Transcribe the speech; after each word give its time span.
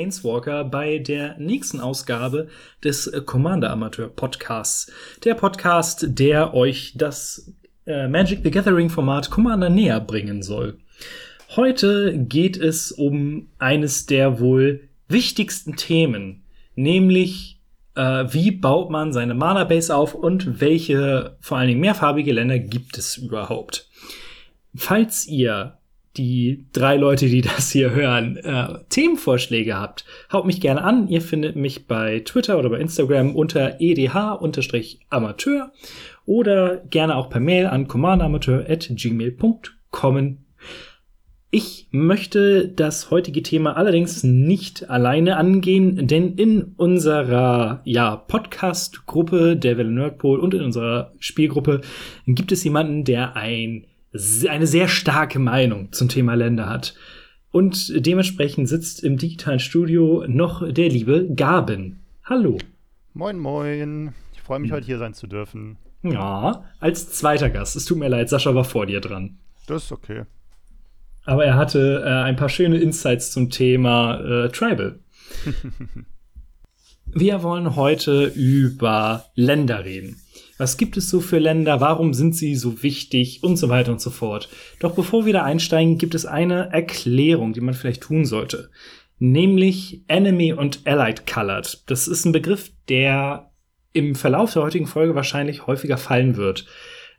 Planeswalker, 0.00 0.64
bei 0.64 0.98
der 0.98 1.36
nächsten 1.38 1.78
Ausgabe 1.78 2.48
des 2.82 3.12
Commander 3.26 3.70
Amateur 3.70 4.08
Podcasts. 4.08 4.90
Der 5.24 5.34
Podcast, 5.34 6.06
der 6.18 6.54
euch 6.54 6.94
das 6.96 7.52
äh, 7.84 8.08
Magic 8.08 8.40
the 8.42 8.50
Gathering 8.50 8.88
Format 8.88 9.30
Commander 9.30 9.68
näher 9.68 10.00
bringen 10.00 10.42
soll. 10.42 10.78
Heute 11.54 12.16
geht 12.16 12.56
es 12.56 12.92
um 12.92 13.48
eines 13.58 14.06
der 14.06 14.40
wohl 14.40 14.88
wichtigsten 15.08 15.76
Themen, 15.76 16.44
nämlich 16.76 17.60
äh, 17.94 18.24
wie 18.30 18.52
baut 18.52 18.90
man 18.90 19.12
seine 19.12 19.34
Mana 19.34 19.64
Base 19.64 19.94
auf 19.94 20.14
und 20.14 20.62
welche 20.62 21.36
vor 21.40 21.58
allen 21.58 21.68
Dingen 21.68 21.80
mehrfarbige 21.80 22.32
Länder 22.32 22.58
gibt 22.58 22.96
es 22.96 23.18
überhaupt. 23.18 23.86
Falls 24.74 25.26
ihr 25.26 25.76
die 26.16 26.64
drei 26.72 26.96
Leute, 26.96 27.26
die 27.26 27.42
das 27.42 27.70
hier 27.70 27.92
hören, 27.92 28.38
äh, 28.38 28.78
Themenvorschläge 28.88 29.76
habt, 29.76 30.04
haut 30.32 30.46
mich 30.46 30.60
gerne 30.60 30.82
an. 30.82 31.06
Ihr 31.08 31.22
findet 31.22 31.54
mich 31.56 31.86
bei 31.86 32.20
Twitter 32.20 32.58
oder 32.58 32.70
bei 32.70 32.78
Instagram 32.78 33.36
unter 33.36 33.80
edh-amateur 33.80 35.72
oder 36.26 36.76
gerne 36.78 37.16
auch 37.16 37.30
per 37.30 37.40
Mail 37.40 37.66
an 37.66 37.88
commanderamateur.gmail.com. 37.88 40.38
Ich 41.52 41.88
möchte 41.90 42.68
das 42.68 43.10
heutige 43.10 43.42
Thema 43.42 43.76
allerdings 43.76 44.22
nicht 44.22 44.88
alleine 44.88 45.36
angehen, 45.36 46.06
denn 46.06 46.34
in 46.34 46.74
unserer 46.76 47.80
ja, 47.84 48.14
Podcast-Gruppe 48.14 49.56
der 49.56 49.76
Welle 49.76 49.90
Nerdpol 49.90 50.38
und 50.38 50.54
in 50.54 50.62
unserer 50.62 51.12
Spielgruppe 51.18 51.80
gibt 52.26 52.52
es 52.52 52.62
jemanden, 52.62 53.02
der 53.02 53.34
ein 53.34 53.84
eine 54.48 54.66
sehr 54.66 54.88
starke 54.88 55.38
Meinung 55.38 55.92
zum 55.92 56.08
Thema 56.08 56.34
Länder 56.34 56.68
hat. 56.68 56.94
Und 57.52 57.92
dementsprechend 58.06 58.68
sitzt 58.68 59.02
im 59.02 59.16
digitalen 59.16 59.58
Studio 59.58 60.24
noch 60.28 60.70
der 60.72 60.88
liebe 60.88 61.28
Gaben. 61.34 62.00
Hallo. 62.24 62.58
Moin, 63.12 63.38
moin. 63.38 64.14
Ich 64.34 64.40
freue 64.40 64.60
mich, 64.60 64.72
heute 64.72 64.86
hier 64.86 64.98
sein 64.98 65.14
zu 65.14 65.26
dürfen. 65.26 65.76
Ja, 66.02 66.64
als 66.78 67.10
zweiter 67.10 67.50
Gast. 67.50 67.76
Es 67.76 67.84
tut 67.84 67.98
mir 67.98 68.08
leid, 68.08 68.28
Sascha 68.28 68.54
war 68.54 68.64
vor 68.64 68.86
dir 68.86 69.00
dran. 69.00 69.38
Das 69.66 69.84
ist 69.84 69.92
okay. 69.92 70.24
Aber 71.24 71.44
er 71.44 71.56
hatte 71.56 72.02
äh, 72.04 72.08
ein 72.08 72.36
paar 72.36 72.48
schöne 72.48 72.78
Insights 72.78 73.30
zum 73.32 73.50
Thema 73.50 74.20
äh, 74.20 74.48
Tribal. 74.48 74.98
Wir 77.12 77.42
wollen 77.42 77.74
heute 77.74 78.26
über 78.26 79.24
Länder 79.34 79.84
reden. 79.84 80.16
Was 80.60 80.76
gibt 80.76 80.98
es 80.98 81.08
so 81.08 81.20
für 81.20 81.38
Länder? 81.38 81.80
Warum 81.80 82.12
sind 82.12 82.36
sie 82.36 82.54
so 82.54 82.82
wichtig? 82.82 83.42
Und 83.42 83.56
so 83.56 83.70
weiter 83.70 83.92
und 83.92 84.00
so 84.02 84.10
fort. 84.10 84.50
Doch 84.78 84.94
bevor 84.94 85.24
wir 85.24 85.32
da 85.32 85.42
einsteigen, 85.42 85.96
gibt 85.96 86.14
es 86.14 86.26
eine 86.26 86.70
Erklärung, 86.70 87.54
die 87.54 87.62
man 87.62 87.72
vielleicht 87.72 88.02
tun 88.02 88.26
sollte. 88.26 88.68
Nämlich 89.18 90.02
Enemy 90.06 90.52
und 90.52 90.80
Allied 90.84 91.26
Colored. 91.26 91.82
Das 91.86 92.06
ist 92.06 92.26
ein 92.26 92.32
Begriff, 92.32 92.72
der 92.90 93.52
im 93.94 94.14
Verlauf 94.14 94.52
der 94.52 94.60
heutigen 94.60 94.86
Folge 94.86 95.14
wahrscheinlich 95.14 95.66
häufiger 95.66 95.96
fallen 95.96 96.36
wird. 96.36 96.66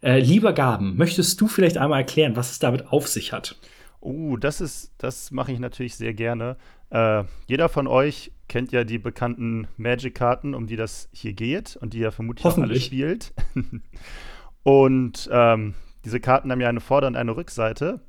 Äh, 0.03 0.19
lieber 0.19 0.53
Gaben, 0.53 0.95
möchtest 0.95 1.41
du 1.41 1.47
vielleicht 1.47 1.79
einmal 1.79 2.01
erklären, 2.01 2.35
was 2.35 2.51
es 2.51 2.59
damit 2.59 2.89
auf 2.89 3.07
sich 3.07 3.33
hat? 3.33 3.55
Oh, 4.01 4.35
das 4.35 4.61
ist, 4.61 4.93
das 4.97 5.31
mache 5.31 5.51
ich 5.51 5.59
natürlich 5.59 5.95
sehr 5.95 6.13
gerne. 6.13 6.57
Äh, 6.89 7.23
jeder 7.47 7.69
von 7.69 7.87
euch 7.87 8.31
kennt 8.47 8.71
ja 8.71 8.83
die 8.83 8.97
bekannten 8.97 9.67
Magic-Karten, 9.77 10.53
um 10.53 10.67
die 10.67 10.75
das 10.75 11.07
hier 11.13 11.33
geht 11.33 11.77
und 11.77 11.93
die 11.93 11.99
ja 11.99 12.11
vermutlich 12.11 12.45
auch 12.45 12.57
alle 12.57 12.79
spielt. 12.79 13.33
und 14.63 15.29
ähm, 15.31 15.75
diese 16.03 16.19
Karten 16.19 16.51
haben 16.51 16.61
ja 16.61 16.69
eine 16.69 16.81
Vorder- 16.81 17.07
und 17.07 17.15
eine 17.15 17.35
Rückseite. 17.35 18.01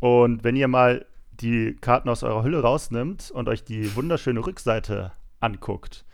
Und 0.00 0.42
wenn 0.44 0.56
ihr 0.56 0.66
mal 0.66 1.06
die 1.30 1.76
Karten 1.80 2.08
aus 2.08 2.22
eurer 2.22 2.42
Hülle 2.42 2.62
rausnimmt 2.62 3.30
und 3.30 3.48
euch 3.48 3.64
die 3.64 3.94
wunderschöne 3.94 4.44
Rückseite 4.44 5.12
anguckt, 5.40 6.04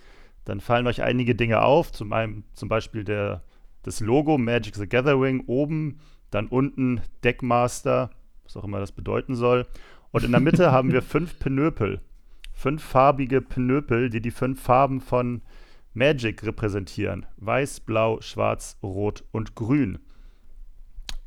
dann 0.44 0.60
fallen 0.60 0.86
euch 0.86 1.02
einige 1.02 1.34
Dinge 1.34 1.62
auf. 1.62 1.92
Zum, 1.92 2.12
einen, 2.12 2.44
zum 2.54 2.68
Beispiel 2.68 3.04
der, 3.04 3.42
das 3.82 4.00
Logo 4.00 4.38
Magic 4.38 4.74
the 4.74 4.88
Gathering 4.88 5.44
oben, 5.46 6.00
dann 6.30 6.48
unten 6.48 7.00
Deckmaster 7.24 8.10
was 8.48 8.56
auch 8.56 8.64
immer 8.64 8.80
das 8.80 8.92
bedeuten 8.92 9.34
soll. 9.34 9.66
Und 10.10 10.24
in 10.24 10.32
der 10.32 10.40
Mitte 10.40 10.72
haben 10.72 10.92
wir 10.92 11.02
fünf 11.02 11.38
Penöpel. 11.38 12.00
Fünffarbige 12.54 13.40
Penöpel, 13.40 14.10
die 14.10 14.20
die 14.20 14.30
fünf 14.30 14.60
Farben 14.60 15.00
von 15.00 15.42
Magic 15.94 16.44
repräsentieren. 16.44 17.26
Weiß, 17.36 17.80
Blau, 17.80 18.20
Schwarz, 18.20 18.78
Rot 18.82 19.24
und 19.32 19.54
Grün. 19.54 19.98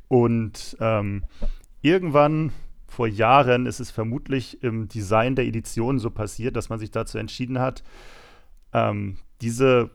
Und 0.08 0.76
ähm, 0.80 1.24
irgendwann 1.80 2.52
vor 2.86 3.06
Jahren 3.06 3.64
ist 3.66 3.80
es 3.80 3.90
vermutlich 3.90 4.62
im 4.62 4.88
Design 4.88 5.36
der 5.36 5.46
Edition 5.46 5.98
so 5.98 6.10
passiert, 6.10 6.56
dass 6.56 6.68
man 6.68 6.78
sich 6.78 6.90
dazu 6.90 7.16
entschieden 7.16 7.58
hat, 7.58 7.82
ähm, 8.74 9.16
diese 9.40 9.90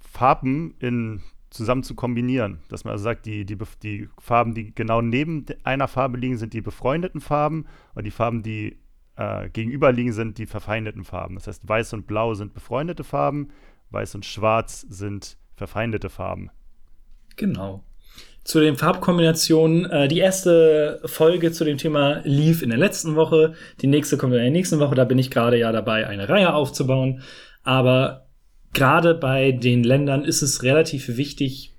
Farben 0.00 0.74
in 0.78 1.22
zusammen 1.52 1.82
zu 1.82 1.94
kombinieren. 1.94 2.60
Dass 2.68 2.84
man 2.84 2.92
also 2.92 3.04
sagt, 3.04 3.26
die, 3.26 3.44
die, 3.44 3.58
die 3.82 4.08
Farben, 4.18 4.54
die 4.54 4.74
genau 4.74 5.00
neben 5.02 5.44
einer 5.64 5.88
Farbe 5.88 6.18
liegen, 6.18 6.38
sind 6.38 6.52
die 6.52 6.60
befreundeten 6.60 7.20
Farben 7.20 7.66
und 7.94 8.04
die 8.04 8.10
Farben, 8.10 8.42
die 8.42 8.78
äh, 9.16 9.48
gegenüber 9.50 9.92
liegen, 9.92 10.12
sind 10.12 10.38
die 10.38 10.46
verfeindeten 10.46 11.04
Farben. 11.04 11.34
Das 11.36 11.46
heißt, 11.46 11.68
weiß 11.68 11.92
und 11.92 12.06
blau 12.06 12.34
sind 12.34 12.54
befreundete 12.54 13.04
Farben, 13.04 13.50
weiß 13.90 14.14
und 14.14 14.24
schwarz 14.24 14.80
sind 14.88 15.36
verfeindete 15.54 16.08
Farben. 16.08 16.50
Genau. 17.36 17.84
Zu 18.44 18.60
den 18.60 18.76
Farbkombinationen. 18.76 19.84
Äh, 19.90 20.08
die 20.08 20.18
erste 20.18 21.00
Folge 21.04 21.52
zu 21.52 21.64
dem 21.64 21.78
Thema 21.78 22.22
lief 22.24 22.62
in 22.62 22.70
der 22.70 22.78
letzten 22.78 23.14
Woche. 23.14 23.54
Die 23.80 23.86
nächste 23.86 24.16
kommt 24.16 24.32
in 24.32 24.40
der 24.40 24.50
nächsten 24.50 24.80
Woche. 24.80 24.94
Da 24.94 25.04
bin 25.04 25.18
ich 25.18 25.30
gerade 25.30 25.58
ja 25.58 25.70
dabei, 25.70 26.06
eine 26.06 26.28
Reihe 26.28 26.52
aufzubauen. 26.54 27.22
Aber 27.62 28.26
gerade 28.72 29.14
bei 29.14 29.52
den 29.52 29.84
Ländern 29.84 30.24
ist 30.24 30.42
es 30.42 30.62
relativ 30.62 31.16
wichtig, 31.16 31.74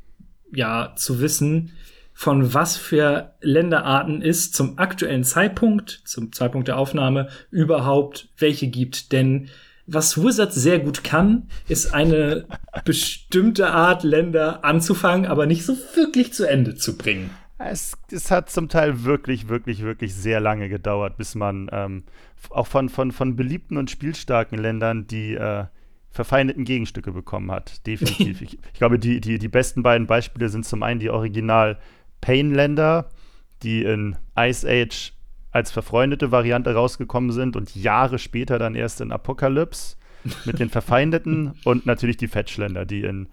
ja, 0.53 0.93
zu 0.95 1.19
wissen, 1.19 1.71
von 2.13 2.53
was 2.53 2.77
für 2.77 3.33
Länderarten 3.41 4.21
es 4.21 4.51
zum 4.51 4.77
aktuellen 4.77 5.23
Zeitpunkt, 5.23 6.01
zum 6.05 6.31
Zeitpunkt 6.31 6.67
der 6.67 6.77
Aufnahme, 6.77 7.29
überhaupt 7.49 8.29
welche 8.37 8.67
gibt. 8.67 9.11
Denn 9.11 9.49
was 9.87 10.23
Wizards 10.23 10.55
sehr 10.55 10.79
gut 10.79 11.03
kann, 11.03 11.47
ist 11.67 11.93
eine 11.93 12.45
bestimmte 12.85 13.71
Art 13.71 14.03
Länder 14.03 14.63
anzufangen, 14.63 15.25
aber 15.25 15.47
nicht 15.47 15.65
so 15.65 15.75
wirklich 15.95 16.33
zu 16.33 16.47
Ende 16.47 16.75
zu 16.75 16.97
bringen. 16.97 17.31
Es, 17.57 17.97
es 18.11 18.29
hat 18.29 18.49
zum 18.49 18.69
Teil 18.69 19.03
wirklich, 19.03 19.47
wirklich, 19.49 19.83
wirklich 19.83 20.13
sehr 20.13 20.39
lange 20.39 20.69
gedauert, 20.69 21.17
bis 21.17 21.33
man 21.33 21.69
ähm, 21.71 22.03
auch 22.49 22.67
von, 22.67 22.89
von, 22.89 23.11
von 23.11 23.35
beliebten 23.35 23.77
und 23.77 23.89
spielstarken 23.89 24.57
Ländern, 24.57 25.07
die 25.07 25.33
äh, 25.33 25.65
verfeindeten 26.13 26.63
Gegenstücke 26.63 27.11
bekommen 27.11 27.51
hat. 27.51 27.85
Definitiv. 27.87 28.41
ich, 28.41 28.53
ich, 28.53 28.73
glaube, 28.73 28.99
die, 28.99 29.19
die, 29.19 29.39
die 29.39 29.47
besten 29.47 29.83
beiden 29.83 30.07
Beispiele 30.07 30.47
sind 30.47 30.63
zum 30.63 30.83
einen 30.83 30.99
die 30.99 31.09
Original 31.09 31.79
Pain-Länder, 32.21 33.09
die 33.63 33.83
in 33.83 34.15
Ice 34.37 34.65
Age 34.67 35.13
als 35.51 35.71
verfreundete 35.71 36.31
Variante 36.31 36.73
rausgekommen 36.73 37.31
sind 37.31 37.55
und 37.55 37.75
Jahre 37.75 38.19
später 38.19 38.59
dann 38.59 38.75
erst 38.75 39.01
in 39.01 39.11
Apocalypse 39.11 39.97
mit 40.45 40.59
den 40.59 40.69
Verfeindeten 40.71 41.53
und 41.63 41.85
natürlich 41.85 42.17
die 42.17 42.27
Fetch-Länder, 42.27 42.85
die 42.85 43.01
in, 43.01 43.27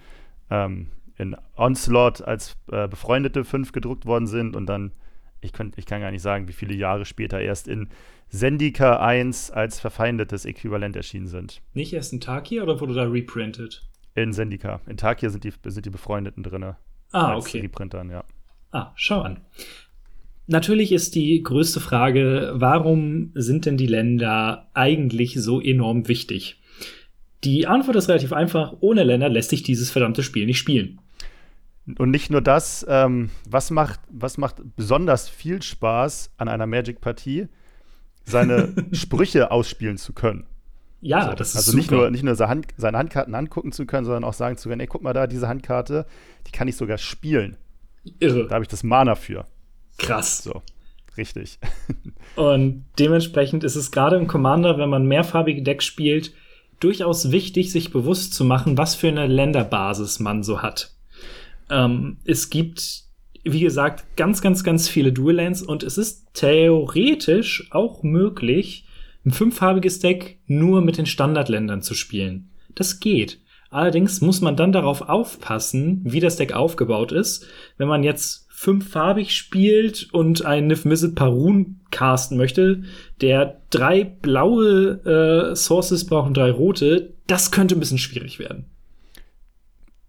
ähm, 0.50 0.88
in 1.16 1.36
Onslaught 1.56 2.22
als 2.22 2.56
äh, 2.72 2.88
befreundete 2.88 3.44
fünf 3.44 3.72
gedruckt 3.72 4.06
worden 4.06 4.26
sind 4.26 4.56
und 4.56 4.66
dann, 4.66 4.92
ich, 5.40 5.52
könnt, 5.52 5.78
ich 5.78 5.86
kann 5.86 6.00
gar 6.00 6.10
nicht 6.10 6.22
sagen, 6.22 6.48
wie 6.48 6.52
viele 6.52 6.74
Jahre 6.74 7.04
später 7.04 7.40
erst 7.40 7.68
in 7.68 7.88
Sendika 8.28 9.00
1 9.00 9.50
als 9.50 9.80
verfeindetes 9.80 10.44
Äquivalent 10.44 10.96
erschienen 10.96 11.26
sind. 11.26 11.60
Nicht 11.74 11.92
erst 11.92 12.12
in 12.12 12.20
Takia 12.20 12.62
oder 12.62 12.80
wurde 12.80 12.94
da 12.94 13.04
reprintet? 13.04 13.88
In 14.14 14.32
Sendika. 14.32 14.80
In 14.86 14.96
Takia 14.96 15.30
sind 15.30 15.44
die, 15.44 15.52
sind 15.64 15.86
die 15.86 15.90
Befreundeten 15.90 16.42
drin. 16.42 16.74
Ah, 17.12 17.36
okay. 17.36 17.60
Reprintern, 17.60 18.10
ja. 18.10 18.24
Ah, 18.70 18.92
schau 18.94 19.20
an. 19.20 19.40
Natürlich 20.46 20.92
ist 20.92 21.14
die 21.14 21.42
größte 21.42 21.80
Frage, 21.80 22.52
warum 22.54 23.30
sind 23.34 23.66
denn 23.66 23.76
die 23.76 23.86
Länder 23.86 24.68
eigentlich 24.74 25.34
so 25.34 25.60
enorm 25.60 26.08
wichtig? 26.08 26.60
Die 27.44 27.66
Antwort 27.66 27.96
ist 27.96 28.08
relativ 28.08 28.32
einfach. 28.32 28.74
Ohne 28.80 29.04
Länder 29.04 29.28
lässt 29.28 29.50
sich 29.50 29.62
dieses 29.62 29.90
verdammte 29.90 30.22
Spiel 30.22 30.46
nicht 30.46 30.58
spielen. 30.58 31.00
Und 31.98 32.10
nicht 32.10 32.30
nur 32.30 32.40
das, 32.40 32.86
ähm, 32.88 33.30
was, 33.48 33.70
macht, 33.70 34.00
was 34.10 34.38
macht 34.38 34.56
besonders 34.76 35.28
viel 35.28 35.62
Spaß 35.62 36.30
an 36.36 36.48
einer 36.48 36.66
Magic-Partie? 36.66 37.48
seine 38.24 38.72
Sprüche 38.92 39.50
ausspielen 39.50 39.98
zu 39.98 40.12
können. 40.12 40.46
Ja, 41.00 41.30
so, 41.30 41.34
das 41.34 41.50
ist 41.50 41.56
Also 41.56 41.70
super. 41.72 41.78
nicht 41.80 41.90
nur, 41.90 42.10
nicht 42.10 42.22
nur 42.22 42.34
seine, 42.34 42.50
Hand, 42.50 42.66
seine 42.76 42.98
Handkarten 42.98 43.34
angucken 43.34 43.72
zu 43.72 43.86
können, 43.86 44.04
sondern 44.04 44.24
auch 44.24 44.34
sagen 44.34 44.56
zu 44.56 44.68
können, 44.68 44.80
ey, 44.80 44.86
guck 44.86 45.02
mal 45.02 45.12
da, 45.14 45.26
diese 45.26 45.48
Handkarte, 45.48 46.06
die 46.46 46.52
kann 46.52 46.68
ich 46.68 46.76
sogar 46.76 46.98
spielen. 46.98 47.56
Irre. 48.18 48.46
Da 48.46 48.54
habe 48.54 48.64
ich 48.64 48.68
das 48.68 48.82
Mana 48.82 49.14
für. 49.14 49.46
Krass. 49.98 50.42
So, 50.42 50.62
richtig. 51.16 51.58
Und 52.36 52.84
dementsprechend 52.98 53.64
ist 53.64 53.76
es 53.76 53.90
gerade 53.90 54.16
im 54.16 54.26
Commander, 54.26 54.78
wenn 54.78 54.90
man 54.90 55.06
mehrfarbige 55.06 55.62
Decks 55.62 55.86
spielt, 55.86 56.34
durchaus 56.80 57.30
wichtig, 57.30 57.72
sich 57.72 57.90
bewusst 57.90 58.34
zu 58.34 58.44
machen, 58.44 58.78
was 58.78 58.94
für 58.94 59.08
eine 59.08 59.26
Länderbasis 59.26 60.20
man 60.20 60.42
so 60.42 60.62
hat. 60.62 60.92
Ähm, 61.70 62.18
es 62.24 62.50
gibt, 62.50 63.04
wie 63.44 63.60
gesagt, 63.60 64.16
ganz, 64.16 64.42
ganz, 64.42 64.64
ganz 64.64 64.88
viele 64.88 65.12
Dual 65.12 65.36
Lands 65.36 65.62
und 65.62 65.82
es 65.82 65.98
ist 65.98 66.26
theoretisch 66.34 67.68
auch 67.70 68.02
möglich, 68.02 68.86
ein 69.24 69.32
fünffarbiges 69.32 70.00
Deck 70.00 70.38
nur 70.46 70.80
mit 70.80 70.98
den 70.98 71.06
Standardländern 71.06 71.82
zu 71.82 71.94
spielen. 71.94 72.50
Das 72.74 73.00
geht. 73.00 73.40
Allerdings 73.70 74.20
muss 74.20 74.40
man 74.40 74.56
dann 74.56 74.72
darauf 74.72 75.02
aufpassen, 75.02 76.00
wie 76.04 76.20
das 76.20 76.36
Deck 76.36 76.52
aufgebaut 76.52 77.12
ist. 77.12 77.46
Wenn 77.76 77.86
man 77.86 78.02
jetzt 78.02 78.48
fünffarbig 78.50 79.34
spielt 79.34 80.12
und 80.12 80.44
ein 80.44 80.66
Nif 80.66 80.84
Mizzet 80.84 81.14
Parun 81.14 81.80
casten 81.90 82.36
möchte, 82.36 82.82
der 83.20 83.60
drei 83.70 84.04
blaue 84.04 85.52
äh, 85.52 85.56
Sources 85.56 86.04
braucht 86.04 86.26
und 86.28 86.36
drei 86.36 86.50
rote, 86.50 87.14
das 87.26 87.52
könnte 87.52 87.76
ein 87.76 87.80
bisschen 87.80 87.98
schwierig 87.98 88.38
werden. 88.38 88.66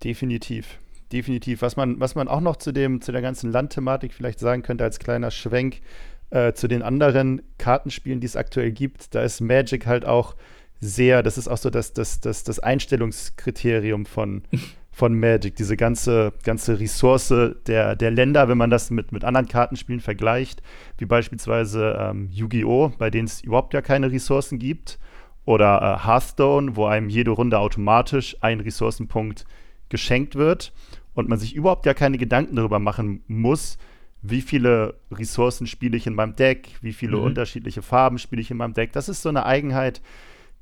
Definitiv. 0.04 0.81
Definitiv. 1.12 1.62
Was 1.62 1.75
man, 1.75 2.00
was 2.00 2.16
man 2.16 2.28
auch 2.28 2.42
noch 2.42 2.56
zu, 2.56 2.72
dem, 2.72 3.02
zu 3.02 3.12
der 3.12 3.22
ganzen 3.22 3.52
Landthematik 3.52 4.13
vielleicht 4.13 4.40
sagen 4.40 4.63
könnte, 4.63 4.84
als 4.84 5.00
kleiner 5.00 5.31
Schwenk 5.31 5.81
äh, 6.30 6.54
zu 6.54 6.68
den 6.68 6.81
anderen 6.81 7.42
Kartenspielen, 7.58 8.22
die 8.22 8.28
es 8.28 8.38
aktuell 8.38 8.72
gibt, 8.72 9.13
da 9.13 9.22
ist 9.22 9.42
Magic 9.42 9.86
halt 9.86 10.06
auch 10.06 10.36
sehr, 10.80 11.22
das 11.22 11.38
ist 11.38 11.48
auch 11.48 11.58
so 11.58 11.69
das, 11.69 11.94
das, 11.94 12.22
das, 12.22 12.44
das 12.44 12.60
Einstellungskriterium 12.60 14.06
von, 14.06 14.44
von 14.92 15.19
Magic, 15.19 15.56
diese 15.58 15.75
ganze, 15.75 16.31
ganze 16.44 16.80
Ressource 16.80 17.34
der, 17.68 17.96
der 17.96 18.12
Länder, 18.12 18.48
wenn 18.48 18.57
man 18.57 18.69
das 18.69 18.90
mit, 18.90 19.12
mit 19.12 19.25
anderen 19.25 19.48
Kartenspielen 19.48 20.00
vergleicht, 20.00 20.64
wie 20.98 21.06
beispielsweise 21.06 21.98
ähm, 22.00 22.30
Yu-Gi-Oh!, 22.31 22.94
bei 22.98 23.10
denen 23.10 23.28
es 23.28 23.42
überhaupt 23.42 23.74
ja 23.74 23.81
keine 23.81 24.12
Ressourcen 24.12 24.60
gibt, 24.60 24.98
oder 25.44 25.81
äh, 25.81 26.07
Hearthstone, 26.07 26.75
wo 26.75 26.86
einem 26.86 27.10
jede 27.10 27.31
Runde 27.31 27.60
automatisch 27.60 28.38
ein 28.42 28.60
Ressourcenpunkt 28.60 29.46
geschenkt 29.90 30.36
wird 30.36 30.72
und 31.13 31.30
man 31.30 31.40
sich 31.40 31.56
überhaupt 31.56 31.86
ja 31.86 31.94
keine 31.94 32.18
Gedanken 32.18 32.56
darüber 32.56 32.80
machen 32.80 33.24
muss, 33.28 33.78
wie 34.22 34.42
viele 34.42 34.96
Ressourcen 35.12 35.66
spiele 35.68 35.98
ich 35.98 36.06
in 36.08 36.13
meinem 36.13 36.36
Deck, 36.36 36.69
wie 36.81 36.94
viele 36.94 37.18
Mhm. 37.18 37.24
unterschiedliche 37.24 37.81
Farben 37.81 38.19
spiele 38.19 38.42
ich 38.42 38.52
in 38.52 38.58
meinem 38.58 38.74
Deck. 38.74 38.92
Das 38.94 39.10
ist 39.10 39.22
so 39.24 39.30
eine 39.30 39.46
Eigenheit, 39.46 40.02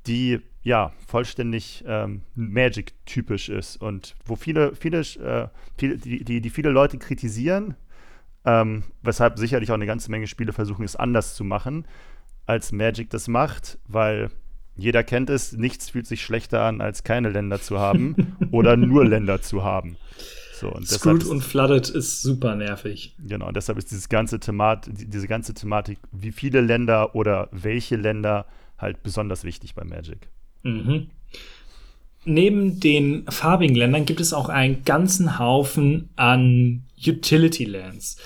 die 0.06 0.40
ja 0.62 0.92
vollständig 1.06 1.84
ähm, 1.86 2.22
Magic-typisch 2.34 3.48
ist 3.48 3.76
und 3.76 4.14
wo 4.24 4.36
viele, 4.36 4.74
viele, 4.74 5.00
äh, 5.00 5.48
viele 5.76 5.98
die, 5.98 6.24
die, 6.24 6.40
die 6.40 6.50
viele 6.50 6.70
Leute 6.70 6.98
kritisieren, 6.98 7.74
ähm, 8.44 8.84
weshalb 9.02 9.38
sicherlich 9.38 9.70
auch 9.70 9.74
eine 9.74 9.86
ganze 9.86 10.10
Menge 10.10 10.26
Spiele 10.26 10.52
versuchen, 10.54 10.84
es 10.84 10.96
anders 10.96 11.34
zu 11.34 11.44
machen, 11.44 11.86
als 12.46 12.72
Magic 12.72 13.10
das 13.10 13.28
macht, 13.28 13.78
weil 13.86 14.30
jeder 14.76 15.02
kennt 15.04 15.30
es, 15.30 15.52
nichts 15.52 15.90
fühlt 15.90 16.06
sich 16.06 16.22
schlechter 16.22 16.62
an, 16.62 16.80
als 16.80 17.04
keine 17.04 17.30
Länder 17.30 17.60
zu 17.60 17.78
haben 17.78 18.36
oder 18.50 18.76
nur 18.76 19.04
Länder 19.06 19.42
zu 19.42 19.62
haben. 19.64 19.96
So, 20.54 20.68
und 20.70 20.86
Screwed 20.88 21.24
und 21.24 21.42
Flooded 21.42 21.88
ist 21.88 22.20
super 22.22 22.54
nervig. 22.54 23.14
Genau, 23.26 23.48
und 23.48 23.56
deshalb 23.56 23.78
ist 23.78 23.90
dieses 23.90 24.08
ganze 24.10 24.40
Themat, 24.40 24.86
die- 24.90 25.06
diese 25.08 25.26
ganze 25.26 25.54
Thematik, 25.54 25.98
wie 26.12 26.32
viele 26.32 26.60
Länder 26.60 27.14
oder 27.14 27.48
welche 27.52 27.96
Länder 27.96 28.46
halt 28.76 29.02
besonders 29.02 29.44
wichtig 29.44 29.74
bei 29.74 29.84
Magic. 29.84 30.28
Mhm. 30.62 31.08
Neben 32.26 32.78
den 32.80 33.24
farbigen 33.30 33.74
Ländern 33.74 34.04
gibt 34.04 34.20
es 34.20 34.34
auch 34.34 34.50
einen 34.50 34.84
ganzen 34.84 35.38
Haufen 35.38 36.10
an 36.16 36.82
Utility 37.06 37.64
Lands. 37.64 38.18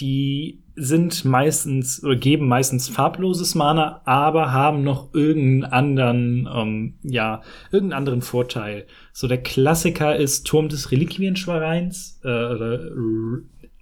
Die 0.00 0.62
sind 0.76 1.26
meistens 1.26 2.02
oder 2.02 2.16
geben 2.16 2.48
meistens 2.48 2.88
farbloses 2.88 3.54
Mana, 3.54 4.00
aber 4.06 4.50
haben 4.50 4.82
noch 4.82 5.12
irgendeinen 5.12 5.64
anderen, 5.64 6.48
ähm, 6.52 6.94
ja, 7.02 7.42
irgendeinen 7.70 7.98
anderen 7.98 8.22
Vorteil. 8.22 8.86
So 9.12 9.28
der 9.28 9.42
Klassiker 9.42 10.16
ist 10.16 10.46
Turm 10.46 10.70
des 10.70 10.90
Reliquienschwereins, 10.90 12.20
äh, 12.24 12.78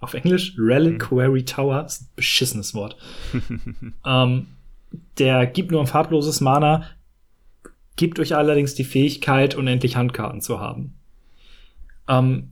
auf 0.01 0.13
Englisch 0.13 0.55
Reliquary 0.57 1.45
Tower, 1.45 1.85
ist 1.85 2.01
ein 2.01 2.07
beschissenes 2.15 2.73
Wort. 2.73 2.97
ähm, 4.05 4.47
der 5.17 5.45
gibt 5.45 5.71
nur 5.71 5.79
ein 5.79 5.87
farbloses 5.87 6.41
Mana, 6.41 6.83
gibt 7.95 8.19
euch 8.19 8.35
allerdings 8.35 8.75
die 8.75 8.83
Fähigkeit, 8.83 9.55
unendlich 9.55 9.95
Handkarten 9.95 10.41
zu 10.41 10.59
haben. 10.59 10.95
Ähm, 12.07 12.51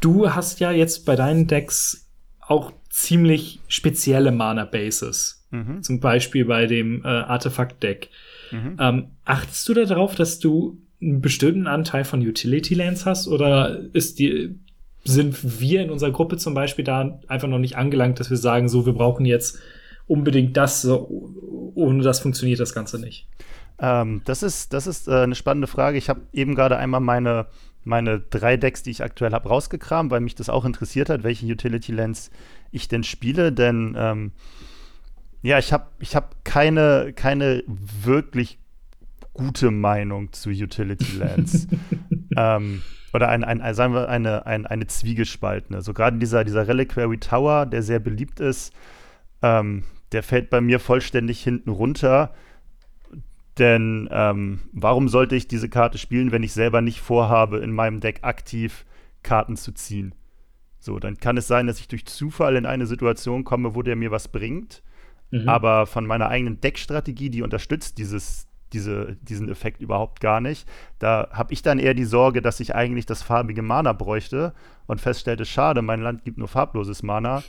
du 0.00 0.30
hast 0.30 0.60
ja 0.60 0.70
jetzt 0.70 1.04
bei 1.04 1.16
deinen 1.16 1.46
Decks 1.46 2.09
auch 2.50 2.72
ziemlich 2.88 3.60
spezielle 3.68 4.32
Mana-Bases. 4.32 5.46
Mhm. 5.52 5.82
Zum 5.82 6.00
Beispiel 6.00 6.44
bei 6.44 6.66
dem 6.66 7.02
äh, 7.04 7.08
Artefakt-Deck. 7.08 8.10
Mhm. 8.50 8.76
Ähm, 8.80 9.06
achtest 9.24 9.68
du 9.68 9.74
darauf, 9.74 10.16
dass 10.16 10.40
du 10.40 10.78
einen 11.00 11.20
bestimmten 11.20 11.68
Anteil 11.68 12.04
von 12.04 12.20
Utility 12.20 12.74
Lands 12.74 13.06
hast? 13.06 13.28
Oder 13.28 13.78
ist 13.92 14.18
die, 14.18 14.58
sind 15.04 15.60
wir 15.60 15.82
in 15.82 15.90
unserer 15.90 16.10
Gruppe 16.10 16.38
zum 16.38 16.52
Beispiel 16.54 16.84
da 16.84 17.20
einfach 17.28 17.48
noch 17.48 17.60
nicht 17.60 17.76
angelangt, 17.76 18.18
dass 18.18 18.30
wir 18.30 18.36
sagen, 18.36 18.68
so, 18.68 18.84
wir 18.84 18.94
brauchen 18.94 19.26
jetzt 19.26 19.60
unbedingt 20.08 20.56
das, 20.56 20.82
so, 20.82 21.08
ohne 21.74 22.02
das 22.02 22.18
funktioniert 22.18 22.58
das 22.58 22.74
Ganze 22.74 22.98
nicht? 22.98 23.28
Ähm, 23.78 24.22
das 24.24 24.42
ist, 24.42 24.72
das 24.72 24.88
ist 24.88 25.06
äh, 25.06 25.22
eine 25.22 25.36
spannende 25.36 25.68
Frage. 25.68 25.98
Ich 25.98 26.08
habe 26.08 26.22
eben 26.32 26.56
gerade 26.56 26.78
einmal 26.78 27.00
meine, 27.00 27.46
meine 27.84 28.20
drei 28.20 28.56
Decks, 28.56 28.82
die 28.82 28.90
ich 28.90 29.02
aktuell 29.02 29.32
habe, 29.32 29.48
rausgekramt, 29.48 30.10
weil 30.10 30.20
mich 30.20 30.34
das 30.34 30.48
auch 30.48 30.64
interessiert 30.64 31.08
hat, 31.08 31.22
welche 31.22 31.46
Utility 31.46 31.92
Lands 31.92 32.30
ich 32.70 32.88
denn 32.88 33.04
spiele. 33.04 33.52
Denn 33.52 33.94
ähm, 33.98 34.32
ja, 35.42 35.58
ich 35.58 35.72
habe 35.72 35.86
ich 35.98 36.16
hab 36.16 36.44
keine, 36.44 37.12
keine 37.14 37.62
wirklich 37.66 38.58
gute 39.32 39.70
Meinung 39.70 40.32
zu 40.32 40.50
Utility 40.50 41.16
Lands. 41.16 41.66
ähm, 42.36 42.82
oder 43.12 43.28
ein, 43.28 43.42
ein, 43.42 43.60
ein, 43.60 43.74
sagen 43.74 43.94
wir 43.94 44.08
eine, 44.08 44.46
ein, 44.46 44.66
eine 44.66 44.86
zwiegespaltene. 44.86 45.82
So 45.82 45.94
gerade 45.94 46.18
dieser, 46.18 46.44
dieser 46.44 46.68
Reliquary 46.68 47.18
Tower, 47.18 47.66
der 47.66 47.82
sehr 47.82 47.98
beliebt 47.98 48.40
ist, 48.40 48.72
ähm, 49.42 49.84
der 50.12 50.22
fällt 50.22 50.50
bei 50.50 50.60
mir 50.60 50.78
vollständig 50.78 51.42
hinten 51.42 51.70
runter. 51.70 52.34
Denn 53.58 54.08
ähm, 54.10 54.60
warum 54.72 55.08
sollte 55.08 55.36
ich 55.36 55.48
diese 55.48 55.68
Karte 55.68 55.98
spielen, 55.98 56.32
wenn 56.32 56.42
ich 56.42 56.52
selber 56.52 56.80
nicht 56.80 57.00
vorhabe, 57.00 57.58
in 57.58 57.72
meinem 57.72 58.00
Deck 58.00 58.20
aktiv 58.22 58.86
Karten 59.22 59.56
zu 59.56 59.72
ziehen? 59.72 60.14
So, 60.78 60.98
dann 60.98 61.18
kann 61.18 61.36
es 61.36 61.46
sein, 61.46 61.66
dass 61.66 61.78
ich 61.78 61.88
durch 61.88 62.06
Zufall 62.06 62.56
in 62.56 62.64
eine 62.64 62.86
Situation 62.86 63.44
komme, 63.44 63.74
wo 63.74 63.82
der 63.82 63.96
mir 63.96 64.10
was 64.10 64.28
bringt. 64.28 64.82
Mhm. 65.30 65.48
Aber 65.48 65.86
von 65.86 66.06
meiner 66.06 66.28
eigenen 66.28 66.60
Deckstrategie, 66.60 67.30
die 67.30 67.42
unterstützt 67.42 67.98
dieses, 67.98 68.48
diese, 68.72 69.16
diesen 69.20 69.50
Effekt 69.50 69.82
überhaupt 69.82 70.20
gar 70.20 70.40
nicht. 70.40 70.66
Da 70.98 71.28
habe 71.32 71.52
ich 71.52 71.62
dann 71.62 71.78
eher 71.78 71.94
die 71.94 72.04
Sorge, 72.04 72.40
dass 72.40 72.60
ich 72.60 72.74
eigentlich 72.74 73.06
das 73.06 73.22
farbige 73.22 73.62
Mana 73.62 73.92
bräuchte 73.92 74.54
und 74.86 75.00
feststellte, 75.00 75.44
schade, 75.44 75.82
mein 75.82 76.00
Land 76.00 76.24
gibt 76.24 76.38
nur 76.38 76.48
farbloses 76.48 77.02
Mana. 77.02 77.42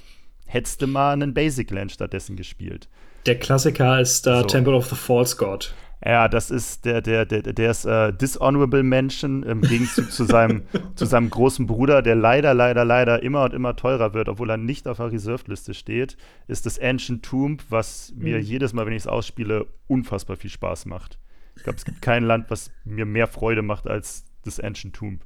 Hättest 0.52 0.82
du 0.82 0.88
mal 0.88 1.14
einen 1.14 1.34
Basic 1.34 1.72
Land 1.72 1.92
stattdessen 1.94 2.36
gespielt. 2.36 2.90
Der 3.26 3.40
Klassiker 3.40 4.00
ist 4.02 4.26
da 4.28 4.42
So. 4.42 4.48
Temple 4.48 4.74
of 4.76 4.88
the 4.88 4.96
False 4.96 5.36
God. 5.38 5.74
Ja, 6.04 6.28
das 6.28 6.50
ist 6.50 6.84
der, 6.86 7.02
der, 7.02 7.26
der, 7.28 7.42
der 7.44 7.70
ist 7.72 7.86
äh, 7.86 8.12
Dishonorable 8.12 8.82
Mention 8.82 9.44
im 9.44 9.62
Gegenzug 9.62 10.12
zu 10.12 10.24
seinem, 10.26 10.64
zu 10.96 11.06
seinem 11.06 11.30
großen 11.30 11.68
Bruder, 11.68 12.02
der 12.02 12.16
leider, 12.16 12.56
leider, 12.56 12.84
leider 12.84 13.22
immer 13.22 13.44
und 13.44 13.54
immer 13.54 13.76
teurer 13.76 14.14
wird, 14.16 14.28
obwohl 14.28 14.50
er 14.50 14.58
nicht 14.58 14.88
auf 14.88 14.98
der 14.98 15.12
Reserved-Liste 15.12 15.76
steht, 15.76 16.18
ist 16.48 16.66
das 16.66 16.80
Ancient 16.80 17.24
Tomb, 17.24 17.64
was 17.70 18.12
mir 18.16 18.38
Mhm. 18.38 18.44
jedes 18.44 18.74
Mal, 18.74 18.88
wenn 18.88 18.94
ich 18.94 19.04
es 19.04 19.08
ausspiele, 19.08 19.68
unfassbar 19.88 20.38
viel 20.38 20.50
Spaß 20.50 20.88
macht. 20.88 21.20
Ich 21.56 21.64
glaube, 21.64 21.78
es 21.78 21.86
gibt 21.86 22.02
kein 22.02 22.24
Land, 22.24 22.48
was 22.50 22.72
mir 22.84 23.06
mehr 23.06 23.28
Freude 23.28 23.62
macht 23.62 23.88
als 23.88 24.26
das 24.44 24.60
Ancient 24.60 24.96
Tomb, 24.96 25.22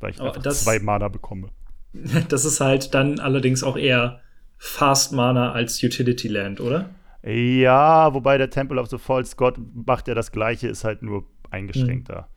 weil 0.00 0.12
ich 0.12 0.20
Aber 0.20 0.30
einfach 0.30 0.42
das- 0.42 0.64
zwei 0.64 0.78
Mana 0.78 1.08
bekomme. 1.08 1.48
Das 2.28 2.44
ist 2.46 2.60
halt 2.60 2.92
dann 2.94 3.20
allerdings 3.20 3.62
auch 3.62 3.76
eher 3.76 4.20
Fast 4.56 5.12
Mana 5.12 5.52
als 5.52 5.82
Utility 5.82 6.28
Land, 6.28 6.60
oder? 6.60 6.90
Ja, 7.22 8.12
wobei 8.12 8.38
der 8.38 8.50
Temple 8.50 8.80
of 8.80 8.88
the 8.88 8.98
False 8.98 9.34
God 9.36 9.58
macht 9.74 10.08
ja 10.08 10.14
das 10.14 10.30
Gleiche, 10.30 10.68
ist 10.68 10.84
halt 10.84 11.02
nur 11.02 11.24
eingeschränkter. 11.50 12.28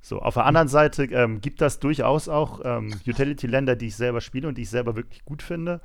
So, 0.00 0.20
auf 0.20 0.34
der 0.34 0.46
anderen 0.46 0.66
Seite 0.66 1.04
ähm, 1.04 1.40
gibt 1.40 1.60
das 1.60 1.78
durchaus 1.78 2.28
auch 2.28 2.60
ähm, 2.64 2.92
Utility-Länder, 3.06 3.76
die 3.76 3.86
ich 3.86 3.96
selber 3.96 4.20
spiele 4.20 4.48
und 4.48 4.58
die 4.58 4.62
ich 4.62 4.70
selber 4.70 4.96
wirklich 4.96 5.24
gut 5.24 5.42
finde. 5.42 5.80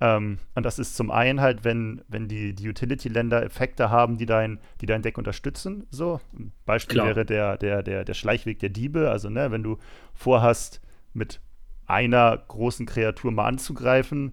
Ähm, 0.00 0.38
und 0.54 0.64
das 0.64 0.78
ist 0.78 0.96
zum 0.96 1.10
einen 1.10 1.42
halt, 1.42 1.64
wenn, 1.64 2.02
wenn 2.08 2.28
die, 2.28 2.54
die 2.54 2.68
Utility-Länder 2.68 3.42
Effekte 3.42 3.90
haben, 3.90 4.16
die 4.16 4.24
dein, 4.24 4.58
die 4.80 4.86
dein 4.86 5.02
Deck 5.02 5.18
unterstützen. 5.18 5.86
So, 5.90 6.20
ein 6.32 6.52
Beispiel 6.64 6.94
Klar. 6.94 7.08
wäre 7.08 7.26
der, 7.26 7.58
der, 7.58 7.82
der, 7.82 8.04
der 8.04 8.14
Schleichweg 8.14 8.58
der 8.58 8.70
Diebe. 8.70 9.10
Also, 9.10 9.28
ne, 9.28 9.50
wenn 9.50 9.62
du 9.62 9.76
vorhast, 10.14 10.80
mit 11.12 11.40
einer 11.86 12.36
großen 12.36 12.86
Kreatur 12.86 13.32
mal 13.32 13.46
anzugreifen, 13.46 14.32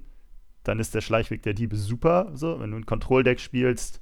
dann 0.67 0.79
ist 0.79 0.93
der 0.93 1.01
Schleichweg 1.01 1.43
der 1.43 1.53
Diebe 1.53 1.75
super. 1.75 2.31
So, 2.33 2.59
wenn 2.59 2.71
du 2.71 2.77
ein 2.77 2.85
Control-Deck 2.85 3.39
spielst, 3.39 4.01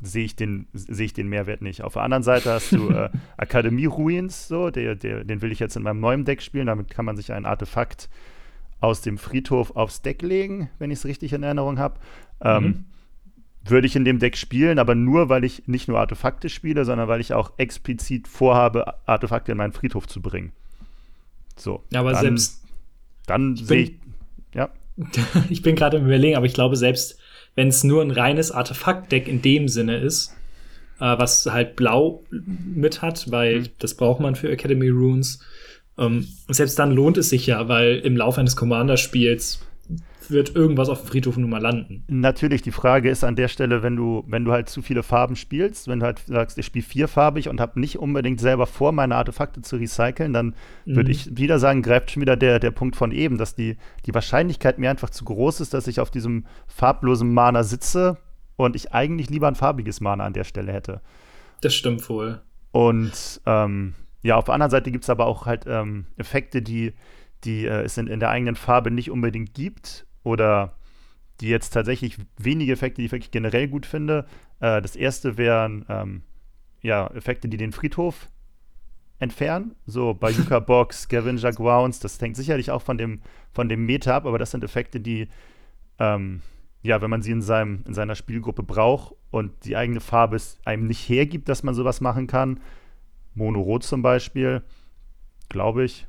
sehe 0.00 0.24
ich, 0.24 0.34
den, 0.34 0.66
seh 0.72 1.04
ich 1.04 1.12
den 1.12 1.28
Mehrwert 1.28 1.62
nicht. 1.62 1.82
Auf 1.82 1.92
der 1.92 2.02
anderen 2.02 2.22
Seite 2.22 2.52
hast 2.52 2.72
du 2.72 2.88
äh, 2.90 3.10
Akademie 3.36 3.86
Ruins, 3.86 4.48
so, 4.48 4.70
der, 4.70 4.96
der, 4.96 5.24
den 5.24 5.42
will 5.42 5.52
ich 5.52 5.58
jetzt 5.58 5.76
in 5.76 5.82
meinem 5.82 6.00
neuen 6.00 6.24
Deck 6.24 6.42
spielen. 6.42 6.66
Damit 6.66 6.90
kann 6.90 7.04
man 7.04 7.16
sich 7.16 7.32
ein 7.32 7.46
Artefakt 7.46 8.08
aus 8.80 9.02
dem 9.02 9.18
Friedhof 9.18 9.76
aufs 9.76 10.00
Deck 10.02 10.22
legen, 10.22 10.70
wenn 10.78 10.90
ich 10.90 11.00
es 11.00 11.04
richtig 11.04 11.32
in 11.32 11.42
Erinnerung 11.42 11.78
habe. 11.78 12.00
Ähm, 12.40 12.64
mhm. 12.64 12.84
Würde 13.62 13.86
ich 13.86 13.94
in 13.94 14.06
dem 14.06 14.18
Deck 14.18 14.38
spielen, 14.38 14.78
aber 14.78 14.94
nur, 14.94 15.28
weil 15.28 15.44
ich 15.44 15.68
nicht 15.68 15.86
nur 15.86 15.98
Artefakte 15.98 16.48
spiele, 16.48 16.86
sondern 16.86 17.08
weil 17.08 17.20
ich 17.20 17.34
auch 17.34 17.52
explizit 17.58 18.26
vorhabe, 18.26 18.94
Artefakte 19.06 19.52
in 19.52 19.58
meinen 19.58 19.74
Friedhof 19.74 20.08
zu 20.08 20.22
bringen. 20.22 20.52
So. 21.56 21.84
Ja, 21.92 22.00
aber 22.00 22.12
dann, 22.12 22.22
selbst. 22.22 22.64
Dann 23.26 23.56
sehe 23.56 23.82
ich. 23.82 23.94
Ja. 24.54 24.70
ich 25.50 25.62
bin 25.62 25.76
gerade 25.76 25.98
im 25.98 26.06
Überlegen, 26.06 26.36
aber 26.36 26.46
ich 26.46 26.54
glaube, 26.54 26.76
selbst 26.76 27.18
wenn 27.54 27.68
es 27.68 27.84
nur 27.84 28.02
ein 28.02 28.10
reines 28.10 28.52
Artefaktdeck 28.52 29.28
in 29.28 29.42
dem 29.42 29.68
Sinne 29.68 29.98
ist, 29.98 30.34
äh, 31.00 31.18
was 31.18 31.46
halt 31.46 31.76
blau 31.76 32.22
mit 32.30 33.02
hat, 33.02 33.30
weil 33.30 33.60
mhm. 33.60 33.68
das 33.78 33.94
braucht 33.94 34.20
man 34.20 34.36
für 34.36 34.50
Academy 34.50 34.88
Runes. 34.88 35.40
Ähm, 35.98 36.28
selbst 36.48 36.78
dann 36.78 36.92
lohnt 36.92 37.18
es 37.18 37.30
sich 37.30 37.46
ja, 37.46 37.68
weil 37.68 37.98
im 37.98 38.16
Laufe 38.16 38.40
eines 38.40 38.56
Commander-Spiels 38.56 39.60
wird 40.30 40.54
irgendwas 40.54 40.88
auf 40.88 41.00
dem 41.00 41.08
Friedhof 41.08 41.36
nun 41.36 41.50
mal 41.50 41.60
landen. 41.60 42.04
Natürlich, 42.08 42.62
die 42.62 42.70
Frage 42.70 43.10
ist 43.10 43.24
an 43.24 43.36
der 43.36 43.48
Stelle, 43.48 43.82
wenn 43.82 43.96
du, 43.96 44.24
wenn 44.26 44.44
du 44.44 44.52
halt 44.52 44.68
zu 44.68 44.82
viele 44.82 45.02
Farben 45.02 45.36
spielst, 45.36 45.88
wenn 45.88 46.00
du 46.00 46.06
halt 46.06 46.20
sagst, 46.26 46.58
ich 46.58 46.66
spiele 46.66 46.84
vierfarbig 46.84 47.48
und 47.48 47.60
habe 47.60 47.80
nicht 47.80 47.98
unbedingt 47.98 48.40
selber 48.40 48.66
vor, 48.66 48.92
meine 48.92 49.16
Artefakte 49.16 49.62
zu 49.62 49.76
recyceln, 49.76 50.32
dann 50.32 50.54
mhm. 50.84 50.96
würde 50.96 51.10
ich 51.10 51.36
wieder 51.36 51.58
sagen, 51.58 51.82
greift 51.82 52.10
schon 52.10 52.22
wieder 52.22 52.36
der, 52.36 52.58
der 52.58 52.70
Punkt 52.70 52.96
von 52.96 53.12
eben, 53.12 53.38
dass 53.38 53.54
die, 53.54 53.76
die 54.06 54.14
Wahrscheinlichkeit 54.14 54.78
mir 54.78 54.90
einfach 54.90 55.10
zu 55.10 55.24
groß 55.24 55.60
ist, 55.60 55.74
dass 55.74 55.86
ich 55.86 56.00
auf 56.00 56.10
diesem 56.10 56.46
farblosen 56.66 57.32
Mana 57.32 57.62
sitze 57.62 58.18
und 58.56 58.76
ich 58.76 58.92
eigentlich 58.92 59.30
lieber 59.30 59.48
ein 59.48 59.54
farbiges 59.54 60.00
Mana 60.00 60.24
an 60.24 60.32
der 60.32 60.44
Stelle 60.44 60.72
hätte. 60.72 61.00
Das 61.60 61.74
stimmt 61.74 62.08
wohl. 62.08 62.40
Und 62.72 63.40
ähm, 63.46 63.94
ja, 64.22 64.36
auf 64.36 64.44
der 64.44 64.54
anderen 64.54 64.70
Seite 64.70 64.90
gibt 64.90 65.04
es 65.04 65.10
aber 65.10 65.26
auch 65.26 65.46
halt 65.46 65.64
ähm, 65.66 66.06
Effekte, 66.16 66.62
die, 66.62 66.92
die 67.44 67.64
äh, 67.64 67.82
es 67.82 67.96
in, 67.96 68.06
in 68.06 68.20
der 68.20 68.30
eigenen 68.30 68.54
Farbe 68.54 68.90
nicht 68.90 69.10
unbedingt 69.10 69.54
gibt 69.54 70.06
oder 70.22 70.76
die 71.40 71.48
jetzt 71.48 71.70
tatsächlich 71.70 72.18
wenige 72.36 72.72
Effekte, 72.72 73.00
die 73.00 73.06
ich 73.06 73.12
wirklich 73.12 73.30
generell 73.30 73.68
gut 73.68 73.86
finde. 73.86 74.26
Äh, 74.60 74.82
das 74.82 74.96
erste 74.96 75.38
wären 75.38 75.86
ähm, 75.88 76.22
ja, 76.82 77.06
Effekte, 77.08 77.48
die 77.48 77.56
den 77.56 77.72
Friedhof 77.72 78.28
entfernen. 79.18 79.74
So 79.86 80.14
Bayuka 80.14 80.58
Box, 80.60 81.02
Scavenger 81.02 81.52
Grounds, 81.52 82.00
das 82.00 82.20
hängt 82.20 82.36
sicherlich 82.36 82.70
auch 82.70 82.82
von 82.82 82.98
dem, 82.98 83.20
von 83.52 83.68
dem 83.68 83.86
Meta 83.86 84.16
ab, 84.16 84.26
aber 84.26 84.38
das 84.38 84.50
sind 84.50 84.64
Effekte, 84.64 85.00
die, 85.00 85.28
ähm, 85.98 86.42
ja, 86.82 87.00
wenn 87.02 87.10
man 87.10 87.22
sie 87.22 87.32
in, 87.32 87.42
seinem, 87.42 87.84
in 87.86 87.94
seiner 87.94 88.14
Spielgruppe 88.14 88.62
braucht 88.62 89.14
und 89.30 89.64
die 89.64 89.76
eigene 89.76 90.00
Farbe 90.00 90.36
es 90.36 90.58
einem 90.64 90.86
nicht 90.86 91.08
hergibt, 91.08 91.48
dass 91.48 91.62
man 91.62 91.74
sowas 91.74 92.00
machen 92.00 92.26
kann. 92.26 92.60
Mono 93.34 93.60
Rot 93.60 93.84
zum 93.84 94.02
Beispiel, 94.02 94.62
glaube 95.48 95.84
ich, 95.84 96.06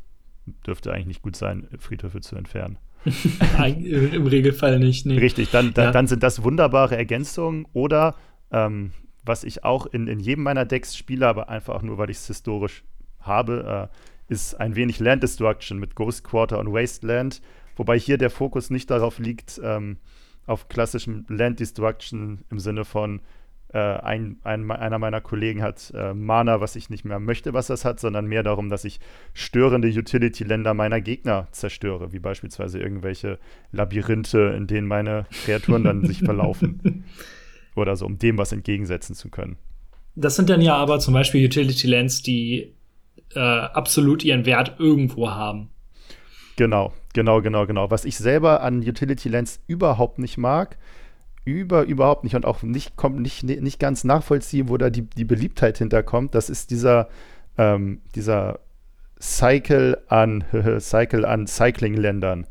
dürfte 0.66 0.92
eigentlich 0.92 1.08
nicht 1.08 1.22
gut 1.22 1.36
sein, 1.36 1.68
Friedhöfe 1.78 2.22
zu 2.22 2.36
entfernen. 2.36 2.78
Im 3.66 4.28
Regelfall 4.28 4.80
nicht. 4.80 5.06
Nee. 5.06 5.18
Richtig, 5.18 5.50
dann, 5.50 5.74
dann, 5.74 5.86
ja. 5.86 5.92
dann, 5.92 6.08
sind 6.08 6.24
das 6.24 6.44
wunderbare 6.44 6.96
Ergänzungen 6.96 7.66
oder 7.74 8.16
ähm, 8.52 8.92
was 9.24 9.44
ich 9.44 9.64
auch 9.64 9.86
in, 9.86 10.08
in 10.08 10.20
jedem 10.20 10.44
meiner 10.44 10.66
Decks 10.66 10.96
spiele, 10.96 11.28
aber 11.28 11.50
einfach 11.50 11.82
nur, 11.82 11.98
weil 11.98 12.10
ich 12.10 12.18
es 12.18 12.28
historisch 12.28 12.84
habe, 13.20 13.90
äh, 13.92 14.34
ist 14.34 14.56
ein 14.56 14.76
wenig 14.76 15.00
Land 15.00 15.24
Destruction 15.24 15.78
mit 15.78 15.96
Ghost 15.96 16.24
Quarter 16.24 16.60
und 16.60 16.72
Wasteland. 16.74 17.42
Wobei 17.76 18.00
hier 18.00 18.18
der 18.18 18.30
Fokus 18.30 18.70
nicht 18.70 18.90
darauf 18.90 19.20
liegt, 19.20 19.60
ähm, 19.64 19.98
auf 20.46 20.70
klassischem 20.70 21.26
Land 21.28 21.60
Destruction 21.60 22.44
im 22.50 22.60
Sinne 22.60 22.86
von 22.86 23.22
äh, 23.74 23.78
ein, 23.78 24.38
ein, 24.44 24.70
einer 24.70 25.00
meiner 25.00 25.22
Kollegen 25.22 25.62
hat 25.62 25.94
äh, 25.96 26.14
Mana, 26.14 26.60
was 26.60 26.76
ich 26.76 26.90
nicht 26.90 27.06
mehr 27.06 27.20
möchte, 27.20 27.54
was 27.54 27.68
das 27.68 27.86
hat, 27.86 28.00
sondern 28.00 28.26
mehr 28.28 28.44
darum, 28.44 28.70
dass 28.70 28.84
ich 28.84 29.00
störende 29.34 29.88
Utility-Länder 29.88 30.74
meiner 30.74 31.00
Gegner 31.00 31.48
zerstöre, 31.52 32.12
wie 32.12 32.20
beispielsweise 32.20 32.80
irgendwelche 32.80 33.40
Labyrinthe, 33.72 34.54
in 34.58 34.68
denen 34.68 34.88
meine 34.88 35.26
Kreaturen 35.46 35.84
dann 35.84 36.06
sich 36.06 36.20
verlaufen. 36.20 37.06
Oder 37.76 37.96
so, 37.96 38.06
um 38.06 38.18
dem 38.18 38.38
was 38.38 38.52
entgegensetzen 38.52 39.16
zu 39.16 39.30
können. 39.30 39.56
Das 40.16 40.36
sind 40.36 40.50
dann 40.50 40.60
ja 40.60 40.76
aber 40.76 41.00
zum 41.00 41.14
Beispiel 41.14 41.46
Utility-Lands, 41.46 42.22
die 42.22 42.74
äh, 43.34 43.40
absolut 43.40 44.26
ihren 44.26 44.46
Wert 44.46 44.76
irgendwo 44.80 45.30
haben. 45.30 45.70
Genau, 46.58 46.94
genau, 47.14 47.42
genau, 47.42 47.66
genau. 47.66 47.90
Was 47.90 48.04
ich 48.04 48.18
selber 48.18 48.62
an 48.62 48.80
Utility 48.80 49.30
Lands 49.30 49.62
überhaupt 49.68 50.20
nicht 50.20 50.38
mag, 50.38 50.78
über 51.44 51.84
überhaupt 51.84 52.24
nicht 52.24 52.36
und 52.36 52.46
auch 52.46 52.62
nicht, 52.62 52.96
kommt 52.96 53.20
nicht, 53.20 53.44
nicht 53.44 53.80
ganz 53.80 54.04
nachvollziehen, 54.04 54.70
wo 54.70 54.78
da 54.78 54.90
die, 54.90 55.04
die 55.04 55.26
Beliebtheit 55.26 55.78
hinterkommt. 55.78 56.36
Das 56.36 56.50
ist 56.50 56.72
dieser, 56.72 57.10
ähm, 57.58 58.02
dieser 58.16 58.60
Cycle 59.20 59.98
an 60.08 60.44
Cycle 60.80 61.26
an 61.26 61.48
Cycling-Ländern. 61.48 62.48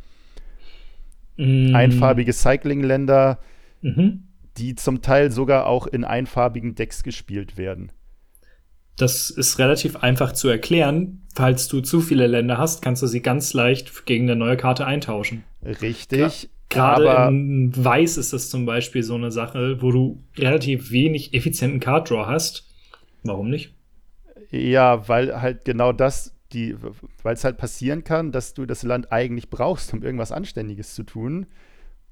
Mm. 1.36 1.74
Einfarbige 1.74 2.32
Cycling-Länder, 2.32 3.38
mhm. 3.82 4.24
die 4.56 4.74
zum 4.74 5.02
Teil 5.02 5.30
sogar 5.30 5.66
auch 5.66 5.86
in 5.86 6.04
einfarbigen 6.04 6.74
Decks 6.74 7.02
gespielt 7.02 7.56
werden. 7.56 7.92
Das 8.96 9.30
ist 9.30 9.58
relativ 9.58 9.96
einfach 9.96 10.32
zu 10.32 10.48
erklären. 10.48 11.22
Falls 11.34 11.68
du 11.68 11.80
zu 11.80 12.00
viele 12.00 12.26
Länder 12.26 12.58
hast, 12.58 12.82
kannst 12.82 13.02
du 13.02 13.06
sie 13.06 13.22
ganz 13.22 13.54
leicht 13.54 14.04
gegen 14.04 14.24
eine 14.24 14.36
neue 14.36 14.58
Karte 14.58 14.84
eintauschen. 14.84 15.44
Richtig. 15.64 16.50
Gerade 16.70 17.28
in 17.28 17.72
Weiß 17.76 18.16
ist 18.16 18.32
das 18.32 18.48
zum 18.48 18.64
Beispiel 18.64 19.02
so 19.02 19.16
eine 19.16 19.32
Sache, 19.32 19.82
wo 19.82 19.90
du 19.90 20.22
relativ 20.36 20.92
wenig 20.92 21.34
effizienten 21.34 21.80
Card 21.80 22.08
Draw 22.08 22.26
hast. 22.26 22.68
Warum 23.24 23.50
nicht? 23.50 23.74
Ja, 24.50 25.08
weil 25.08 25.42
halt 25.42 25.64
genau 25.64 25.92
das, 25.92 26.36
die, 26.52 26.76
weil 27.22 27.34
es 27.34 27.44
halt 27.44 27.58
passieren 27.58 28.04
kann, 28.04 28.32
dass 28.32 28.54
du 28.54 28.66
das 28.66 28.84
Land 28.84 29.12
eigentlich 29.12 29.50
brauchst, 29.50 29.92
um 29.92 30.02
irgendwas 30.02 30.32
Anständiges 30.32 30.94
zu 30.94 31.02
tun. 31.02 31.46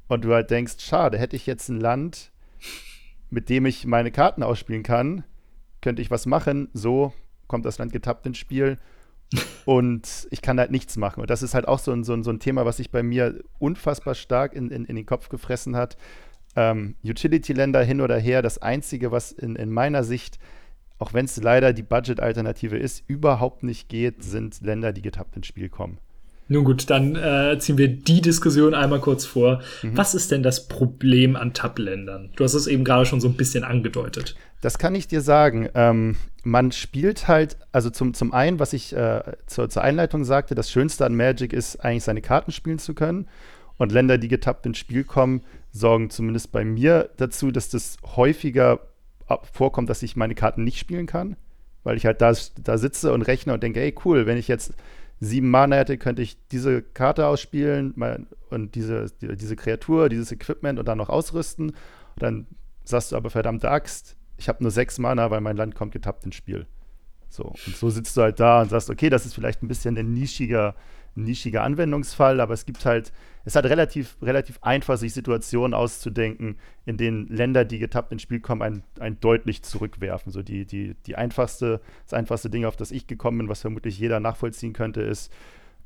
Und 0.08 0.24
du 0.24 0.34
halt 0.34 0.50
denkst, 0.50 0.74
schade, 0.80 1.18
hätte 1.18 1.36
ich 1.36 1.46
jetzt 1.46 1.68
ein 1.68 1.80
Land, 1.80 2.32
mit 3.30 3.48
dem 3.48 3.64
ich 3.64 3.86
meine 3.86 4.10
Karten 4.10 4.42
ausspielen 4.42 4.82
kann, 4.82 5.22
könnte 5.80 6.02
ich 6.02 6.10
was 6.10 6.26
machen. 6.26 6.68
So 6.72 7.12
kommt 7.46 7.64
das 7.64 7.78
Land 7.78 7.92
getappt 7.92 8.26
ins 8.26 8.38
Spiel 8.38 8.78
und 9.64 10.26
ich 10.30 10.42
kann 10.42 10.58
halt 10.58 10.70
nichts 10.70 10.96
machen. 10.96 11.20
Und 11.20 11.30
das 11.30 11.42
ist 11.42 11.54
halt 11.54 11.68
auch 11.68 11.78
so 11.78 11.92
ein, 11.92 12.04
so 12.04 12.14
ein, 12.14 12.22
so 12.22 12.30
ein 12.30 12.40
Thema, 12.40 12.64
was 12.64 12.78
sich 12.78 12.90
bei 12.90 13.02
mir 13.02 13.42
unfassbar 13.58 14.14
stark 14.14 14.54
in, 14.54 14.70
in, 14.70 14.84
in 14.84 14.96
den 14.96 15.06
Kopf 15.06 15.28
gefressen 15.28 15.76
hat. 15.76 15.96
Ähm, 16.56 16.96
Utility-Länder 17.04 17.82
hin 17.82 18.00
oder 18.00 18.18
her, 18.18 18.42
das 18.42 18.58
Einzige, 18.58 19.12
was 19.12 19.32
in, 19.32 19.56
in 19.56 19.70
meiner 19.70 20.02
Sicht, 20.04 20.38
auch 20.98 21.12
wenn 21.12 21.26
es 21.26 21.36
leider 21.36 21.72
die 21.72 21.82
Budget-Alternative 21.82 22.78
ist, 22.78 23.04
überhaupt 23.06 23.62
nicht 23.62 23.88
geht, 23.88 24.24
sind 24.24 24.60
Länder, 24.62 24.92
die 24.92 25.02
getappt 25.02 25.36
ins 25.36 25.46
Spiel 25.46 25.68
kommen. 25.68 25.98
Nun 26.48 26.64
gut, 26.64 26.88
dann 26.88 27.14
äh, 27.14 27.58
ziehen 27.58 27.76
wir 27.76 27.88
die 27.88 28.22
Diskussion 28.22 28.74
einmal 28.74 29.00
kurz 29.00 29.26
vor. 29.26 29.60
Mhm. 29.82 29.96
Was 29.96 30.14
ist 30.14 30.30
denn 30.30 30.42
das 30.42 30.66
Problem 30.66 31.36
an 31.36 31.52
Tab-Ländern? 31.52 32.30
Du 32.36 32.44
hast 32.44 32.54
es 32.54 32.66
eben 32.66 32.84
gerade 32.84 33.04
schon 33.04 33.20
so 33.20 33.28
ein 33.28 33.34
bisschen 33.34 33.64
angedeutet. 33.64 34.34
Das 34.62 34.78
kann 34.78 34.94
ich 34.94 35.06
dir 35.06 35.20
sagen. 35.20 35.68
Ähm, 35.74 36.16
man 36.42 36.72
spielt 36.72 37.28
halt, 37.28 37.58
also 37.70 37.90
zum, 37.90 38.14
zum 38.14 38.32
einen, 38.32 38.58
was 38.58 38.72
ich 38.72 38.94
äh, 38.94 39.22
zur, 39.46 39.68
zur 39.68 39.82
Einleitung 39.82 40.24
sagte, 40.24 40.54
das 40.54 40.70
Schönste 40.70 41.04
an 41.04 41.14
Magic 41.14 41.52
ist 41.52 41.76
eigentlich 41.84 42.04
seine 42.04 42.22
Karten 42.22 42.50
spielen 42.50 42.78
zu 42.78 42.94
können. 42.94 43.28
Und 43.76 43.92
Länder, 43.92 44.18
die 44.18 44.28
getappt 44.28 44.64
ins 44.66 44.78
Spiel 44.78 45.04
kommen, 45.04 45.42
sorgen 45.70 46.10
zumindest 46.10 46.50
bei 46.50 46.64
mir 46.64 47.10
dazu, 47.18 47.50
dass 47.50 47.68
das 47.68 47.98
häufiger 48.16 48.80
vorkommt, 49.52 49.90
dass 49.90 50.02
ich 50.02 50.16
meine 50.16 50.34
Karten 50.34 50.64
nicht 50.64 50.78
spielen 50.78 51.06
kann. 51.06 51.36
Weil 51.84 51.96
ich 51.96 52.06
halt 52.06 52.22
da, 52.22 52.32
da 52.64 52.78
sitze 52.78 53.12
und 53.12 53.22
rechne 53.22 53.52
und 53.52 53.62
denke, 53.62 53.80
ey, 53.80 53.94
cool, 54.04 54.26
wenn 54.26 54.38
ich 54.38 54.48
jetzt 54.48 54.72
sieben 55.20 55.50
Mana 55.50 55.76
hätte, 55.76 55.98
könnte 55.98 56.22
ich 56.22 56.38
diese 56.48 56.82
Karte 56.82 57.26
ausspielen 57.26 57.94
und 58.50 58.74
diese, 58.74 59.06
diese 59.20 59.56
Kreatur, 59.56 60.08
dieses 60.08 60.32
Equipment 60.32 60.78
und 60.78 60.86
dann 60.86 60.98
noch 60.98 61.08
ausrüsten. 61.08 61.70
Und 61.70 62.22
dann 62.22 62.46
sagst 62.84 63.12
du 63.12 63.16
aber, 63.16 63.30
verdammte 63.30 63.70
Axt, 63.70 64.16
ich 64.36 64.48
habe 64.48 64.62
nur 64.62 64.70
sechs 64.70 64.98
Mana, 64.98 65.30
weil 65.30 65.40
mein 65.40 65.56
Land 65.56 65.74
kommt 65.74 65.92
getappt 65.92 66.24
ins 66.24 66.36
Spiel. 66.36 66.66
So, 67.28 67.44
und 67.44 67.76
so 67.76 67.90
sitzt 67.90 68.16
du 68.16 68.22
halt 68.22 68.40
da 68.40 68.62
und 68.62 68.70
sagst, 68.70 68.88
okay, 68.88 69.10
das 69.10 69.26
ist 69.26 69.34
vielleicht 69.34 69.62
ein 69.62 69.68
bisschen 69.68 69.98
ein 69.98 70.14
nischiger, 70.14 70.74
nischiger 71.14 71.62
Anwendungsfall, 71.62 72.40
aber 72.40 72.54
es 72.54 72.64
gibt 72.64 72.86
halt, 72.86 73.12
es 73.48 73.56
hat 73.56 73.64
relativ, 73.64 74.18
relativ 74.20 74.58
einfach, 74.60 74.98
sich 74.98 75.14
Situationen 75.14 75.72
auszudenken, 75.72 76.56
in 76.84 76.98
denen 76.98 77.28
Länder, 77.28 77.64
die 77.64 77.78
getappt 77.78 78.12
ins 78.12 78.20
Spiel 78.20 78.40
kommen, 78.40 78.60
ein, 78.60 78.82
ein 79.00 79.20
deutlich 79.20 79.62
zurückwerfen. 79.62 80.30
So 80.30 80.42
die, 80.42 80.66
die, 80.66 80.96
die 81.06 81.16
einfachste, 81.16 81.80
das 82.04 82.12
einfachste 82.12 82.50
Ding, 82.50 82.66
auf 82.66 82.76
das 82.76 82.90
ich 82.90 83.06
gekommen 83.06 83.38
bin, 83.38 83.48
was 83.48 83.62
vermutlich 83.62 83.98
jeder 83.98 84.20
nachvollziehen 84.20 84.74
könnte, 84.74 85.00
ist, 85.00 85.32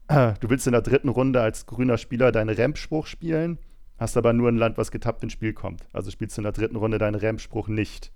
äh, 0.08 0.32
du 0.40 0.50
willst 0.50 0.66
in 0.66 0.72
der 0.72 0.82
dritten 0.82 1.08
Runde 1.08 1.40
als 1.40 1.66
grüner 1.66 1.98
Spieler 1.98 2.32
deinen 2.32 2.52
Ramp-Spruch 2.52 3.06
spielen, 3.06 3.58
hast 3.96 4.16
aber 4.16 4.32
nur 4.32 4.48
ein 4.48 4.56
Land, 4.56 4.76
was 4.76 4.90
getappt 4.90 5.22
ins 5.22 5.34
Spiel 5.34 5.52
kommt. 5.52 5.84
Also 5.92 6.10
spielst 6.10 6.36
du 6.36 6.40
in 6.40 6.44
der 6.44 6.52
dritten 6.52 6.74
Runde 6.74 6.98
deinen 6.98 7.14
Ramp-Spruch 7.14 7.68
nicht. 7.68 8.10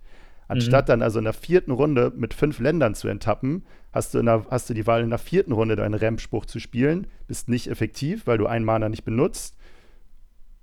Anstatt 0.48 0.86
mhm. 0.86 0.88
dann 0.88 1.02
also 1.02 1.20
in 1.20 1.24
der 1.24 1.34
vierten 1.34 1.70
Runde 1.70 2.12
mit 2.16 2.34
fünf 2.34 2.58
Ländern 2.58 2.96
zu 2.96 3.06
enttappen, 3.06 3.64
hast 3.96 4.14
du, 4.14 4.22
der, 4.22 4.44
hast 4.50 4.68
du 4.68 4.74
die 4.74 4.86
Wahl, 4.86 5.02
in 5.02 5.10
der 5.10 5.18
vierten 5.18 5.52
Runde 5.52 5.74
deinen 5.74 5.94
Ramp-Spruch 5.94 6.46
zu 6.46 6.60
spielen, 6.60 7.06
bist 7.26 7.48
nicht 7.48 7.68
effektiv, 7.68 8.26
weil 8.26 8.38
du 8.38 8.46
einen 8.46 8.64
Mana 8.64 8.88
nicht 8.88 9.04
benutzt 9.04 9.56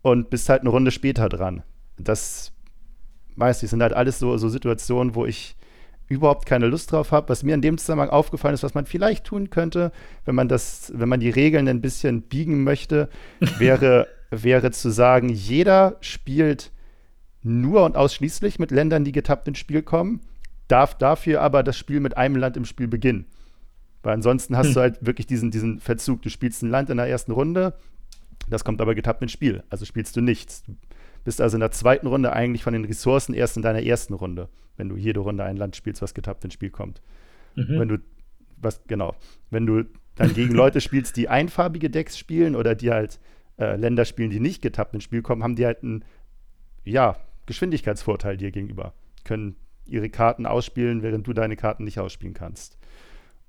und 0.04 0.30
bist 0.30 0.50
halt 0.50 0.62
eine 0.62 0.70
Runde 0.70 0.92
später 0.92 1.30
dran. 1.30 1.64
Das 1.98 2.52
weiß 3.36 3.64
ich, 3.64 3.70
sind 3.72 3.82
halt 3.82 3.94
alles 3.94 4.20
so, 4.20 4.38
so 4.38 4.50
Situationen, 4.50 5.16
wo 5.16 5.26
ich 5.26 5.56
überhaupt 6.08 6.46
keine 6.46 6.68
Lust 6.68 6.92
drauf 6.92 7.12
habe. 7.12 7.30
Was 7.30 7.42
mir 7.42 7.56
in 7.56 7.62
dem 7.62 7.80
Zusammenhang 7.80 8.10
aufgefallen 8.10 8.54
ist, 8.54 8.64
was 8.64 8.76
man 8.76 8.86
vielleicht 8.86 9.26
tun 9.26 9.50
könnte, 9.50 9.92
wenn 10.26 10.36
man 10.36 10.48
das, 10.48 10.92
wenn 10.96 11.10
man 11.10 11.20
die 11.20 11.32
Regeln 11.32 11.68
ein 11.68 11.82
bisschen 11.82 12.22
biegen 12.22 12.64
möchte, 12.64 13.10
wäre, 13.58 14.08
wäre 14.30 14.70
zu 14.72 14.92
sagen, 14.92 15.30
jeder 15.30 15.98
spielt 16.02 16.72
nur 17.42 17.84
und 17.84 17.98
ausschließlich 17.98 18.60
mit 18.60 18.70
Ländern, 18.70 19.04
die 19.04 19.12
getappt 19.12 19.48
ins 19.48 19.58
Spiel 19.58 19.82
kommen, 19.82 20.22
darf 20.74 20.98
dafür 20.98 21.42
aber 21.42 21.62
das 21.62 21.78
Spiel 21.78 22.00
mit 22.00 22.18
einem 22.18 22.36
Land 22.36 22.58
im 22.58 22.66
Spiel 22.66 22.88
beginnen. 22.88 23.28
Weil 24.02 24.16
ansonsten 24.16 24.58
hast 24.58 24.68
hm. 24.68 24.74
du 24.74 24.80
halt 24.80 25.06
wirklich 25.06 25.28
diesen, 25.28 25.52
diesen 25.52 25.80
Verzug. 25.80 26.24
Du 26.24 26.30
spielst 26.30 26.64
ein 26.64 26.70
Land 26.70 26.90
in 26.90 26.98
der 26.98 27.06
ersten 27.06 27.32
Runde, 27.32 27.76
das 28.50 28.66
kommt 28.66 28.82
aber 28.82 28.96
getappt 28.96 29.22
ins 29.22 29.32
Spiel. 29.32 29.64
Also 29.70 29.86
spielst 29.86 30.18
du 30.18 30.22
nichts. 30.22 30.64
Du 30.64 30.76
bist 31.24 31.40
also 31.40 31.56
in 31.56 31.62
der 31.62 31.72
zweiten 31.72 32.08
Runde 32.08 32.34
eigentlich 32.34 32.64
von 32.64 32.74
den 32.74 32.86
Ressourcen 32.86 33.34
erst 33.34 33.56
in 33.56 33.62
deiner 33.62 33.84
ersten 33.84 34.16
Runde, 34.16 34.50
wenn 34.76 34.90
du 34.90 34.98
jede 34.98 35.20
Runde 35.20 35.44
ein 35.44 35.58
Land 35.58 35.76
spielst, 35.76 36.02
was 36.02 36.16
getappt 36.16 36.44
ins 36.44 36.56
Spiel 36.56 36.72
kommt. 36.72 37.02
Mhm. 37.56 37.80
Wenn 37.80 37.88
du, 37.88 37.98
was, 38.58 38.82
genau, 38.88 39.16
wenn 39.52 39.68
du 39.68 39.86
dann 40.16 40.34
gegen 40.34 40.54
Leute 40.56 40.82
spielst, 40.82 41.16
die 41.18 41.30
einfarbige 41.30 41.92
Decks 41.92 42.18
spielen 42.18 42.56
oder 42.56 42.74
die 42.74 42.92
halt 42.92 43.20
äh, 43.60 43.76
Länder 43.76 44.06
spielen, 44.06 44.32
die 44.32 44.40
nicht 44.40 44.62
getappt 44.64 44.96
ins 44.96 45.04
Spiel 45.04 45.22
kommen, 45.22 45.44
haben 45.44 45.56
die 45.56 45.66
halt 45.66 45.84
einen, 45.84 46.04
ja, 46.84 47.16
Geschwindigkeitsvorteil 47.46 48.38
dir 48.38 48.52
gegenüber. 48.52 48.94
Können 49.24 49.56
ihre 49.86 50.10
Karten 50.10 50.46
ausspielen, 50.46 51.04
während 51.04 51.28
du 51.28 51.34
deine 51.34 51.56
Karten 51.56 51.84
nicht 51.84 52.00
ausspielen 52.00 52.34
kannst. 52.34 52.78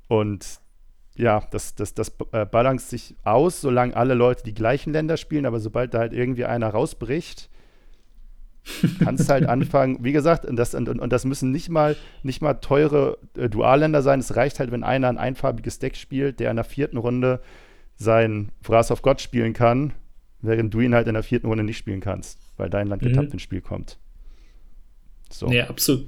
Und 0.08 0.60
ja, 1.16 1.46
das, 1.50 1.74
das, 1.74 1.94
das 1.94 2.16
äh, 2.32 2.44
balanciert 2.44 2.90
sich 2.90 3.16
aus, 3.22 3.60
solange 3.60 3.96
alle 3.96 4.14
Leute 4.14 4.42
die 4.42 4.54
gleichen 4.54 4.92
Länder 4.92 5.16
spielen, 5.16 5.46
aber 5.46 5.60
sobald 5.60 5.94
da 5.94 5.98
halt 5.98 6.12
irgendwie 6.12 6.44
einer 6.44 6.68
rausbricht, 6.68 7.50
kannst 8.98 9.28
halt 9.28 9.46
anfangen, 9.46 9.98
wie 10.02 10.12
gesagt, 10.12 10.44
und 10.46 10.56
das, 10.56 10.74
und, 10.74 10.88
und 10.88 11.12
das 11.12 11.24
müssen 11.24 11.50
nicht 11.50 11.68
mal, 11.68 11.96
nicht 12.22 12.42
mal 12.42 12.54
teure 12.54 13.18
äh, 13.36 13.48
Dualländer 13.48 14.02
sein. 14.02 14.20
Es 14.20 14.36
reicht 14.36 14.58
halt, 14.58 14.70
wenn 14.72 14.82
einer 14.82 15.08
ein 15.08 15.18
einfarbiges 15.18 15.78
Deck 15.78 15.96
spielt, 15.96 16.40
der 16.40 16.50
in 16.50 16.56
der 16.56 16.64
vierten 16.64 16.96
Runde 16.96 17.40
sein 17.96 18.50
Wrath 18.62 18.90
of 18.90 19.02
God 19.02 19.20
spielen 19.20 19.52
kann, 19.52 19.92
während 20.40 20.72
du 20.74 20.80
ihn 20.80 20.94
halt 20.94 21.06
in 21.06 21.14
der 21.14 21.22
vierten 21.22 21.46
Runde 21.46 21.62
nicht 21.62 21.78
spielen 21.78 22.00
kannst, 22.00 22.38
weil 22.56 22.70
dein 22.70 22.88
Land 22.88 23.02
getappt 23.02 23.28
mhm. 23.28 23.32
ins 23.34 23.42
Spiel 23.42 23.60
kommt. 23.60 23.98
So. 25.30 25.50
Ja, 25.50 25.68
absolut. 25.68 26.06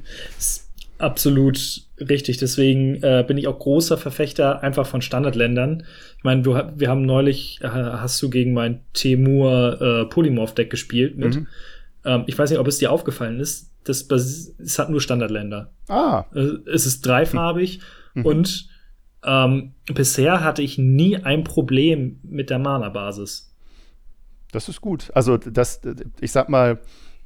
Absolut 0.98 1.82
richtig. 2.00 2.38
Deswegen 2.38 3.02
äh, 3.02 3.24
bin 3.26 3.36
ich 3.36 3.48
auch 3.48 3.58
großer 3.58 3.98
Verfechter 3.98 4.62
einfach 4.62 4.86
von 4.86 5.02
Standardländern. 5.02 5.84
Ich 6.16 6.24
meine, 6.24 6.42
du, 6.42 6.54
wir 6.54 6.88
haben 6.88 7.02
neulich, 7.02 7.58
äh, 7.60 7.68
hast 7.68 8.22
du 8.22 8.30
gegen 8.30 8.54
mein 8.54 8.80
Temur 8.94 9.80
äh, 9.80 10.04
Polymorph-Deck 10.06 10.70
gespielt 10.70 11.18
mit. 11.18 11.36
Mhm. 11.36 11.46
Ähm, 12.04 12.24
ich 12.26 12.38
weiß 12.38 12.48
nicht, 12.50 12.58
ob 12.58 12.66
es 12.66 12.78
dir 12.78 12.90
aufgefallen 12.90 13.40
ist. 13.40 13.72
Das, 13.84 14.10
es 14.10 14.78
hat 14.78 14.88
nur 14.88 15.00
Standardländer. 15.00 15.70
Ah. 15.88 16.24
Äh, 16.34 16.70
es 16.72 16.86
ist 16.86 17.04
dreifarbig 17.04 17.80
mhm. 18.14 18.24
und 18.24 18.68
ähm, 19.22 19.72
bisher 19.92 20.42
hatte 20.42 20.62
ich 20.62 20.78
nie 20.78 21.16
ein 21.16 21.44
Problem 21.44 22.20
mit 22.22 22.48
der 22.48 22.58
Mana-Basis. 22.58 23.52
Das 24.52 24.68
ist 24.68 24.80
gut. 24.80 25.10
Also, 25.14 25.36
das, 25.36 25.80
ich 26.20 26.32
sag 26.32 26.48
mal, 26.48 26.78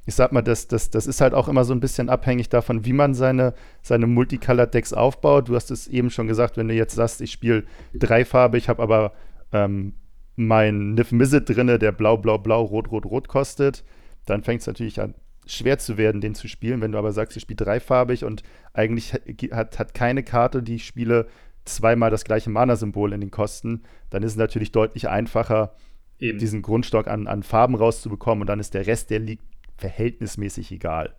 ich 0.05 0.15
sag 0.15 0.31
mal, 0.31 0.41
das, 0.41 0.67
das, 0.67 0.89
das 0.89 1.05
ist 1.05 1.21
halt 1.21 1.33
auch 1.33 1.47
immer 1.47 1.63
so 1.63 1.73
ein 1.73 1.79
bisschen 1.79 2.09
abhängig 2.09 2.49
davon, 2.49 2.85
wie 2.85 2.93
man 2.93 3.13
seine, 3.13 3.53
seine 3.81 4.07
Multicolored-Decks 4.07 4.93
aufbaut. 4.93 5.47
Du 5.47 5.55
hast 5.55 5.69
es 5.69 5.87
eben 5.87 6.09
schon 6.09 6.27
gesagt, 6.27 6.57
wenn 6.57 6.67
du 6.67 6.73
jetzt 6.73 6.95
sagst, 6.95 7.21
ich 7.21 7.31
spiele 7.31 7.63
dreifarbig, 7.93 8.67
habe 8.67 8.81
aber 8.81 9.13
ähm, 9.51 9.93
mein 10.35 10.95
Nif 10.95 11.11
Mizzet 11.11 11.47
drinne, 11.49 11.77
der 11.77 11.91
blau, 11.91 12.17
blau, 12.17 12.37
blau, 12.39 12.63
rot, 12.63 12.91
rot, 12.91 13.05
rot 13.05 13.27
kostet, 13.27 13.83
dann 14.25 14.43
fängt 14.43 14.61
es 14.61 14.67
natürlich 14.67 14.99
an, 14.99 15.13
schwer 15.45 15.77
zu 15.77 15.97
werden, 15.97 16.21
den 16.21 16.33
zu 16.33 16.47
spielen. 16.47 16.81
Wenn 16.81 16.91
du 16.91 16.97
aber 16.97 17.11
sagst, 17.11 17.37
ich 17.37 17.43
spiele 17.43 17.63
dreifarbig 17.63 18.23
und 18.23 18.41
eigentlich 18.73 19.13
hat, 19.51 19.77
hat 19.77 19.93
keine 19.93 20.23
Karte, 20.23 20.63
die 20.63 20.75
ich 20.75 20.85
spiele, 20.85 21.27
zweimal 21.65 22.09
das 22.09 22.23
gleiche 22.23 22.49
Mana-Symbol 22.49 23.13
in 23.13 23.21
den 23.21 23.29
Kosten, 23.29 23.83
dann 24.09 24.23
ist 24.23 24.31
es 24.31 24.37
natürlich 24.37 24.71
deutlich 24.71 25.09
einfacher, 25.09 25.75
Eben. 26.17 26.39
diesen 26.39 26.63
Grundstock 26.63 27.07
an, 27.07 27.27
an 27.27 27.43
Farben 27.43 27.75
rauszubekommen 27.75 28.41
und 28.41 28.47
dann 28.47 28.59
ist 28.59 28.73
der 28.73 28.87
Rest, 28.87 29.09
der 29.11 29.19
liegt 29.19 29.43
verhältnismäßig 29.81 30.71
egal. 30.71 31.13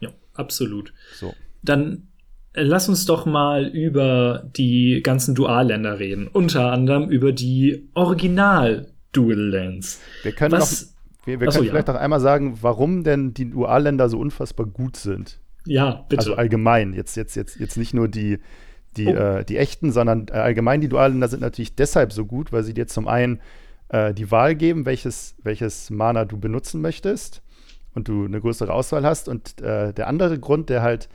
Ja, 0.00 0.08
absolut. 0.34 0.92
So. 1.14 1.34
Dann 1.62 2.08
äh, 2.52 2.62
lass 2.62 2.88
uns 2.88 3.04
doch 3.04 3.26
mal 3.26 3.66
über 3.66 4.48
die 4.56 5.02
ganzen 5.02 5.34
Dualländer 5.34 5.98
reden. 5.98 6.28
Unter 6.28 6.70
anderem 6.72 7.10
über 7.10 7.32
die 7.32 7.90
Original-Dual-Lands. 7.94 10.00
Wir 10.22 10.32
können, 10.32 10.52
Was, 10.52 10.82
noch, 10.82 10.88
wir, 11.26 11.40
wir 11.40 11.48
können 11.48 11.66
vielleicht 11.66 11.88
ja. 11.88 11.94
noch 11.94 12.00
einmal 12.00 12.20
sagen, 12.20 12.58
warum 12.62 13.04
denn 13.04 13.34
die 13.34 13.50
Dualländer 13.50 14.08
so 14.08 14.18
unfassbar 14.18 14.64
gut 14.66 14.96
sind. 14.96 15.40
Ja, 15.66 16.06
bitte. 16.08 16.20
Also 16.20 16.34
allgemein, 16.34 16.94
jetzt, 16.94 17.16
jetzt, 17.16 17.34
jetzt, 17.34 17.58
jetzt 17.58 17.76
nicht 17.76 17.92
nur 17.92 18.06
die, 18.06 18.38
die, 18.96 19.08
oh. 19.08 19.14
äh, 19.14 19.44
die 19.44 19.56
echten, 19.56 19.90
sondern 19.90 20.28
äh, 20.28 20.34
allgemein 20.34 20.80
die 20.80 20.88
Dualländer 20.88 21.26
sind 21.26 21.40
natürlich 21.40 21.74
deshalb 21.74 22.12
so 22.12 22.24
gut, 22.24 22.52
weil 22.52 22.62
sie 22.62 22.72
dir 22.72 22.86
zum 22.86 23.08
einen 23.08 23.40
äh, 23.88 24.14
die 24.14 24.30
Wahl 24.30 24.54
geben, 24.54 24.86
welches, 24.86 25.34
welches 25.42 25.90
Mana 25.90 26.24
du 26.24 26.38
benutzen 26.38 26.80
möchtest 26.80 27.42
und 27.96 28.08
du 28.08 28.26
eine 28.26 28.40
größere 28.40 28.72
Auswahl 28.72 29.04
hast. 29.04 29.28
Und 29.28 29.60
äh, 29.62 29.92
der 29.92 30.06
andere 30.06 30.38
Grund, 30.38 30.68
der 30.68 30.82
halt 30.82 31.08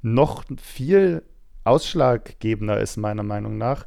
noch 0.00 0.44
viel 0.62 1.22
ausschlaggebender 1.64 2.80
ist, 2.80 2.96
meiner 2.96 3.24
Meinung 3.24 3.58
nach, 3.58 3.86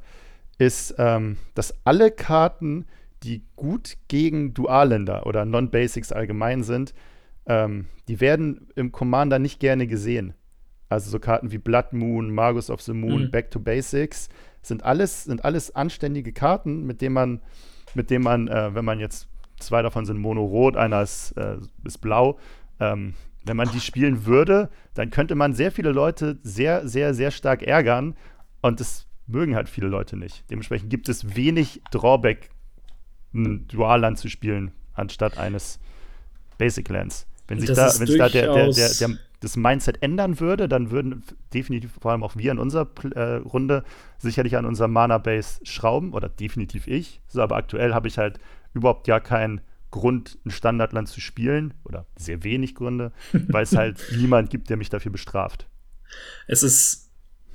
ist, 0.58 0.94
ähm, 1.00 1.38
dass 1.56 1.74
alle 1.86 2.12
Karten, 2.12 2.86
die 3.24 3.44
gut 3.56 3.98
gegen 4.10 4.54
Dualländer 4.54 5.26
oder 5.26 5.46
Non-Basics 5.46 6.12
allgemein 6.12 6.64
sind, 6.64 6.94
ähm, 7.46 7.86
die 8.10 8.20
werden 8.20 8.68
im 8.76 8.92
Commander 8.92 9.40
nicht 9.40 9.60
gerne 9.62 9.88
gesehen. 9.88 10.34
Also 10.90 11.10
so 11.10 11.20
Karten 11.20 11.54
wie 11.54 11.58
Blood 11.58 11.94
Moon, 11.94 12.32
Magus 12.32 12.70
of 12.70 12.82
the 12.82 12.94
Moon, 12.94 13.24
mhm. 13.24 13.32
Back 13.32 13.50
to 13.52 13.62
Basics 13.62 14.28
sind 14.62 14.84
alles, 14.84 15.24
sind 15.24 15.46
alles 15.46 15.74
anständige 15.74 16.34
Karten, 16.34 16.86
mit 16.86 17.02
denen 17.02 17.14
man, 17.14 17.40
mit 17.96 18.10
denen 18.10 18.26
man, 18.26 18.50
äh, 18.50 18.76
wenn 18.76 18.84
man 18.84 19.00
jetzt 19.00 19.31
Zwei 19.62 19.82
davon 19.82 20.06
sind 20.06 20.18
mono-rot, 20.18 20.76
einer 20.78 21.02
ist, 21.02 21.32
äh, 21.38 21.58
ist 21.84 22.00
blau. 22.00 22.40
Ähm, 22.80 23.14
wenn 23.44 23.58
man 23.58 23.72
die 23.72 23.80
spielen 23.80 24.26
würde, 24.26 24.70
dann 24.94 25.10
könnte 25.10 25.36
man 25.36 25.54
sehr 25.54 25.72
viele 25.72 25.92
Leute 25.92 26.40
sehr, 26.44 26.88
sehr, 26.88 27.14
sehr 27.14 27.32
stark 27.32 27.64
ärgern. 27.64 28.16
Und 28.62 28.80
das 28.80 29.08
mögen 29.28 29.56
halt 29.56 29.70
viele 29.70 29.88
Leute 29.88 30.18
nicht. 30.18 30.44
Dementsprechend 30.50 30.90
gibt 30.90 31.10
es 31.10 31.36
wenig 31.36 31.82
Drawback, 31.92 32.50
ein 33.34 33.68
Dualland 33.68 34.20
zu 34.20 34.30
spielen, 34.30 34.72
anstatt 34.94 35.38
eines 35.38 35.80
Basic 36.58 36.88
Lands. 36.90 37.28
Wenn 37.48 37.60
sich 37.60 37.72
da, 37.72 37.88
wenn 37.98 38.08
sich 38.08 38.18
da 38.18 38.30
der, 38.30 38.54
der, 38.54 38.72
der, 38.72 38.90
der, 38.94 39.18
das 39.40 39.58
Mindset 39.58 40.04
ändern 40.04 40.40
würde, 40.40 40.70
dann 40.70 40.92
würden 40.92 41.24
definitiv 41.54 41.92
vor 42.00 42.12
allem 42.12 42.24
auch 42.24 42.36
wir 42.36 42.52
in 42.52 42.60
unserer 42.60 42.88
äh, 43.16 43.38
Runde 43.38 43.84
sicherlich 44.20 44.56
an 44.56 44.66
unserem 44.66 44.92
Mana-Base 44.92 45.62
schrauben 45.64 46.14
oder 46.14 46.30
definitiv 46.30 46.88
ich. 46.88 47.22
So, 47.28 47.42
aber 47.42 47.56
aktuell 47.56 47.94
habe 47.94 48.08
ich 48.08 48.18
halt 48.18 48.40
überhaupt 48.74 49.08
gar 49.08 49.22
keinen 49.22 49.62
Grund, 49.92 50.38
ein 50.46 50.52
Standardland 50.52 51.10
zu 51.10 51.20
spielen 51.20 51.74
oder 51.84 52.06
sehr 52.16 52.44
wenig 52.44 52.76
Gründe, 52.76 53.12
weil 53.34 53.64
es 53.64 53.76
halt 53.76 54.02
niemand 54.16 54.50
gibt, 54.50 54.70
der 54.70 54.78
mich 54.78 54.90
dafür 54.90 55.12
bestraft. 55.12 55.68
Es 56.48 56.64
ist 56.64 57.12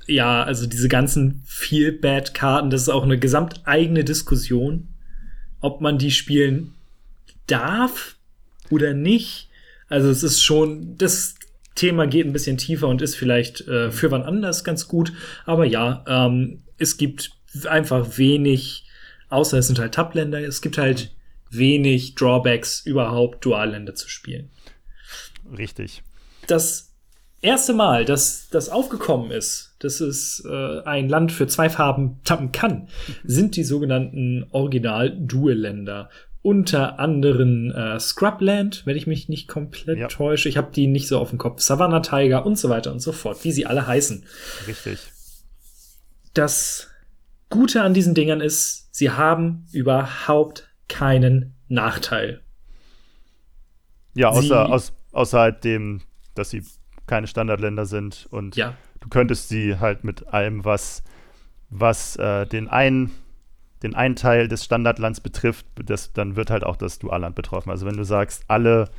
ja, 0.07 0.43
also 0.43 0.67
diese 0.67 0.87
ganzen 0.87 1.43
Feel-Bad-Karten, 1.45 2.69
das 2.69 2.83
ist 2.83 2.89
auch 2.89 3.03
eine 3.03 3.19
gesamt 3.19 3.61
eigene 3.65 4.03
Diskussion, 4.03 4.87
ob 5.59 5.81
man 5.81 5.97
die 5.97 6.11
spielen 6.11 6.73
darf 7.47 8.15
oder 8.69 8.93
nicht. 8.93 9.49
Also 9.89 10.09
es 10.09 10.23
ist 10.23 10.41
schon, 10.41 10.97
das 10.97 11.35
Thema 11.75 12.07
geht 12.07 12.25
ein 12.25 12.33
bisschen 12.33 12.57
tiefer 12.57 12.87
und 12.87 13.01
ist 13.01 13.15
vielleicht 13.15 13.67
äh, 13.67 13.91
für 13.91 14.11
wann 14.11 14.23
anders 14.23 14.63
ganz 14.63 14.87
gut. 14.87 15.13
Aber 15.45 15.65
ja, 15.65 16.03
ähm, 16.07 16.63
es 16.77 16.97
gibt 16.97 17.31
einfach 17.65 18.17
wenig 18.17 18.86
Außer 19.29 19.57
es 19.57 19.67
sind 19.67 19.79
halt 19.79 19.93
Tab-Länder. 19.93 20.39
Es 20.39 20.61
gibt 20.61 20.77
halt 20.77 21.11
wenig 21.49 22.15
Drawbacks, 22.15 22.85
überhaupt 22.85 23.43
Dualländer 23.45 23.95
zu 23.95 24.09
spielen. 24.09 24.49
Richtig. 25.57 26.03
Das 26.47 26.93
erste 27.41 27.73
Mal, 27.73 28.05
dass 28.05 28.49
das 28.49 28.69
aufgekommen 28.69 29.31
ist, 29.31 29.75
dass 29.79 30.01
es 30.01 30.43
äh, 30.45 30.81
ein 30.83 31.09
Land 31.09 31.31
für 31.31 31.47
zwei 31.47 31.69
Farben 31.69 32.19
tappen 32.23 32.51
kann, 32.51 32.87
sind 33.23 33.55
die 33.55 33.63
sogenannten 33.63 34.45
Original-Dual-Länder. 34.51 36.09
Unter 36.41 36.99
anderem 36.99 37.71
äh, 37.71 37.99
Scrubland, 37.99 38.83
wenn 38.85 38.95
ich 38.95 39.05
mich 39.05 39.27
nicht 39.27 39.49
komplett 39.49 39.97
ja. 39.97 40.07
täusche. 40.07 40.47
Ich 40.47 40.55
habe 40.55 40.71
die 40.73 40.87
nicht 40.87 41.07
so 41.07 41.19
auf 41.19 41.29
dem 41.29 41.37
Kopf. 41.37 41.61
Savannah 41.61 41.99
Tiger 41.99 42.45
und 42.45 42.57
so 42.57 42.69
weiter 42.69 42.91
und 42.93 43.01
so 43.01 43.11
fort, 43.11 43.43
wie 43.43 43.51
sie 43.51 43.65
alle 43.65 43.85
heißen. 43.85 44.23
Richtig. 44.65 44.99
Das 46.33 46.87
Gute 47.49 47.81
an 47.81 47.93
diesen 47.93 48.13
Dingern 48.13 48.41
ist, 48.41 48.93
sie 48.93 49.11
haben 49.11 49.65
überhaupt 49.71 50.69
keinen 50.87 51.55
Nachteil. 51.67 52.41
Ja, 54.13 54.29
außer, 54.29 54.69
aus, 54.69 54.93
außer 55.11 55.39
halt 55.39 55.63
dem, 55.63 56.01
dass 56.33 56.49
sie 56.49 56.63
keine 57.05 57.27
Standardländer 57.27 57.85
sind 57.85 58.27
und 58.31 58.55
ja. 58.55 58.73
du 58.99 59.09
könntest 59.09 59.49
sie 59.49 59.79
halt 59.79 60.03
mit 60.03 60.27
allem, 60.27 60.65
was, 60.65 61.03
was 61.69 62.15
äh, 62.17 62.45
den 62.45 62.67
einen 62.67 63.11
den 63.83 63.95
einen 63.95 64.15
Teil 64.15 64.47
des 64.47 64.63
Standardlands 64.63 65.21
betrifft, 65.21 65.65
das, 65.75 66.13
dann 66.13 66.35
wird 66.35 66.49
halt 66.49 66.63
auch 66.63 66.77
das 66.77 66.99
Dualland 66.99 67.35
betroffen. 67.35 67.69
Also 67.69 67.85
wenn 67.85 67.97
du 67.97 68.03
sagst, 68.03 68.43
alle 68.47 68.89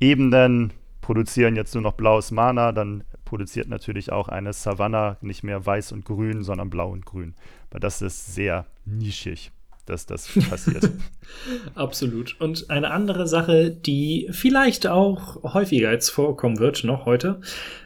Ebenen 0.00 0.72
produzieren 1.00 1.56
jetzt 1.56 1.74
nur 1.74 1.82
noch 1.82 1.92
blaues 1.92 2.30
Mana, 2.32 2.72
dann 2.72 3.04
produziert 3.26 3.68
natürlich 3.68 4.10
auch 4.10 4.28
eine 4.28 4.54
Savanna 4.54 5.18
nicht 5.20 5.42
mehr 5.42 5.66
weiß 5.66 5.92
und 5.92 6.06
grün, 6.06 6.42
sondern 6.42 6.70
blau 6.70 6.90
und 6.90 7.04
grün. 7.04 7.34
Weil 7.70 7.80
das 7.80 8.00
ist 8.00 8.34
sehr 8.34 8.64
nischig, 8.86 9.50
dass 9.84 10.06
das 10.06 10.30
passiert. 10.48 10.90
Absolut. 11.74 12.40
Und 12.40 12.70
eine 12.70 12.90
andere 12.90 13.26
Sache, 13.26 13.70
die 13.70 14.28
vielleicht 14.30 14.86
auch 14.86 15.42
häufiger 15.52 15.92
jetzt 15.92 16.08
vorkommen 16.08 16.58
wird, 16.58 16.84
noch 16.84 17.04
heute, 17.04 17.42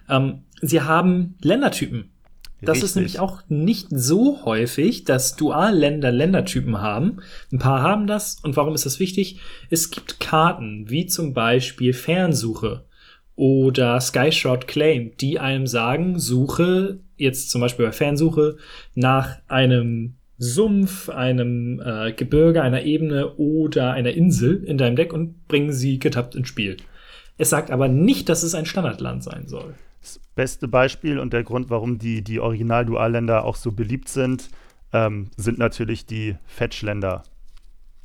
ähm, 0.09 0.45
sie 0.61 0.83
haben 0.83 1.35
Ländertypen. 1.43 2.13
Das 2.63 2.75
Richtig. 2.75 2.85
ist 2.85 2.97
nämlich 2.97 3.21
auch 3.21 3.43
nicht 3.49 3.89
so 3.91 4.45
häufig, 4.45 5.05
dass 5.05 5.35
Dualländer 5.35 6.13
Ländertypen 6.13 6.83
haben. 6.83 7.23
Ein 7.51 7.59
paar 7.59 7.81
haben 7.81 8.07
das. 8.07 8.39
Und 8.43 8.55
warum 8.57 8.75
ist 8.75 8.85
das 8.85 9.01
wichtig? 9.01 9.41
Es 9.71 9.91
gibt 9.91 10.21
Karten, 10.21 10.91
wie 10.91 11.07
zum 11.07 11.33
Beispiel 11.33 11.95
Fernsuche 11.95 12.85
oder 13.41 13.99
Skyshot 14.03 14.69
Claim, 14.69 15.13
die 15.19 15.39
einem 15.39 15.67
sagen, 15.67 16.19
suche 16.19 17.01
jetzt 17.17 17.49
zum 17.49 17.63
Beispiel 17.63 17.87
bei 17.87 17.93
Fernsuche 17.93 18.59
nach 18.95 19.39
einem 19.49 20.17
Sumpf, 20.37 21.09
einem 21.09 21.81
äh, 21.83 22.13
Gebirge, 22.13 22.61
einer 22.61 22.83
Ebene 22.83 23.37
oder 23.37 23.93
einer 23.93 24.11
Insel 24.11 24.63
in 24.65 24.77
deinem 24.77 24.95
Deck 24.95 25.15
und 25.15 25.49
bringen 25.49 25.73
sie 25.73 25.99
getappt 25.99 26.35
ins 26.35 26.49
Spiel. 26.49 26.77
Es 27.39 27.49
sagt 27.49 27.71
aber 27.71 27.89
nicht, 27.89 28.29
dass 28.29 28.43
es 28.43 28.55
ein 28.55 28.67
Standardland 28.67 29.25
sein 29.25 29.49
soll. 29.49 29.73
Das 30.03 30.21
beste 30.35 30.69
Beispiel 30.69 31.19
und 31.19 31.33
der 31.33 31.43
Grund, 31.43 31.71
warum 31.71 31.99
die, 31.99 32.21
die 32.21 32.41
Original-Dualländer 32.41 33.47
auch 33.47 33.57
so 33.57 33.73
beliebt 33.73 34.11
sind, 34.11 34.51
ähm, 34.93 35.31
sind 35.39 35.57
natürlich 35.57 36.05
die 36.05 36.37
Fetch-Länder. 36.45 37.23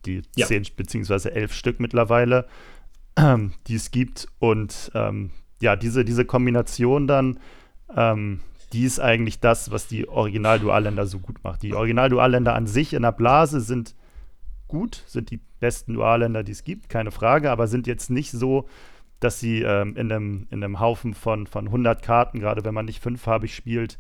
Die 0.06 0.22
ja. 0.38 0.46
zehn 0.46 0.64
beziehungsweise 0.78 1.34
elf 1.34 1.54
Stück 1.54 1.82
mittlerweile 1.82 2.46
die 3.18 3.76
es 3.76 3.92
gibt. 3.92 4.28
Und 4.40 4.92
ähm, 4.94 5.32
ja, 5.62 5.76
diese, 5.76 6.06
diese 6.06 6.26
Kombination 6.26 7.08
dann, 7.08 7.40
ähm, 7.96 8.42
die 8.74 8.84
ist 8.84 9.00
eigentlich 9.00 9.40
das, 9.40 9.72
was 9.72 9.88
die 9.88 10.08
Original-Dualländer 10.08 11.06
so 11.06 11.20
gut 11.20 11.44
macht. 11.44 11.64
Die 11.64 11.74
Original-Dualländer 11.74 12.54
an 12.54 12.68
sich 12.68 12.94
in 12.94 13.04
der 13.04 13.12
Blase 13.12 13.62
sind 13.62 13.96
gut, 14.68 15.04
sind 15.08 15.32
die 15.32 15.40
besten 15.60 15.94
Dualländer, 15.94 16.44
die 16.44 16.52
es 16.52 16.64
gibt, 16.64 16.90
keine 16.90 17.12
Frage, 17.12 17.52
aber 17.52 17.68
sind 17.68 17.88
jetzt 17.88 18.10
nicht 18.10 18.32
so, 18.32 18.68
dass 19.20 19.40
sie 19.40 19.62
ähm, 19.62 19.96
in, 19.96 20.12
einem, 20.12 20.48
in 20.50 20.64
einem 20.64 20.80
Haufen 20.80 21.14
von, 21.14 21.48
von 21.48 21.68
100 21.68 22.02
Karten, 22.02 22.40
gerade 22.40 22.66
wenn 22.66 22.74
man 22.74 22.86
nicht 22.86 23.02
fünffarbig 23.02 23.56
spielt, 23.56 23.98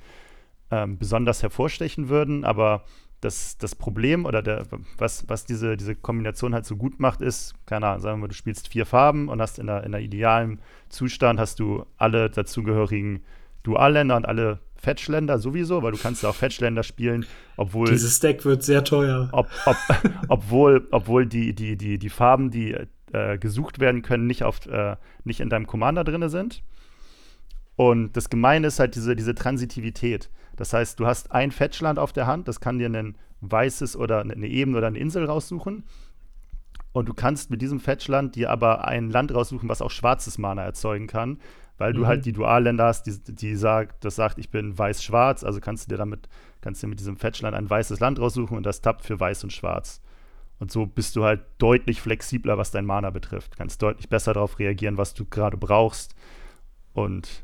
ähm, 0.71 0.97
besonders 0.97 1.41
hervorstechen 1.41 2.09
würden. 2.09 2.43
Aber 2.43 2.83
das, 3.25 3.57
das 3.57 3.75
Problem 3.75 4.25
oder 4.25 4.41
der, 4.41 4.65
was, 4.97 5.27
was 5.27 5.45
diese, 5.45 5.75
diese 5.75 5.95
Kombination 5.95 6.53
halt 6.53 6.65
so 6.65 6.77
gut 6.77 6.99
macht, 6.99 7.21
ist, 7.21 7.55
keine 7.65 7.87
Ahnung, 7.87 8.01
sagen 8.01 8.17
wir 8.17 8.21
mal, 8.21 8.27
du 8.27 8.35
spielst 8.35 8.69
vier 8.69 8.85
Farben 8.85 9.27
und 9.27 9.41
hast 9.41 9.59
in 9.59 9.67
der, 9.67 9.83
in 9.83 9.91
der 9.91 10.01
idealen 10.01 10.59
Zustand 10.89 11.39
hast 11.39 11.59
du 11.59 11.85
alle 11.97 12.29
dazugehörigen 12.29 13.23
Dualländer 13.63 14.15
und 14.15 14.27
alle 14.27 14.59
Fetchländer 14.75 15.39
sowieso, 15.39 15.81
weil 15.81 15.91
du 15.91 15.97
kannst 15.97 16.23
auch 16.25 16.35
Fetchländer 16.35 16.83
spielen, 16.83 17.25
obwohl. 17.57 17.89
Dieses 17.89 18.19
Deck 18.19 18.45
wird 18.45 18.63
sehr 18.63 18.83
teuer. 18.83 19.29
Ob, 19.31 19.49
ob, 19.65 19.75
obwohl, 20.27 20.87
obwohl 20.91 21.25
die, 21.25 21.55
die, 21.55 21.75
die, 21.75 21.97
die 21.97 22.09
Farben, 22.09 22.51
die 22.51 22.75
äh, 23.11 23.37
gesucht 23.39 23.79
werden 23.79 24.03
können, 24.03 24.27
nicht, 24.27 24.43
auf, 24.43 24.65
äh, 24.67 24.95
nicht 25.23 25.39
in 25.39 25.49
deinem 25.49 25.65
Commander 25.65 26.03
drin 26.03 26.29
sind. 26.29 26.61
Und 27.75 28.13
das 28.15 28.29
Gemeine 28.29 28.67
ist 28.67 28.79
halt 28.79 28.95
diese, 28.95 29.15
diese 29.15 29.35
Transitivität. 29.35 30.29
Das 30.55 30.73
heißt, 30.73 30.99
du 30.99 31.05
hast 31.05 31.31
ein 31.31 31.51
Fetchland 31.51 31.99
auf 31.99 32.13
der 32.13 32.27
Hand, 32.27 32.47
das 32.47 32.59
kann 32.59 32.79
dir 32.79 32.89
ein 32.89 33.17
weißes 33.41 33.97
oder 33.97 34.21
eine 34.21 34.47
Ebene 34.47 34.77
oder 34.77 34.87
eine 34.87 34.99
Insel 34.99 35.25
raussuchen. 35.25 35.83
Und 36.93 37.09
du 37.09 37.13
kannst 37.13 37.49
mit 37.49 37.61
diesem 37.61 37.81
Fetchland 37.81 38.35
dir 38.35 38.49
aber 38.49 38.87
ein 38.87 39.09
Land 39.09 39.33
raussuchen, 39.33 39.67
was 39.67 39.81
auch 39.81 39.91
schwarzes 39.91 40.37
Mana 40.37 40.63
erzeugen 40.63 41.07
kann, 41.07 41.39
weil 41.77 41.91
mhm. 41.91 41.97
du 41.97 42.07
halt 42.07 42.25
die 42.25 42.31
Dualländer 42.31 42.85
hast, 42.85 43.03
die, 43.03 43.35
die 43.35 43.55
sagt, 43.55 44.05
das 44.05 44.15
sagt, 44.15 44.39
ich 44.39 44.49
bin 44.49 44.77
weiß-schwarz, 44.77 45.43
also 45.43 45.59
kannst 45.59 45.85
du 45.85 45.89
dir 45.89 45.97
damit, 45.97 46.29
kannst 46.61 46.81
dir 46.81 46.87
mit 46.87 47.01
diesem 47.01 47.17
Fetchland 47.17 47.53
ein 47.53 47.69
weißes 47.69 47.99
Land 47.99 48.19
raussuchen 48.19 48.55
und 48.55 48.65
das 48.65 48.79
tappt 48.79 49.03
für 49.03 49.19
weiß 49.19 49.43
und 49.43 49.51
schwarz. 49.51 50.01
Und 50.59 50.71
so 50.71 50.85
bist 50.85 51.17
du 51.17 51.25
halt 51.25 51.41
deutlich 51.57 51.99
flexibler, 51.99 52.57
was 52.57 52.71
dein 52.71 52.85
Mana 52.85 53.09
betrifft. 53.09 53.57
Kannst 53.57 53.81
deutlich 53.81 54.07
besser 54.07 54.33
darauf 54.33 54.57
reagieren, 54.57 54.97
was 54.97 55.13
du 55.13 55.25
gerade 55.25 55.57
brauchst. 55.57 56.15
Und 56.93 57.43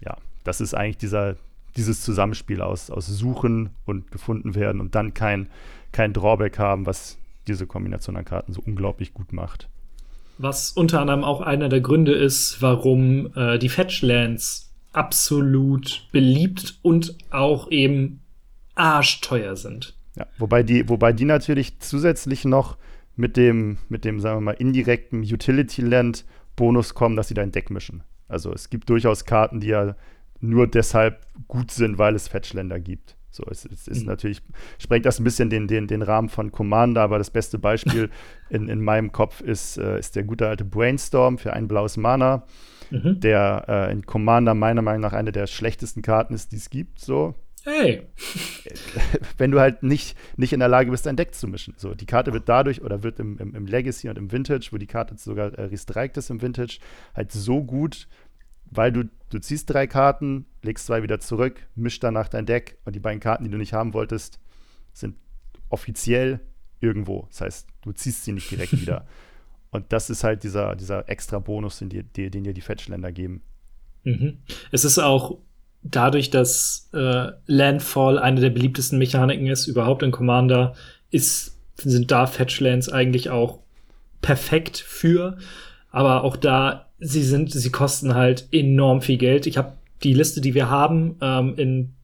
ja, 0.00 0.16
das 0.44 0.60
ist 0.60 0.74
eigentlich 0.74 0.98
dieser, 0.98 1.36
dieses 1.76 2.02
Zusammenspiel 2.02 2.60
aus, 2.60 2.90
aus 2.90 3.06
Suchen 3.06 3.70
und 3.84 4.10
gefunden 4.10 4.54
werden 4.54 4.80
und 4.80 4.94
dann 4.94 5.14
kein, 5.14 5.48
kein 5.92 6.12
Drawback 6.12 6.58
haben, 6.58 6.86
was 6.86 7.18
diese 7.46 7.66
Kombination 7.66 8.16
an 8.16 8.24
Karten 8.24 8.52
so 8.52 8.62
unglaublich 8.64 9.14
gut 9.14 9.32
macht. 9.32 9.68
Was 10.38 10.70
unter 10.70 11.00
anderem 11.00 11.24
auch 11.24 11.40
einer 11.40 11.68
der 11.68 11.80
Gründe 11.80 12.12
ist, 12.12 12.62
warum 12.62 13.32
äh, 13.34 13.58
die 13.58 13.68
Fetchlands 13.68 14.72
absolut 14.92 16.06
beliebt 16.12 16.78
und 16.82 17.16
auch 17.30 17.70
eben 17.70 18.20
arschteuer 18.74 19.56
sind. 19.56 19.94
Ja, 20.16 20.26
wobei 20.38 20.62
die, 20.62 20.88
wobei 20.88 21.12
die 21.12 21.24
natürlich 21.24 21.80
zusätzlich 21.80 22.44
noch 22.44 22.76
mit 23.16 23.36
dem, 23.36 23.78
mit 23.88 24.04
dem, 24.04 24.20
sagen 24.20 24.38
wir 24.38 24.40
mal, 24.42 24.52
indirekten 24.52 25.22
Utility-Land-Bonus 25.22 26.94
kommen, 26.94 27.16
dass 27.16 27.28
sie 27.28 27.34
dein 27.34 27.52
Deck 27.52 27.70
mischen. 27.70 28.02
Also 28.28 28.52
es 28.52 28.70
gibt 28.70 28.88
durchaus 28.90 29.24
Karten, 29.24 29.60
die 29.60 29.68
ja 29.68 29.96
nur 30.40 30.66
deshalb 30.66 31.26
gut 31.48 31.70
sind, 31.70 31.98
weil 31.98 32.14
es 32.14 32.28
Fetchländer 32.28 32.78
gibt. 32.78 33.16
So, 33.30 33.44
es, 33.50 33.64
es 33.66 33.88
ist 33.88 34.00
mhm. 34.02 34.08
natürlich, 34.08 34.42
sprengt 34.78 35.06
das 35.06 35.20
ein 35.20 35.24
bisschen 35.24 35.50
den, 35.50 35.68
den, 35.68 35.86
den 35.86 36.02
Rahmen 36.02 36.28
von 36.28 36.50
Commander, 36.50 37.02
aber 37.02 37.18
das 37.18 37.30
beste 37.30 37.58
Beispiel 37.58 38.10
in, 38.50 38.68
in 38.68 38.82
meinem 38.82 39.12
Kopf 39.12 39.40
ist, 39.40 39.78
äh, 39.78 39.98
ist 39.98 40.16
der 40.16 40.24
gute 40.24 40.48
alte 40.48 40.64
Brainstorm 40.64 41.38
für 41.38 41.52
ein 41.52 41.68
blaues 41.68 41.96
Mana, 41.96 42.44
mhm. 42.90 43.20
der 43.20 43.64
äh, 43.68 43.92
in 43.92 44.06
Commander 44.06 44.54
meiner 44.54 44.82
Meinung 44.82 45.02
nach 45.02 45.12
eine 45.12 45.32
der 45.32 45.46
schlechtesten 45.46 46.02
Karten 46.02 46.34
ist, 46.34 46.52
die 46.52 46.56
es 46.56 46.70
gibt. 46.70 47.00
So. 47.00 47.34
Hey. 47.68 48.06
Wenn 49.38 49.50
du 49.50 49.60
halt 49.60 49.82
nicht, 49.82 50.16
nicht 50.36 50.52
in 50.52 50.60
der 50.60 50.68
Lage 50.68 50.90
bist, 50.90 51.06
dein 51.06 51.16
Deck 51.16 51.34
zu 51.34 51.46
mischen. 51.46 51.74
So, 51.76 51.94
die 51.94 52.06
Karte 52.06 52.32
wird 52.32 52.48
dadurch 52.48 52.82
oder 52.82 53.02
wird 53.02 53.20
im, 53.20 53.38
im, 53.38 53.54
im 53.54 53.66
Legacy 53.66 54.08
und 54.08 54.16
im 54.16 54.32
Vintage, 54.32 54.68
wo 54.70 54.78
die 54.78 54.86
Karte 54.86 55.16
sogar 55.18 55.52
äh, 55.54 55.64
restreikt 55.64 56.16
ist 56.16 56.30
im 56.30 56.40
Vintage, 56.40 56.78
halt 57.14 57.32
so 57.32 57.62
gut, 57.62 58.08
weil 58.70 58.92
du, 58.92 59.04
du 59.30 59.38
ziehst 59.38 59.70
drei 59.70 59.86
Karten, 59.86 60.46
legst 60.62 60.86
zwei 60.86 61.02
wieder 61.02 61.20
zurück, 61.20 61.66
mischst 61.74 62.02
danach 62.02 62.28
dein 62.28 62.46
Deck 62.46 62.78
und 62.84 62.96
die 62.96 63.00
beiden 63.00 63.20
Karten, 63.20 63.44
die 63.44 63.50
du 63.50 63.58
nicht 63.58 63.72
haben 63.72 63.92
wolltest, 63.92 64.40
sind 64.92 65.16
offiziell 65.68 66.40
irgendwo. 66.80 67.26
Das 67.28 67.42
heißt, 67.42 67.68
du 67.82 67.92
ziehst 67.92 68.24
sie 68.24 68.32
nicht 68.32 68.50
direkt 68.50 68.72
wieder. 68.80 69.06
Und 69.70 69.92
das 69.92 70.08
ist 70.08 70.24
halt 70.24 70.44
dieser, 70.44 70.74
dieser 70.76 71.08
extra 71.08 71.38
Bonus, 71.38 71.78
den 71.78 71.90
dir, 71.90 72.02
den 72.02 72.44
dir 72.44 72.54
die 72.54 72.60
Fetchländer 72.62 73.12
geben. 73.12 73.42
Mhm. 74.04 74.38
Es 74.72 74.84
ist 74.84 74.98
auch 74.98 75.38
dadurch, 75.90 76.30
dass 76.30 76.88
äh, 76.92 77.32
Landfall 77.46 78.18
eine 78.18 78.40
der 78.40 78.50
beliebtesten 78.50 78.98
Mechaniken 78.98 79.46
ist, 79.46 79.66
überhaupt 79.66 80.02
in 80.02 80.10
Commander, 80.10 80.74
ist, 81.10 81.58
sind 81.76 82.10
da 82.10 82.26
Fetchlands 82.26 82.88
eigentlich 82.88 83.30
auch 83.30 83.58
perfekt 84.20 84.78
für. 84.78 85.38
Aber 85.90 86.24
auch 86.24 86.36
da 86.36 86.88
sie 87.00 87.22
sind, 87.22 87.52
sie 87.52 87.70
kosten 87.70 88.14
halt 88.14 88.48
enorm 88.52 89.02
viel 89.02 89.18
Geld. 89.18 89.46
Ich 89.46 89.56
habe 89.56 89.72
die 90.02 90.14
Liste, 90.14 90.40
die 90.40 90.54
wir 90.54 90.68
haben, 90.68 91.16
ähm, 91.20 91.54
in 91.56 91.94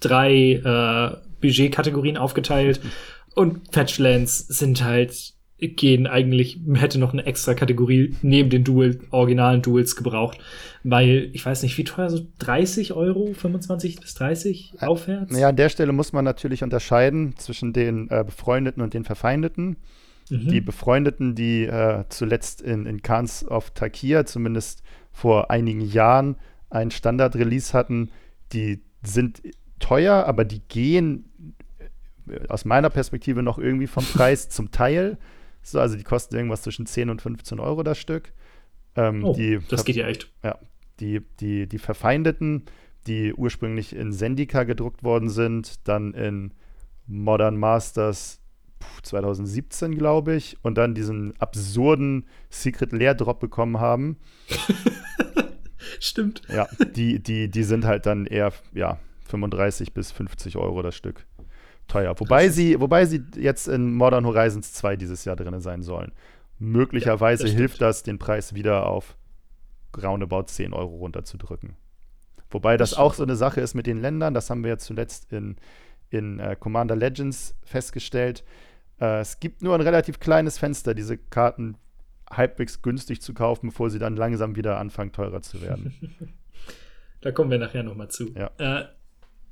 drei 0.00 0.52
äh, 0.52 1.16
Budgetkategorien 1.40 2.16
aufgeteilt. 2.16 2.80
Und 3.34 3.72
Fetchlands 3.72 4.38
sind 4.38 4.84
halt, 4.84 5.32
gehen 5.68 6.06
eigentlich, 6.06 6.60
hätte 6.74 6.98
noch 6.98 7.12
eine 7.12 7.24
extra 7.24 7.54
Kategorie 7.54 8.14
neben 8.22 8.50
den 8.50 8.64
Dual, 8.64 8.98
originalen 9.10 9.62
Duels 9.62 9.96
gebraucht. 9.96 10.38
Weil, 10.84 11.30
ich 11.32 11.46
weiß 11.46 11.62
nicht, 11.62 11.78
wie 11.78 11.84
teuer, 11.84 12.10
so 12.10 12.26
30 12.40 12.92
Euro, 12.92 13.32
25 13.32 14.00
bis 14.00 14.14
30 14.14 14.74
aufwärts? 14.80 15.32
Naja, 15.32 15.48
an 15.48 15.56
der 15.56 15.68
Stelle 15.68 15.92
muss 15.92 16.12
man 16.12 16.24
natürlich 16.24 16.62
unterscheiden 16.62 17.34
zwischen 17.36 17.72
den 17.72 18.10
äh, 18.10 18.24
Befreundeten 18.24 18.82
und 18.82 18.92
den 18.92 19.04
Verfeindeten. 19.04 19.76
Mhm. 20.28 20.48
Die 20.48 20.60
Befreundeten, 20.60 21.34
die 21.34 21.64
äh, 21.64 22.04
zuletzt 22.08 22.62
in, 22.62 22.86
in 22.86 23.02
Khans 23.02 23.46
of 23.46 23.70
Takir, 23.70 24.26
zumindest 24.26 24.82
vor 25.12 25.50
einigen 25.50 25.80
Jahren, 25.80 26.36
ein 26.70 26.90
Standard-Release 26.90 27.72
hatten, 27.74 28.10
die 28.52 28.82
sind 29.02 29.42
teuer, 29.78 30.24
aber 30.26 30.44
die 30.44 30.60
gehen 30.60 31.30
äh, 32.28 32.48
aus 32.48 32.64
meiner 32.64 32.90
Perspektive 32.90 33.42
noch 33.42 33.58
irgendwie 33.58 33.86
vom 33.86 34.04
Preis 34.14 34.48
zum 34.48 34.70
Teil. 34.70 35.18
So, 35.62 35.80
also 35.80 35.96
die 35.96 36.04
kosten 36.04 36.36
irgendwas 36.36 36.62
zwischen 36.62 36.86
10 36.86 37.10
und 37.10 37.22
15 37.22 37.60
Euro 37.60 37.82
das 37.82 37.98
Stück. 37.98 38.32
Ähm, 38.96 39.24
oh, 39.24 39.36
das 39.68 39.84
geht 39.84 39.96
ja 39.96 40.06
echt. 40.06 40.30
Ja, 40.42 40.58
die, 41.00 41.20
die, 41.40 41.66
die 41.66 41.78
Verfeindeten, 41.78 42.64
die 43.06 43.32
ursprünglich 43.32 43.94
in 43.94 44.12
Sendika 44.12 44.64
gedruckt 44.64 45.02
worden 45.02 45.28
sind, 45.28 45.86
dann 45.88 46.14
in 46.14 46.52
Modern 47.06 47.56
Masters 47.56 48.40
2017, 49.02 49.96
glaube 49.96 50.34
ich, 50.34 50.56
und 50.62 50.76
dann 50.76 50.94
diesen 50.94 51.38
absurden 51.40 52.26
Secret 52.50 52.92
Lair 52.92 53.14
Drop 53.14 53.40
bekommen 53.40 53.80
haben. 53.80 54.16
Stimmt. 56.00 56.42
Ja, 56.48 56.68
die, 56.96 57.20
die, 57.20 57.48
die 57.48 57.62
sind 57.62 57.84
halt 57.84 58.06
dann 58.06 58.26
eher, 58.26 58.52
ja, 58.72 58.98
35 59.28 59.94
bis 59.94 60.12
50 60.12 60.56
Euro 60.56 60.82
das 60.82 60.94
Stück 60.96 61.26
teuer. 61.92 62.18
Wobei 62.18 62.48
sie, 62.48 62.80
wobei 62.80 63.04
sie 63.04 63.22
jetzt 63.36 63.68
in 63.68 63.92
Modern 63.92 64.26
Horizons 64.26 64.72
2 64.72 64.96
dieses 64.96 65.24
Jahr 65.24 65.36
drin 65.36 65.60
sein 65.60 65.82
sollen. 65.82 66.12
Möglicherweise 66.58 67.44
ja, 67.44 67.48
das 67.48 67.56
hilft 67.56 67.80
das, 67.80 68.02
den 68.02 68.18
Preis 68.18 68.54
wieder 68.54 68.86
auf 68.86 69.16
roundabout 70.00 70.44
10 70.44 70.72
Euro 70.72 70.96
runterzudrücken. 70.96 71.76
Wobei 72.50 72.76
das, 72.76 72.90
das 72.90 72.98
auch 72.98 73.14
so 73.14 73.22
eine 73.22 73.36
Sache 73.36 73.60
ist 73.60 73.74
mit 73.74 73.86
den 73.86 74.00
Ländern, 74.00 74.34
das 74.34 74.48
haben 74.50 74.62
wir 74.62 74.70
ja 74.70 74.78
zuletzt 74.78 75.32
in, 75.32 75.56
in 76.10 76.40
uh, 76.40 76.54
Commander 76.58 76.96
Legends 76.96 77.54
festgestellt. 77.64 78.44
Uh, 79.00 79.20
es 79.20 79.40
gibt 79.40 79.62
nur 79.62 79.74
ein 79.74 79.80
relativ 79.80 80.20
kleines 80.20 80.58
Fenster, 80.58 80.94
diese 80.94 81.18
Karten 81.18 81.76
halbwegs 82.30 82.80
günstig 82.82 83.20
zu 83.20 83.34
kaufen, 83.34 83.68
bevor 83.68 83.90
sie 83.90 83.98
dann 83.98 84.16
langsam 84.16 84.56
wieder 84.56 84.78
anfangen, 84.78 85.12
teurer 85.12 85.42
zu 85.42 85.60
werden. 85.60 85.94
da 87.20 87.32
kommen 87.32 87.50
wir 87.50 87.58
nachher 87.58 87.82
nochmal 87.82 88.08
zu. 88.08 88.32
Ja. 88.34 88.50
Äh, 88.58 88.84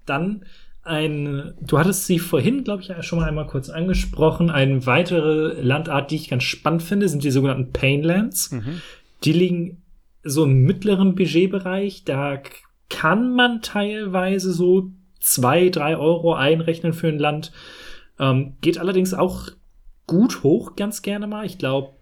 dann 0.07 0.45
ein, 0.83 1.55
du 1.61 1.79
hattest 1.79 2.07
sie 2.07 2.19
vorhin, 2.19 2.65
glaube 2.65 2.83
ich, 2.83 2.93
schon 3.05 3.19
mal 3.19 3.29
einmal 3.29 3.47
kurz 3.47 3.69
angesprochen. 3.69 4.51
Eine 4.51 4.87
weitere 4.87 5.61
Landart, 5.61 6.11
die 6.11 6.17
ich 6.17 6.31
ganz 6.31 6.45
spannend 6.45 6.83
finde, 6.83 7.09
sind 7.09 7.23
die 7.23 7.31
sogenannten 7.31 7.73
Painlands. 7.73 8.51
Mhm. 8.51 8.81
Die 9.25 9.33
liegen 9.33 9.83
so 10.23 10.45
im 10.45 10.63
mittleren 10.63 11.15
Budgetbereich. 11.15 12.05
Da 12.05 12.41
kann 12.89 13.35
man 13.35 13.63
teilweise 13.63 14.53
so 14.53 14.91
zwei, 15.21 15.69
drei 15.69 15.97
Euro 15.97 16.35
einrechnen 16.35 16.93
für 16.93 17.09
ein 17.09 17.19
Land. 17.19 17.53
Ähm, 18.19 18.57
geht 18.61 18.79
allerdings 18.79 19.15
auch 19.15 19.49
gut 20.07 20.43
hoch, 20.43 20.77
ganz 20.77 21.03
gerne 21.03 21.27
mal. 21.27 21.47
Ich 21.47 21.59
glaube, 21.59 21.95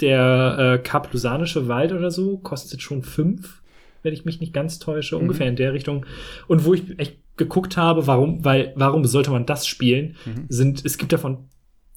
der 0.00 0.58
äh, 0.58 0.78
Kaplusanische 0.82 1.68
Wald 1.68 1.92
oder 1.92 2.10
so 2.10 2.38
kostet 2.38 2.82
schon 2.82 3.02
fünf, 3.02 3.62
wenn 4.06 4.14
ich 4.14 4.24
mich 4.24 4.40
nicht 4.40 4.54
ganz 4.54 4.78
täusche, 4.78 5.16
mhm. 5.16 5.22
ungefähr 5.22 5.48
in 5.48 5.56
der 5.56 5.74
Richtung. 5.74 6.06
Und 6.46 6.64
wo 6.64 6.72
ich 6.72 6.98
echt 6.98 7.18
geguckt 7.36 7.76
habe, 7.76 8.06
warum, 8.06 8.44
weil, 8.44 8.72
warum 8.76 9.04
sollte 9.04 9.30
man 9.30 9.44
das 9.44 9.66
spielen, 9.66 10.16
mhm. 10.24 10.46
sind, 10.48 10.84
es 10.86 10.96
gibt 10.96 11.12
davon 11.12 11.50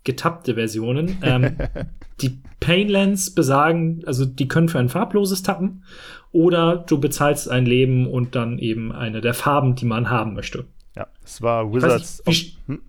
getappte 0.03 0.55
Versionen. 0.55 1.17
Ähm, 1.21 1.55
die 2.21 2.41
Painlands 2.59 3.33
besagen, 3.33 4.01
also 4.05 4.25
die 4.25 4.47
können 4.47 4.69
für 4.69 4.79
ein 4.79 4.89
farbloses 4.89 5.43
tappen 5.43 5.83
oder 6.31 6.77
du 6.77 6.99
bezahlst 6.99 7.49
ein 7.49 7.65
Leben 7.65 8.07
und 8.07 8.35
dann 8.35 8.59
eben 8.59 8.91
eine 8.91 9.21
der 9.21 9.33
Farben, 9.33 9.75
die 9.75 9.85
man 9.85 10.09
haben 10.09 10.33
möchte. 10.33 10.65
Ja, 10.95 11.07
es 11.23 11.41
war 11.41 11.73
Wizards. 11.73 12.21
Nicht, 12.25 12.57
wie, 12.67 12.73
hm? 12.73 12.81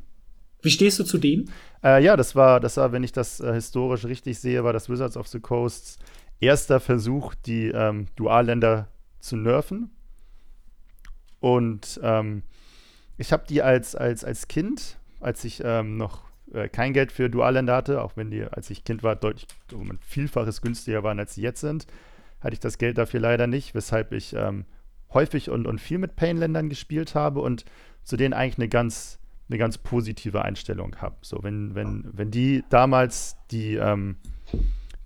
wie, 0.62 0.70
stehst 0.70 0.98
du 0.98 1.04
zu 1.04 1.18
dem? 1.18 1.44
Äh, 1.84 2.02
ja, 2.02 2.16
das 2.16 2.34
war, 2.34 2.58
das 2.58 2.76
war, 2.76 2.92
wenn 2.92 3.04
ich 3.04 3.12
das 3.12 3.40
äh, 3.40 3.52
historisch 3.52 4.04
richtig 4.04 4.38
sehe, 4.38 4.64
war 4.64 4.72
das 4.72 4.88
Wizards 4.88 5.16
of 5.16 5.28
the 5.28 5.40
Coasts 5.40 5.98
erster 6.40 6.80
Versuch, 6.80 7.34
die 7.34 7.68
ähm, 7.68 8.06
Dualländer 8.16 8.88
zu 9.20 9.36
nerven. 9.36 9.90
Und 11.40 12.00
ähm, 12.02 12.42
ich 13.16 13.32
habe 13.32 13.44
die 13.48 13.62
als, 13.62 13.94
als, 13.94 14.24
als 14.24 14.48
Kind, 14.48 14.98
als 15.20 15.44
ich 15.44 15.62
ähm, 15.64 15.96
noch 15.96 16.24
äh, 16.52 16.68
kein 16.68 16.92
Geld 16.92 17.12
für 17.12 17.30
Dualländer 17.30 17.76
hatte, 17.76 18.02
auch 18.02 18.16
wenn 18.16 18.30
die, 18.30 18.44
als 18.44 18.70
ich 18.70 18.84
Kind 18.84 19.02
war, 19.02 19.16
deutlich 19.16 19.46
um 19.72 19.90
ein 19.90 19.98
Vielfaches 20.02 20.62
günstiger 20.62 21.02
waren, 21.02 21.18
als 21.18 21.34
sie 21.34 21.42
jetzt 21.42 21.60
sind, 21.60 21.86
hatte 22.40 22.54
ich 22.54 22.60
das 22.60 22.78
Geld 22.78 22.98
dafür 22.98 23.20
leider 23.20 23.46
nicht, 23.46 23.74
weshalb 23.74 24.12
ich 24.12 24.34
ähm, 24.34 24.64
häufig 25.12 25.50
und, 25.50 25.66
und 25.66 25.80
viel 25.80 25.98
mit 25.98 26.16
Pain-Ländern 26.16 26.68
gespielt 26.68 27.14
habe 27.14 27.40
und 27.40 27.64
zu 28.02 28.16
denen 28.16 28.34
eigentlich 28.34 28.58
eine 28.58 28.68
ganz, 28.68 29.18
eine 29.48 29.58
ganz 29.58 29.78
positive 29.78 30.42
Einstellung 30.42 30.96
habe. 30.96 31.16
So, 31.22 31.42
wenn, 31.42 31.74
wenn, 31.74 32.08
wenn 32.12 32.30
die 32.30 32.64
damals 32.70 33.36
die, 33.50 33.74
ähm, 33.74 34.16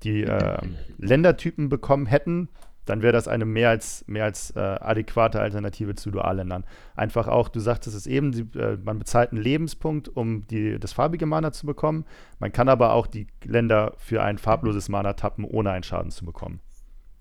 die 0.03 0.22
äh, 0.22 0.59
Ländertypen 0.98 1.68
bekommen 1.68 2.07
hätten, 2.07 2.48
dann 2.85 3.03
wäre 3.03 3.12
das 3.12 3.29
eine 3.29 3.44
mehr 3.44 3.70
als, 3.70 4.05
mehr 4.07 4.25
als 4.25 4.51
äh, 4.57 4.61
adäquate 4.61 5.40
Alternative 5.40 5.94
zu 5.94 6.11
Dualländern. 6.11 6.64
Einfach 6.94 7.29
auch, 7.29 7.49
du 7.49 7.61
sagtest 7.61 7.97
es 7.97 8.07
eben, 8.07 8.33
die, 8.33 8.59
äh, 8.59 8.77
man 8.83 8.99
bezahlt 8.99 9.33
einen 9.33 9.42
Lebenspunkt, 9.42 10.09
um 10.09 10.47
die, 10.49 10.79
das 10.79 10.92
farbige 10.92 11.27
Mana 11.27 11.53
zu 11.53 11.66
bekommen. 11.66 12.05
Man 12.38 12.53
kann 12.53 12.68
aber 12.68 12.92
auch 12.92 13.07
die 13.07 13.27
Länder 13.44 13.94
für 13.99 14.23
ein 14.23 14.38
farbloses 14.38 14.88
Mana 14.88 15.14
tappen, 15.14 15.44
ohne 15.44 15.70
einen 15.70 15.83
Schaden 15.85 16.11
zu 16.11 16.25
bekommen. 16.25 16.61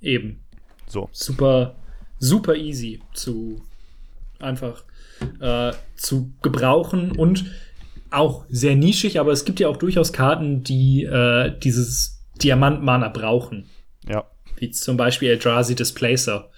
Eben. 0.02 0.44
So. 0.86 1.10
Super, 1.12 1.76
super 2.20 2.56
easy 2.56 3.02
zu 3.14 3.62
einfach 4.40 4.84
äh, 5.40 5.72
zu 5.96 6.34
gebrauchen 6.42 7.14
und 7.14 7.46
auch 8.12 8.46
sehr 8.50 8.76
nischig, 8.76 9.20
aber 9.20 9.32
es 9.32 9.46
gibt 9.46 9.60
ja 9.62 9.70
auch 9.70 9.78
durchaus 9.78 10.12
Karten, 10.12 10.64
die 10.64 11.06
äh, 11.06 11.58
dieses 11.58 12.22
Diamant-Mana 12.42 13.08
brauchen. 13.08 13.70
Ja 14.06 14.26
wie 14.64 14.72
zum 14.72 14.96
Beispiel 14.96 15.30
Eldrazi 15.30 15.76
Displacer. 15.76 16.50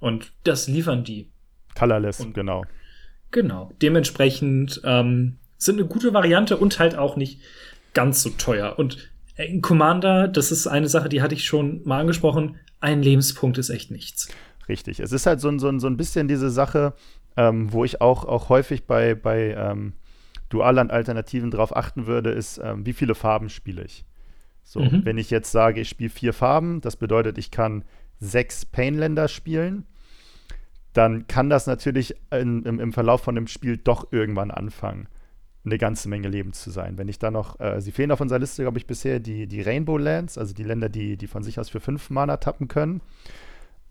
Und 0.00 0.32
das 0.42 0.66
liefern 0.66 1.04
die. 1.04 1.30
Colorless, 1.76 2.20
und, 2.20 2.34
genau. 2.34 2.64
Genau. 3.30 3.70
Dementsprechend 3.80 4.80
ähm, 4.84 5.38
sind 5.58 5.78
eine 5.78 5.86
gute 5.86 6.12
Variante 6.12 6.56
und 6.56 6.78
halt 6.80 6.96
auch 6.96 7.16
nicht 7.16 7.40
ganz 7.94 8.22
so 8.22 8.30
teuer. 8.30 8.78
Und 8.78 9.10
in 9.36 9.62
Commander, 9.62 10.26
das 10.26 10.50
ist 10.50 10.66
eine 10.66 10.88
Sache, 10.88 11.08
die 11.08 11.22
hatte 11.22 11.34
ich 11.34 11.46
schon 11.46 11.82
mal 11.84 12.00
angesprochen, 12.00 12.56
ein 12.80 13.00
Lebenspunkt 13.00 13.58
ist 13.58 13.70
echt 13.70 13.90
nichts. 13.92 14.28
Richtig. 14.68 14.98
Es 14.98 15.12
ist 15.12 15.26
halt 15.26 15.40
so, 15.40 15.56
so, 15.58 15.78
so 15.78 15.86
ein 15.86 15.96
bisschen 15.96 16.26
diese 16.26 16.50
Sache, 16.50 16.94
ähm, 17.36 17.72
wo 17.72 17.84
ich 17.84 18.00
auch, 18.00 18.24
auch 18.24 18.48
häufig 18.48 18.86
bei, 18.86 19.14
bei 19.14 19.54
ähm, 19.56 19.92
Dualland-Alternativen 20.48 21.52
drauf 21.52 21.74
achten 21.76 22.06
würde, 22.06 22.30
ist, 22.30 22.60
ähm, 22.62 22.84
wie 22.84 22.92
viele 22.92 23.14
Farben 23.14 23.48
spiele 23.48 23.84
ich. 23.84 24.04
So, 24.62 24.80
mhm. 24.80 25.04
wenn 25.04 25.18
ich 25.18 25.30
jetzt 25.30 25.52
sage, 25.52 25.80
ich 25.80 25.88
spiele 25.88 26.10
vier 26.10 26.32
Farben, 26.32 26.80
das 26.80 26.96
bedeutet, 26.96 27.38
ich 27.38 27.50
kann 27.50 27.84
sechs 28.20 28.64
Painländer 28.64 29.28
spielen, 29.28 29.86
dann 30.92 31.26
kann 31.26 31.50
das 31.50 31.66
natürlich 31.66 32.14
in, 32.30 32.62
im, 32.64 32.78
im, 32.78 32.92
Verlauf 32.92 33.22
von 33.22 33.34
dem 33.34 33.46
Spiel 33.46 33.76
doch 33.76 34.12
irgendwann 34.12 34.50
anfangen, 34.50 35.08
eine 35.64 35.78
ganze 35.78 36.08
Menge 36.08 36.28
Leben 36.28 36.52
zu 36.52 36.70
sein. 36.70 36.98
Wenn 36.98 37.08
ich 37.08 37.18
dann 37.18 37.32
noch, 37.32 37.58
äh, 37.60 37.80
sie 37.80 37.92
fehlen 37.92 38.10
auf 38.10 38.20
unserer 38.20 38.38
Liste, 38.38 38.62
glaube 38.62 38.78
ich, 38.78 38.86
bisher 38.86 39.20
die, 39.20 39.46
die 39.46 39.62
Rainbow 39.62 39.96
Lands, 39.96 40.38
also 40.38 40.54
die 40.54 40.64
Länder, 40.64 40.88
die, 40.88 41.16
die 41.16 41.26
von 41.26 41.42
sich 41.42 41.58
aus 41.58 41.70
für 41.70 41.80
fünf 41.80 42.10
Mana 42.10 42.36
tappen 42.36 42.68
können. 42.68 43.00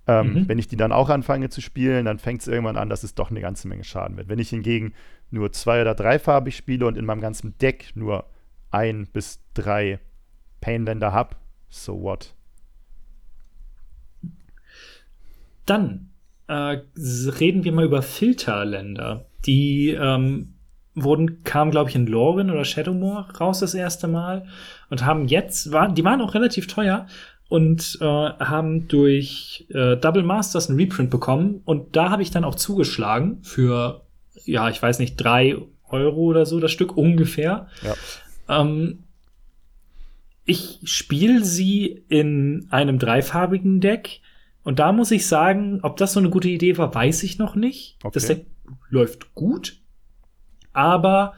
Ähm, 0.08 0.34
mhm. 0.34 0.48
Wenn 0.48 0.60
ich 0.60 0.68
die 0.68 0.78
dann 0.78 0.92
auch 0.92 1.10
anfange 1.10 1.50
zu 1.50 1.62
spielen, 1.62 2.06
dann 2.06 2.20
fängt 2.20 2.42
es 2.42 2.48
irgendwann 2.48 2.78
an, 2.78 2.90
dass 2.90 3.04
es 3.04 3.16
doch 3.16 3.30
eine 3.30 3.42
ganze 3.42 3.68
Menge 3.68 3.84
Schaden 3.84 4.18
wird. 4.18 4.30
Wenn 4.30 4.40
ich 4.40 4.50
hingegen 4.50 4.94
nur 5.30 5.52
zwei- 5.52 5.82
oder 5.82 5.96
dreifarbig 5.96 6.56
spiele 6.56 6.86
und 6.86 6.98
in 6.98 7.06
meinem 7.06 7.22
ganzen 7.22 7.58
Deck 7.60 7.92
nur 7.96 8.26
ein 8.70 9.08
bis 9.12 9.42
drei 9.54 10.00
Painländer 10.62 11.12
habe, 11.12 11.36
so 11.70 12.02
what? 12.02 12.34
Dann 15.66 16.12
äh, 16.48 16.82
reden 16.94 17.64
wir 17.64 17.72
mal 17.72 17.86
über 17.86 18.02
Filterländer. 18.02 19.26
Die 19.46 19.90
ähm, 19.90 20.54
wurden, 20.96 21.44
kamen, 21.44 21.72
glaube 21.72 21.90
ich, 21.90 21.96
in 21.96 22.08
Lorin 22.08 22.52
oder 22.52 22.66
Shadowmoor 22.66 23.30
raus 23.40 23.60
das 23.60 23.74
erste 23.74 24.08
Mal 24.08 24.46
und 24.90 25.06
haben 25.06 25.28
jetzt, 25.28 25.72
waren, 25.72 25.96
die 25.96 26.04
waren 26.04 26.22
auch 26.22 26.34
relativ 26.34 26.68
teuer 26.68 27.08
und 27.50 27.98
äh, 28.02 28.06
haben 28.06 28.88
durch 28.88 29.68
äh, 29.70 29.98
Double 29.98 30.24
Masters 30.24 30.70
einen 30.70 30.80
Reprint 30.80 31.10
bekommen 31.10 31.62
und 31.66 31.96
da 31.96 32.10
habe 32.10 32.22
ich 32.22 32.32
dann 32.32 32.44
auch 32.44 32.56
zugeschlagen 32.56 33.40
für, 33.44 34.02
ja, 34.46 34.70
ich 34.70 34.82
weiß 34.82 35.00
nicht, 35.00 35.16
drei 35.16 35.58
Euro 35.90 36.22
oder 36.22 36.46
so 36.46 36.60
das 36.60 36.72
Stück 36.72 36.96
ungefähr. 36.96 37.68
Ja. 37.82 38.62
Ähm, 38.62 39.04
ich 40.52 40.80
spiele 40.84 41.46
sie 41.46 42.04
in 42.10 42.68
einem 42.72 43.00
dreifarbigen 43.00 43.80
Deck. 43.80 44.20
Und 44.64 44.80
da 44.80 44.92
muss 44.92 45.10
ich 45.12 45.26
sagen, 45.26 45.80
ob 45.82 45.96
das 45.96 46.14
so 46.14 46.20
eine 46.20 46.30
gute 46.30 46.50
Idee 46.50 46.78
war, 46.78 46.94
weiß 46.94 47.24
ich 47.24 47.40
noch 47.40 47.56
nicht. 47.56 47.98
Okay. 48.04 48.12
Das 48.14 48.28
Deck 48.28 48.46
läuft 48.90 49.34
gut. 49.34 49.78
Aber 50.74 51.34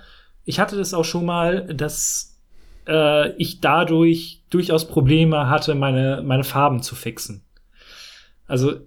ich 0.46 0.60
hatte 0.60 0.76
das 0.76 0.96
auch 0.96 1.06
schon 1.06 1.26
mal, 1.26 1.68
dass 1.68 2.42
äh, 2.88 3.32
ich 3.38 3.62
dadurch 3.62 4.42
durchaus 4.50 4.88
Probleme 4.88 5.48
hatte, 5.48 5.76
meine, 5.76 6.24
meine 6.26 6.44
Farben 6.44 6.82
zu 6.82 6.96
fixen. 6.96 7.44
Also, 8.48 8.82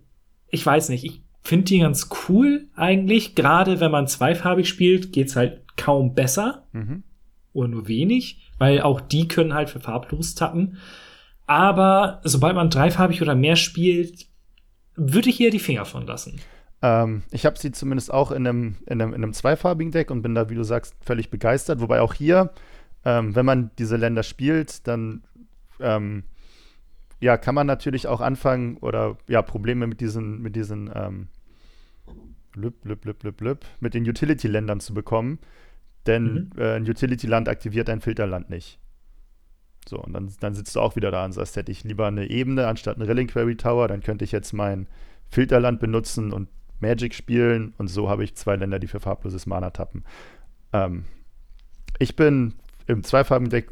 ich 0.48 0.66
weiß 0.66 0.88
nicht, 0.88 1.04
ich 1.04 1.22
finde 1.42 1.66
die 1.66 1.78
ganz 1.78 2.10
cool 2.28 2.66
eigentlich. 2.74 3.36
Gerade 3.36 3.78
wenn 3.78 3.92
man 3.92 4.08
zweifarbig 4.08 4.68
spielt, 4.68 5.12
geht's 5.12 5.36
halt 5.36 5.62
kaum 5.76 6.14
besser. 6.14 6.66
Mhm. 6.72 7.04
Oder 7.52 7.68
nur 7.68 7.88
wenig 7.88 8.45
weil 8.58 8.80
auch 8.80 9.00
die 9.00 9.28
können 9.28 9.54
halt 9.54 9.70
für 9.70 9.80
farblos 9.80 10.34
tappen. 10.34 10.78
Aber 11.46 12.20
sobald 12.24 12.56
man 12.56 12.70
dreifarbig 12.70 13.22
oder 13.22 13.34
mehr 13.34 13.56
spielt, 13.56 14.26
würde 14.96 15.28
ich 15.28 15.36
hier 15.36 15.50
die 15.50 15.58
Finger 15.58 15.84
von 15.84 16.06
lassen. 16.06 16.40
Ähm, 16.82 17.22
ich 17.30 17.46
habe 17.46 17.58
sie 17.58 17.72
zumindest 17.72 18.12
auch 18.12 18.30
in 18.30 18.46
einem, 18.46 18.76
in, 18.86 19.00
einem, 19.00 19.14
in 19.14 19.22
einem 19.22 19.32
zweifarbigen 19.32 19.92
Deck 19.92 20.10
und 20.10 20.22
bin 20.22 20.34
da, 20.34 20.50
wie 20.50 20.54
du 20.54 20.64
sagst, 20.64 20.94
völlig 21.00 21.30
begeistert. 21.30 21.80
Wobei 21.80 22.00
auch 22.00 22.14
hier, 22.14 22.50
ähm, 23.04 23.34
wenn 23.34 23.46
man 23.46 23.70
diese 23.78 23.96
Länder 23.96 24.22
spielt, 24.22 24.86
dann 24.88 25.24
ähm, 25.80 26.24
ja, 27.20 27.36
kann 27.36 27.54
man 27.54 27.66
natürlich 27.66 28.08
auch 28.08 28.20
anfangen 28.20 28.76
oder 28.78 29.16
ja, 29.28 29.42
Probleme 29.42 29.86
mit 29.86 30.00
diesen, 30.00 30.42
mit 30.42 30.56
diesen 30.56 30.90
ähm, 30.94 31.28
lüb, 32.54 32.84
lüb, 32.84 33.04
lüb, 33.04 33.22
lüb, 33.22 33.40
lüb, 33.40 33.64
mit 33.80 33.94
den 33.94 34.08
Utility-Ländern 34.08 34.80
zu 34.80 34.92
bekommen. 34.94 35.38
Denn 36.06 36.32
mhm. 36.34 36.50
äh, 36.58 36.74
ein 36.76 36.88
Utility-Land 36.88 37.48
aktiviert 37.48 37.88
ein 37.90 38.00
Filterland 38.00 38.50
nicht. 38.50 38.78
So, 39.88 39.98
und 39.98 40.12
dann, 40.12 40.32
dann 40.40 40.54
sitzt 40.54 40.74
du 40.74 40.80
auch 40.80 40.96
wieder 40.96 41.10
da 41.10 41.24
und 41.24 41.32
sagst, 41.32 41.56
hätte 41.56 41.70
ich 41.70 41.84
lieber 41.84 42.06
eine 42.06 42.28
Ebene 42.28 42.66
anstatt 42.66 42.96
einen 42.96 43.06
Reliquary 43.06 43.56
Tower, 43.56 43.86
dann 43.88 44.02
könnte 44.02 44.24
ich 44.24 44.32
jetzt 44.32 44.52
mein 44.52 44.88
Filterland 45.28 45.78
benutzen 45.78 46.32
und 46.32 46.48
Magic 46.80 47.14
spielen 47.14 47.72
und 47.78 47.88
so 47.88 48.08
habe 48.08 48.24
ich 48.24 48.34
zwei 48.34 48.56
Länder, 48.56 48.78
die 48.78 48.88
für 48.88 49.00
farbloses 49.00 49.46
Mana 49.46 49.70
tappen. 49.70 50.04
Ähm, 50.72 51.04
ich 51.98 52.16
bin 52.16 52.54
im 52.86 53.04
zweifarbigen 53.04 53.50
Deck 53.50 53.70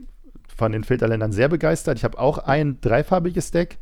von 0.57 0.71
den 0.71 0.85
Filterländern 0.85 1.33
sehr 1.33 1.49
begeistert. 1.49 1.99
Ich 1.99 2.05
habe 2.05 2.19
auch 2.19 2.39
ein 2.39 2.81
dreifarbiges 2.81 3.51
Deck 3.51 3.79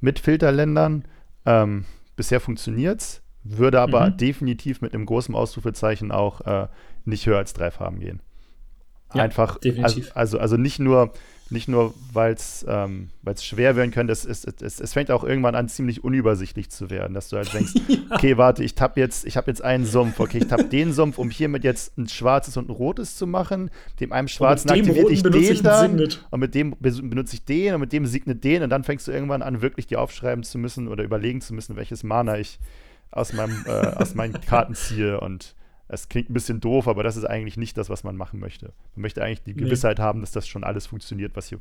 mit 0.00 0.18
Filterländern 0.18 1.04
Ähm, 1.46 1.84
bisher 2.16 2.40
funktioniert's, 2.40 3.22
würde 3.44 3.80
aber 3.80 4.10
mhm. 4.10 4.16
definitiv 4.16 4.80
mit 4.80 4.92
einem 4.92 5.06
großen 5.06 5.34
Ausrufezeichen 5.34 6.10
auch 6.10 6.40
äh, 6.40 6.66
nicht 7.06 7.26
höher 7.26 7.38
als 7.38 7.52
drei 7.52 7.70
Farben 7.70 8.00
gehen. 8.00 8.20
Ja, 9.14 9.22
Einfach, 9.22 9.58
also, 9.82 10.02
also, 10.14 10.38
also 10.38 10.56
nicht 10.56 10.80
nur, 10.80 11.12
nicht 11.48 11.68
nur, 11.68 11.94
weil 12.12 12.34
es 12.34 12.66
ähm, 12.68 13.10
schwer 13.40 13.76
werden 13.76 13.92
könnte, 13.92 14.12
es, 14.12 14.24
es, 14.24 14.44
es, 14.44 14.80
es, 14.80 14.92
fängt 14.92 15.12
auch 15.12 15.22
irgendwann 15.22 15.54
an, 15.54 15.68
ziemlich 15.68 16.02
unübersichtlich 16.02 16.70
zu 16.70 16.90
werden, 16.90 17.14
dass 17.14 17.28
du 17.28 17.36
halt 17.36 17.54
denkst, 17.54 17.74
ja. 17.88 17.98
okay, 18.10 18.36
warte, 18.36 18.64
ich 18.64 18.74
tapp 18.74 18.96
jetzt, 18.96 19.24
ich 19.24 19.36
habe 19.36 19.48
jetzt 19.48 19.62
einen 19.62 19.84
Sumpf, 19.84 20.18
okay, 20.18 20.38
ich 20.38 20.48
tapp 20.48 20.70
den 20.70 20.92
Sumpf, 20.92 21.18
um 21.18 21.30
hiermit 21.30 21.62
jetzt 21.62 21.96
ein 21.96 22.08
schwarzes 22.08 22.56
und 22.56 22.68
ein 22.68 22.72
rotes 22.72 23.16
zu 23.16 23.28
machen. 23.28 23.70
Dem 24.00 24.12
einen 24.12 24.26
schwarzen 24.26 24.70
aktiviert 24.70 25.08
ich 25.08 25.22
den 25.22 25.34
ich 25.34 25.62
dann 25.62 26.08
und 26.30 26.40
mit 26.40 26.56
dem 26.56 26.74
benutze 26.80 27.36
ich 27.36 27.44
den 27.44 27.74
und 27.74 27.80
mit 27.80 27.92
dem 27.92 28.06
signet 28.06 28.42
den 28.42 28.64
und 28.64 28.70
dann 28.70 28.82
fängst 28.82 29.06
du 29.06 29.12
irgendwann 29.12 29.42
an, 29.42 29.62
wirklich 29.62 29.86
dir 29.86 30.00
aufschreiben 30.00 30.42
zu 30.42 30.58
müssen 30.58 30.88
oder 30.88 31.04
überlegen 31.04 31.40
zu 31.40 31.54
müssen, 31.54 31.76
welches 31.76 32.02
Mana 32.02 32.38
ich 32.38 32.58
aus, 33.12 33.32
meinem, 33.32 33.64
äh, 33.66 33.70
aus 33.70 34.16
meinen 34.16 34.40
Karten 34.40 34.74
ziehe 34.74 35.20
und 35.20 35.54
es 35.88 36.08
klingt 36.08 36.30
ein 36.30 36.34
bisschen 36.34 36.60
doof, 36.60 36.88
aber 36.88 37.02
das 37.02 37.16
ist 37.16 37.24
eigentlich 37.24 37.56
nicht 37.56 37.78
das, 37.78 37.88
was 37.88 38.02
man 38.02 38.16
machen 38.16 38.40
möchte. 38.40 38.72
Man 38.94 39.02
möchte 39.02 39.22
eigentlich 39.22 39.42
die 39.42 39.54
Gewissheit 39.54 39.98
nee. 39.98 40.04
haben, 40.04 40.20
dass 40.20 40.32
das 40.32 40.48
schon 40.48 40.64
alles 40.64 40.86
funktioniert, 40.86 41.36
was 41.36 41.48
hier 41.48 41.60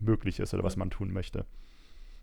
möglich 0.00 0.40
ist 0.40 0.54
oder 0.54 0.62
was 0.62 0.76
man 0.76 0.90
tun 0.90 1.12
möchte. 1.12 1.44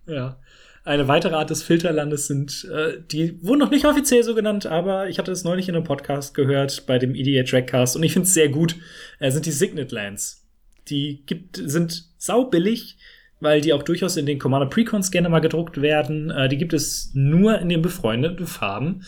Ja. 0.08 0.40
Eine 0.86 1.08
weitere 1.08 1.36
Art 1.36 1.50
des 1.50 1.62
Filterlandes 1.62 2.28
sind, 2.28 2.68
äh, 2.74 3.00
die 3.12 3.44
wurden 3.44 3.60
noch 3.60 3.70
nicht 3.70 3.86
offiziell 3.86 4.24
so 4.24 4.34
genannt, 4.34 4.66
aber 4.66 5.10
ich 5.10 5.20
hatte 5.20 5.32
es 5.32 5.44
neulich 5.44 5.70
in 5.70 5.76
einem 5.76 5.84
Podcast 5.84 6.34
gehört 6.34 6.86
bei 6.88 6.98
dem 6.98 7.14
EDA 7.14 7.44
Trackcast 7.44 7.96
und 7.96 8.04
ich 8.04 8.14
finde 8.14 8.28
es 8.28 8.34
sehr 8.34 8.50
gut, 8.50 8.76
äh, 9.20 9.30
sind 9.30 9.46
die 9.46 9.52
Signet 9.52 9.92
Lands. 9.92 10.48
Die 10.88 11.22
gibt, 11.26 11.58
sind 11.64 12.06
saubillig, 12.18 12.98
weil 13.40 13.62
die 13.62 13.74
auch 13.74 13.84
durchaus 13.84 14.18
in 14.18 14.26
den 14.26 14.40
Commander 14.40 14.68
Precons 14.68 15.12
gerne 15.12 15.30
mal 15.30 15.40
gedruckt 15.40 15.82
werden. 15.82 16.32
Äh, 16.32 16.50
die 16.50 16.58
gibt 16.58 16.74
es 16.74 17.12
nur 17.14 17.60
in 17.60 17.70
den 17.70 17.82
befreundeten 17.82 18.48
Farben 18.48 19.04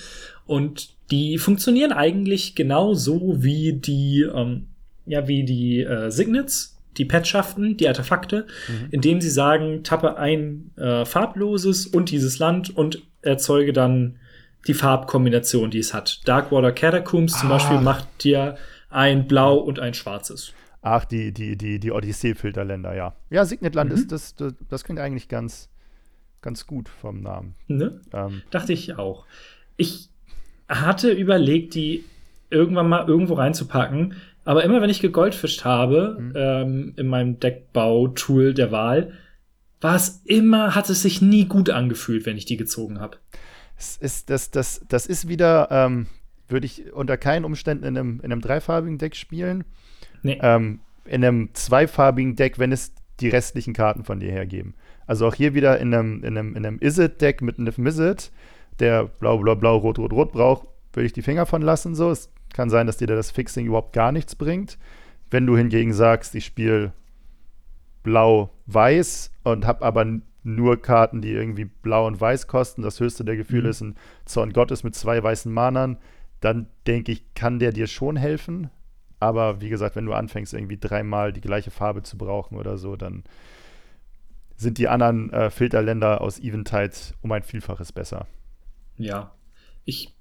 und 0.51 0.89
die 1.11 1.37
funktionieren 1.37 1.93
eigentlich 1.93 2.55
genauso 2.55 3.41
wie 3.41 3.71
die, 3.71 4.23
ähm, 4.23 4.67
ja, 5.05 5.25
wie 5.29 5.45
die 5.45 5.79
äh, 5.79 6.11
Signets, 6.11 6.77
die 6.97 7.05
Petschaften, 7.05 7.77
die 7.77 7.87
Artefakte, 7.87 8.47
mhm. 8.67 8.87
indem 8.91 9.21
sie 9.21 9.29
sagen, 9.29 9.85
tappe 9.85 10.17
ein 10.17 10.71
äh, 10.75 11.05
farbloses 11.05 11.87
und 11.87 12.11
dieses 12.11 12.37
Land 12.39 12.75
und 12.75 13.01
erzeuge 13.21 13.71
dann 13.71 14.19
die 14.67 14.73
Farbkombination, 14.73 15.71
die 15.71 15.79
es 15.79 15.93
hat. 15.93 16.19
Darkwater 16.25 16.73
Catacombs 16.73 17.35
ah. 17.35 17.39
zum 17.39 17.49
Beispiel 17.49 17.79
macht 17.79 18.25
dir 18.25 18.57
ein 18.89 19.27
Blau 19.29 19.57
und 19.57 19.79
ein 19.79 19.93
Schwarzes. 19.93 20.51
Ach, 20.81 21.05
die, 21.05 21.31
die, 21.31 21.55
die, 21.55 21.79
die 21.79 21.91
Odyssee-Filterländer, 21.91 22.93
ja. 22.93 23.15
Ja, 23.29 23.45
Signetland 23.45 23.91
mhm. 23.91 23.95
ist, 23.95 24.11
das, 24.11 24.35
das, 24.35 24.53
das 24.67 24.83
klingt 24.83 24.99
eigentlich 24.99 25.29
ganz, 25.29 25.69
ganz 26.41 26.67
gut 26.67 26.89
vom 26.89 27.21
Namen. 27.21 27.55
Ne? 27.67 28.01
Ähm. 28.11 28.41
Dachte 28.51 28.73
ich 28.73 28.97
auch. 28.97 29.25
Ich 29.77 30.10
hatte 30.79 31.11
überlegt, 31.11 31.75
die 31.75 32.03
irgendwann 32.49 32.89
mal 32.89 33.07
irgendwo 33.07 33.35
reinzupacken. 33.35 34.15
Aber 34.43 34.63
immer 34.63 34.81
wenn 34.81 34.89
ich 34.89 35.01
gegoldfischt 35.01 35.65
habe, 35.65 36.17
mhm. 36.19 36.33
ähm, 36.35 36.93
in 36.97 37.07
meinem 37.07 37.39
Deckbau-Tool 37.39 38.53
der 38.53 38.71
Wahl, 38.71 39.13
war 39.81 39.95
es 39.95 40.21
immer, 40.25 40.75
hat 40.75 40.89
es 40.89 41.01
sich 41.01 41.21
nie 41.21 41.45
gut 41.45 41.69
angefühlt, 41.69 42.25
wenn 42.25 42.37
ich 42.37 42.45
die 42.45 42.57
gezogen 42.57 42.99
habe. 42.99 43.17
Es 43.77 43.97
ist, 43.97 44.29
das, 44.29 44.51
das, 44.51 44.85
das 44.87 45.07
ist 45.07 45.27
wieder, 45.27 45.67
ähm, 45.71 46.07
würde 46.47 46.65
ich 46.65 46.91
unter 46.93 47.17
keinen 47.17 47.45
Umständen 47.45 47.83
in 47.83 47.97
einem, 47.97 48.19
in 48.21 48.31
einem 48.31 48.41
dreifarbigen 48.41 48.97
Deck 48.97 49.15
spielen. 49.15 49.63
Nee. 50.23 50.39
Ähm, 50.41 50.79
in 51.05 51.25
einem 51.25 51.49
zweifarbigen 51.53 52.35
Deck, 52.35 52.59
wenn 52.59 52.71
es 52.71 52.93
die 53.19 53.29
restlichen 53.29 53.73
Karten 53.73 54.03
von 54.03 54.19
dir 54.19 54.31
hergeben. 54.31 54.75
Also 55.07 55.27
auch 55.27 55.35
hier 55.35 55.53
wieder 55.53 55.79
in 55.79 55.93
einem, 55.93 56.23
in 56.23 56.37
einem, 56.37 56.55
in 56.55 56.65
einem 56.65 56.79
Is-It-Deck 56.79 57.41
mit 57.41 57.57
einem 57.57 57.73
Mizzet 57.77 58.31
der 58.81 59.05
blau, 59.05 59.37
blau, 59.37 59.55
blau, 59.55 59.77
rot, 59.77 59.99
rot, 59.99 60.11
rot 60.11 60.31
braucht, 60.31 60.67
würde 60.93 61.05
ich 61.05 61.13
die 61.13 61.21
Finger 61.21 61.45
von 61.45 61.61
lassen. 61.61 61.95
So. 61.95 62.11
Es 62.11 62.29
kann 62.53 62.69
sein, 62.69 62.87
dass 62.87 62.97
dir 62.97 63.07
das 63.07 63.31
Fixing 63.31 63.65
überhaupt 63.65 63.93
gar 63.93 64.11
nichts 64.11 64.35
bringt. 64.35 64.77
Wenn 65.29 65.45
du 65.45 65.55
hingegen 65.55 65.93
sagst, 65.93 66.35
ich 66.35 66.45
spiele 66.45 66.93
blau-weiß 68.03 69.31
und 69.43 69.65
habe 69.65 69.85
aber 69.85 70.05
nur 70.43 70.81
Karten, 70.81 71.21
die 71.21 71.31
irgendwie 71.31 71.65
blau 71.65 72.07
und 72.07 72.19
weiß 72.19 72.47
kosten, 72.47 72.81
das 72.81 72.99
höchste 72.99 73.23
der 73.23 73.37
Gefühle 73.37 73.63
mhm. 73.63 73.69
ist 73.69 73.81
ein 73.81 73.95
Zorn 74.25 74.53
Gottes 74.53 74.83
mit 74.83 74.95
zwei 74.95 75.21
weißen 75.21 75.53
Manern, 75.53 75.97
dann 76.39 76.67
denke 76.87 77.11
ich, 77.11 77.33
kann 77.35 77.59
der 77.59 77.71
dir 77.71 77.87
schon 77.87 78.17
helfen. 78.17 78.69
Aber 79.19 79.61
wie 79.61 79.69
gesagt, 79.69 79.95
wenn 79.95 80.07
du 80.07 80.13
anfängst, 80.13 80.53
irgendwie 80.55 80.79
dreimal 80.79 81.31
die 81.31 81.41
gleiche 81.41 81.69
Farbe 81.69 82.01
zu 82.01 82.17
brauchen 82.17 82.57
oder 82.57 82.79
so, 82.79 82.95
dann 82.95 83.23
sind 84.55 84.79
die 84.79 84.87
anderen 84.87 85.31
äh, 85.31 85.51
Filterländer 85.51 86.21
aus 86.21 86.39
Eventide 86.39 86.91
um 87.21 87.31
ein 87.31 87.43
Vielfaches 87.43 87.91
besser 87.91 88.25
ja, 89.01 89.33
ich 89.85 90.13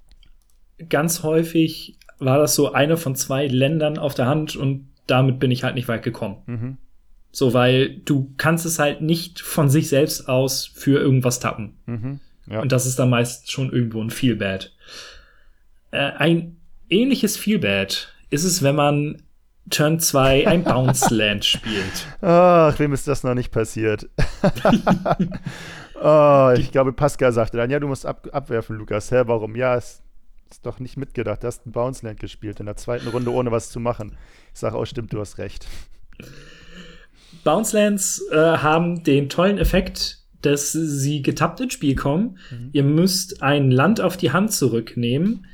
ganz 0.89 1.23
häufig 1.23 1.99
war 2.19 2.39
das 2.39 2.55
so 2.55 2.73
eine 2.73 2.97
von 2.97 3.17
zwei 3.17 3.47
Ländern 3.47 3.99
auf 3.99 4.15
der 4.15 4.27
Hand 4.27 4.57
und 4.57 4.89
damit 5.07 5.39
bin 5.39 5.51
ich 5.51 5.65
halt 5.65 5.75
nicht 5.75 5.89
weit 5.89 6.03
gekommen. 6.03 6.37
Mhm. 6.47 6.77
So, 7.33 7.55
weil 7.55 7.99
du 8.05 8.33
kannst 8.37 8.67
es 8.67 8.79
halt 8.79 9.01
nicht 9.03 9.41
von 9.41 9.69
sich 9.71 9.89
selbst 9.89 10.29
aus 10.29 10.67
für 10.67 11.01
irgendwas 11.01 11.41
tappen. 11.41 11.77
Mhm. 11.87 12.21
Ja. 12.49 12.61
Und 12.61 12.73
das 12.73 12.87
ist 12.87 12.99
dann 12.99 13.11
meist 13.11 13.51
schon 13.51 13.73
irgendwo 13.73 14.03
ein 14.03 14.11
Feelbad. 14.11 14.73
Äh, 15.93 15.99
ein 15.99 16.57
ähnliches 16.89 17.37
Feelbad 17.37 18.13
ist 18.31 18.45
es, 18.45 18.63
wenn 18.63 18.75
man 18.75 19.23
Turn 19.71 20.01
2 20.01 20.47
ein 20.49 20.65
Bounce 20.65 21.15
Land 21.15 21.45
spielt. 21.45 22.07
Ach, 22.21 22.79
wem 22.79 22.93
ist 22.93 23.07
das 23.07 23.23
noch 23.23 23.35
nicht 23.35 23.53
passiert? 23.53 24.09
Oh, 26.03 26.55
ich 26.57 26.73
glaube, 26.73 26.93
Pascal 26.93 27.33
sagte 27.33 27.59
dann, 27.59 27.71
ja, 27.71 27.79
du 27.79 27.87
musst 27.87 28.07
ab, 28.07 28.27
abwerfen, 28.33 28.77
Lukas. 28.77 29.11
Hä, 29.11 29.23
warum? 29.27 29.55
Ja, 29.55 29.75
ist, 29.75 30.03
ist 30.51 30.65
doch 30.65 30.81
nicht 30.81 30.97
mitgedacht. 30.97 31.43
Du 31.43 31.47
hast 31.47 31.67
ein 31.67 31.73
Bounce 31.73 32.07
Land 32.07 32.21
gespielt 32.21 32.59
in 32.59 32.67
der 32.67 32.77
zweiten 32.77 33.09
Runde, 33.09 33.31
ohne 33.31 33.51
was 33.51 33.71
zu 33.71 33.81
machen. 33.81 34.17
Ich 34.55 34.61
sage, 34.61 34.77
oh, 34.77 34.85
stimmt, 34.87 35.13
du 35.13 35.21
hast 35.21 35.37
recht. 35.37 35.67
Bounce 37.45 37.77
Lands 37.77 38.25
äh, 38.31 38.37
haben 38.37 39.05
den 39.05 39.29
tollen 39.29 39.59
Effekt, 39.59 40.19
dass 40.41 40.73
sie 40.73 41.21
getappt 41.21 41.61
ins 41.61 41.75
Spiel 41.75 41.95
kommen. 41.95 42.39
Mhm. 42.51 42.71
Ihr 42.73 42.85
müsst 42.85 43.43
ein 43.43 43.71
Land 43.71 44.01
auf 44.01 44.17
die 44.17 44.33
Hand 44.33 44.53
zurücknehmen, 44.53 45.47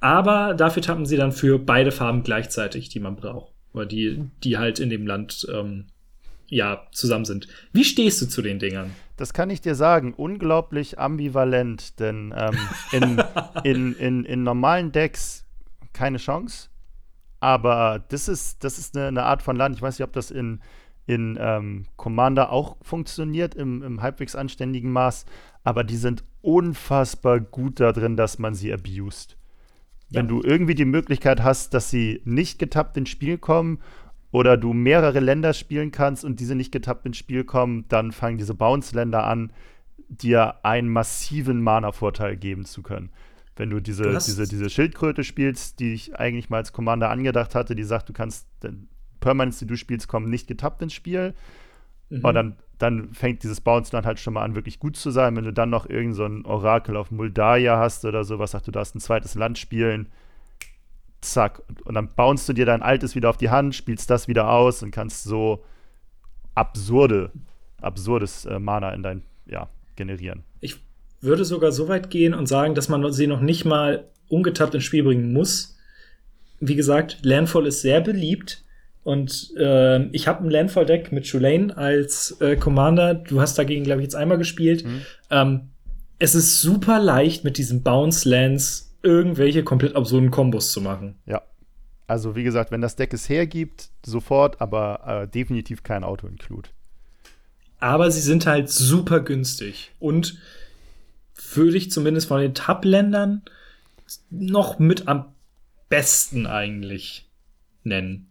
aber 0.00 0.54
dafür 0.54 0.82
tappen 0.82 1.06
sie 1.06 1.16
dann 1.16 1.30
für 1.30 1.60
beide 1.60 1.92
Farben 1.92 2.24
gleichzeitig, 2.24 2.88
die 2.88 3.00
man 3.00 3.14
braucht. 3.14 3.52
Oder 3.72 3.86
die, 3.86 4.24
die 4.42 4.58
halt 4.58 4.80
in 4.80 4.90
dem 4.90 5.06
Land 5.06 5.46
ähm, 5.52 5.86
ja, 6.52 6.86
zusammen 6.92 7.24
sind. 7.24 7.48
Wie 7.72 7.84
stehst 7.84 8.20
du 8.20 8.26
zu 8.26 8.42
den 8.42 8.58
Dingern? 8.58 8.90
Das 9.16 9.32
kann 9.32 9.48
ich 9.48 9.62
dir 9.62 9.74
sagen, 9.74 10.12
unglaublich 10.12 10.98
ambivalent, 10.98 11.98
denn 11.98 12.34
ähm, 12.36 12.58
in, 12.92 13.22
in, 13.64 13.94
in, 13.94 14.24
in 14.24 14.42
normalen 14.42 14.92
Decks 14.92 15.46
keine 15.94 16.18
Chance. 16.18 16.68
Aber 17.40 18.04
das 18.10 18.28
ist, 18.28 18.62
das 18.64 18.78
ist 18.78 18.96
eine, 18.96 19.08
eine, 19.08 19.22
Art 19.24 19.42
von 19.42 19.56
Land. 19.56 19.76
Ich 19.76 19.82
weiß 19.82 19.98
nicht, 19.98 20.06
ob 20.06 20.12
das 20.12 20.30
in, 20.30 20.60
in 21.06 21.38
ähm, 21.40 21.86
Commander 21.96 22.52
auch 22.52 22.76
funktioniert, 22.82 23.54
im, 23.54 23.82
im 23.82 24.02
halbwegs 24.02 24.36
anständigen 24.36 24.92
Maß. 24.92 25.24
Aber 25.64 25.84
die 25.84 25.96
sind 25.96 26.22
unfassbar 26.42 27.40
gut 27.40 27.80
da 27.80 27.92
drin, 27.92 28.16
dass 28.16 28.38
man 28.38 28.54
sie 28.54 28.72
abused. 28.74 29.38
Ja. 30.10 30.18
Wenn 30.18 30.28
du 30.28 30.42
irgendwie 30.42 30.74
die 30.74 30.84
Möglichkeit 30.84 31.42
hast, 31.42 31.72
dass 31.72 31.88
sie 31.88 32.20
nicht 32.26 32.58
getappt 32.58 32.98
ins 32.98 33.08
Spiel 33.08 33.38
kommen 33.38 33.80
oder 34.32 34.56
du 34.56 34.72
mehrere 34.72 35.20
Länder 35.20 35.52
spielen 35.52 35.92
kannst 35.92 36.24
und 36.24 36.40
diese 36.40 36.54
nicht 36.54 36.72
getappt 36.72 37.06
ins 37.06 37.18
Spiel 37.18 37.44
kommen, 37.44 37.84
dann 37.88 38.12
fangen 38.12 38.38
diese 38.38 38.54
Bounce-Länder 38.54 39.24
an, 39.24 39.52
dir 40.08 40.64
einen 40.64 40.88
massiven 40.88 41.62
Mana-Vorteil 41.62 42.36
geben 42.36 42.64
zu 42.64 42.82
können. 42.82 43.10
Wenn 43.56 43.68
du 43.70 43.80
diese, 43.80 44.04
du 44.04 44.12
diese, 44.12 44.48
diese 44.48 44.70
Schildkröte 44.70 45.22
spielst, 45.22 45.78
die 45.78 45.92
ich 45.92 46.16
eigentlich 46.18 46.48
mal 46.48 46.56
als 46.56 46.72
Commander 46.72 47.10
angedacht 47.10 47.54
hatte, 47.54 47.74
die 47.74 47.84
sagt, 47.84 48.08
du 48.08 48.14
kannst 48.14 48.46
Permanents, 49.20 49.58
die 49.58 49.66
du 49.66 49.76
spielst, 49.76 50.08
kommen 50.08 50.30
nicht 50.30 50.46
getappt 50.46 50.80
ins 50.80 50.94
Spiel. 50.94 51.34
Mhm. 52.08 52.24
Und 52.24 52.34
dann, 52.34 52.56
dann 52.78 53.12
fängt 53.12 53.42
dieses 53.42 53.60
Bounce-Land 53.60 54.06
halt 54.06 54.18
schon 54.18 54.34
mal 54.34 54.42
an, 54.42 54.54
wirklich 54.54 54.80
gut 54.80 54.96
zu 54.96 55.10
sein. 55.10 55.36
Wenn 55.36 55.44
du 55.44 55.52
dann 55.52 55.68
noch 55.68 55.88
irgendein 55.88 56.42
so 56.42 56.48
Orakel 56.48 56.96
auf 56.96 57.10
Muldaia 57.10 57.78
hast 57.78 58.06
oder 58.06 58.24
sowas, 58.24 58.52
sagt 58.52 58.66
du 58.66 58.70
darfst 58.70 58.94
ein 58.94 59.00
zweites 59.00 59.34
Land 59.34 59.58
spielen, 59.58 60.08
zack. 61.22 61.62
Und 61.84 61.94
dann 61.94 62.08
bounst 62.14 62.48
du 62.48 62.52
dir 62.52 62.66
dein 62.66 62.82
altes 62.82 63.14
wieder 63.14 63.30
auf 63.30 63.36
die 63.36 63.50
Hand, 63.50 63.74
spielst 63.74 64.10
das 64.10 64.28
wieder 64.28 64.50
aus 64.50 64.82
und 64.82 64.90
kannst 64.90 65.24
so 65.24 65.64
absurde, 66.54 67.30
absurdes 67.80 68.44
äh, 68.44 68.58
Mana 68.58 68.92
in 68.92 69.02
dein, 69.02 69.22
ja, 69.46 69.68
generieren. 69.96 70.44
Ich 70.60 70.76
würde 71.20 71.44
sogar 71.44 71.72
so 71.72 71.88
weit 71.88 72.10
gehen 72.10 72.34
und 72.34 72.46
sagen, 72.46 72.74
dass 72.74 72.88
man 72.88 73.12
sie 73.12 73.26
noch 73.26 73.40
nicht 73.40 73.64
mal 73.64 74.08
ungetappt 74.28 74.74
ins 74.74 74.84
Spiel 74.84 75.04
bringen 75.04 75.32
muss. 75.32 75.76
Wie 76.60 76.74
gesagt, 76.74 77.18
Landfall 77.22 77.66
ist 77.66 77.82
sehr 77.82 78.00
beliebt. 78.00 78.64
Und 79.04 79.52
äh, 79.58 80.04
ich 80.10 80.28
habe 80.28 80.44
ein 80.44 80.50
Landfall-Deck 80.50 81.10
mit 81.10 81.26
Shulane 81.26 81.76
als 81.76 82.36
äh, 82.40 82.56
Commander. 82.56 83.14
Du 83.14 83.40
hast 83.40 83.58
dagegen, 83.58 83.84
glaube 83.84 84.00
ich, 84.00 84.04
jetzt 84.04 84.14
einmal 84.14 84.38
gespielt. 84.38 84.84
Mhm. 84.84 85.02
Ähm, 85.30 85.60
es 86.20 86.36
ist 86.36 86.60
super 86.60 87.00
leicht, 87.00 87.42
mit 87.42 87.58
diesen 87.58 87.82
Bounce-Lands 87.82 88.91
irgendwelche 89.02 89.64
komplett 89.64 89.96
absurden 89.96 90.30
Kombos 90.30 90.72
zu 90.72 90.80
machen. 90.80 91.16
Ja. 91.26 91.42
Also, 92.06 92.36
wie 92.36 92.44
gesagt, 92.44 92.70
wenn 92.70 92.80
das 92.80 92.96
Deck 92.96 93.12
es 93.12 93.28
hergibt, 93.28 93.90
sofort, 94.04 94.60
aber 94.60 95.22
äh, 95.22 95.28
definitiv 95.28 95.82
kein 95.82 96.04
Auto-Include. 96.04 96.68
Aber 97.78 98.10
sie 98.10 98.20
sind 98.20 98.46
halt 98.46 98.68
super 98.68 99.20
günstig. 99.20 99.92
Und 99.98 100.38
würde 101.54 101.76
ich 101.76 101.90
zumindest 101.90 102.28
von 102.28 102.40
den 102.40 102.54
Tab-Ländern 102.54 103.42
noch 104.30 104.78
mit 104.78 105.08
am 105.08 105.26
besten 105.88 106.46
eigentlich 106.46 107.28
nennen. 107.82 108.28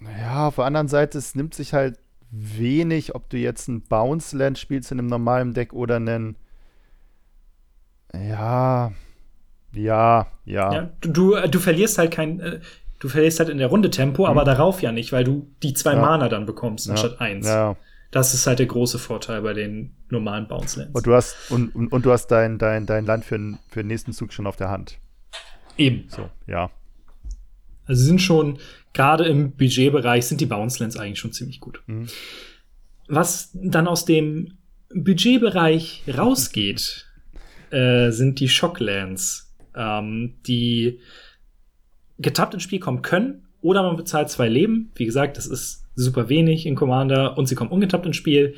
Ja, 0.00 0.48
auf 0.48 0.56
der 0.56 0.64
anderen 0.64 0.88
Seite, 0.88 1.18
es 1.18 1.34
nimmt 1.34 1.54
sich 1.54 1.72
halt 1.72 1.98
wenig, 2.30 3.14
ob 3.14 3.30
du 3.30 3.38
jetzt 3.38 3.68
ein 3.68 3.82
Bounce-Land 3.82 4.58
spielst 4.58 4.92
in 4.92 4.98
einem 4.98 5.08
normalen 5.08 5.54
Deck 5.54 5.72
oder 5.72 5.96
einen. 5.96 6.36
Ja. 8.14 8.92
Ja, 9.76 10.26
ja. 10.44 10.72
ja 10.72 10.90
du, 11.00 11.36
du 11.48 11.58
verlierst 11.58 11.98
halt 11.98 12.10
kein. 12.10 12.40
Äh, 12.40 12.60
du 12.98 13.08
verlierst 13.08 13.38
halt 13.40 13.50
in 13.50 13.58
der 13.58 13.68
Runde 13.68 13.90
Tempo, 13.90 14.22
mhm. 14.22 14.30
aber 14.30 14.44
darauf 14.44 14.82
ja 14.82 14.92
nicht, 14.92 15.12
weil 15.12 15.24
du 15.24 15.46
die 15.62 15.74
zwei 15.74 15.94
ja. 15.94 16.00
Mana 16.00 16.28
dann 16.28 16.46
bekommst 16.46 16.88
anstatt 16.88 17.20
eins. 17.20 17.46
Ja. 17.46 17.76
Das 18.10 18.32
ist 18.32 18.46
halt 18.46 18.58
der 18.58 18.66
große 18.66 18.98
Vorteil 18.98 19.42
bei 19.42 19.52
den 19.52 19.94
normalen 20.08 20.48
Bounce 20.48 20.80
Lands. 20.80 20.94
Und 20.94 21.06
du 21.06 21.12
hast, 21.12 21.50
und, 21.50 21.74
und, 21.74 21.92
und 21.92 22.06
du 22.06 22.12
hast 22.12 22.28
dein, 22.28 22.56
dein, 22.56 22.86
dein 22.86 23.04
Land 23.04 23.24
für, 23.24 23.38
für 23.68 23.80
den 23.80 23.88
nächsten 23.88 24.12
Zug 24.12 24.32
schon 24.32 24.46
auf 24.46 24.56
der 24.56 24.70
Hand. 24.70 24.98
Eben. 25.76 26.06
So, 26.08 26.30
ja. 26.46 26.70
Also 27.84 28.04
sind 28.04 28.22
schon, 28.22 28.58
gerade 28.92 29.24
im 29.24 29.52
Budgetbereich, 29.52 30.26
sind 30.26 30.40
die 30.40 30.46
Bounce 30.46 30.82
Lands 30.82 30.96
eigentlich 30.96 31.18
schon 31.18 31.32
ziemlich 31.32 31.60
gut. 31.60 31.82
Mhm. 31.86 32.06
Was 33.08 33.50
dann 33.52 33.86
aus 33.86 34.04
dem 34.04 34.56
Budgetbereich 34.94 36.04
rausgeht, 36.16 37.06
äh, 37.70 38.10
sind 38.10 38.40
die 38.40 38.48
Shocklands, 38.48 39.45
ähm, 39.76 40.34
die 40.46 41.00
getappt 42.18 42.54
ins 42.54 42.62
Spiel 42.62 42.80
kommen 42.80 43.02
können 43.02 43.46
oder 43.60 43.82
man 43.82 43.96
bezahlt 43.96 44.30
zwei 44.30 44.48
Leben. 44.48 44.90
Wie 44.94 45.06
gesagt, 45.06 45.36
das 45.36 45.46
ist 45.46 45.84
super 45.94 46.28
wenig 46.28 46.66
in 46.66 46.74
Commander 46.74 47.36
und 47.36 47.46
sie 47.46 47.54
kommen 47.54 47.70
ungetappt 47.70 48.06
ins 48.06 48.16
Spiel. 48.16 48.54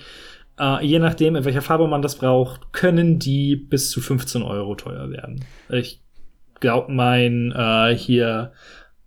Äh, 0.58 0.84
je 0.84 0.98
nachdem, 0.98 1.36
in 1.36 1.44
welcher 1.44 1.62
Farbe 1.62 1.86
man 1.88 2.02
das 2.02 2.16
braucht, 2.16 2.72
können 2.72 3.18
die 3.18 3.56
bis 3.56 3.90
zu 3.90 4.00
15 4.00 4.42
Euro 4.42 4.74
teuer 4.74 5.10
werden. 5.10 5.44
Ich 5.68 6.02
glaube, 6.60 6.92
mein 6.92 7.52
äh, 7.52 7.94
hier, 7.96 8.52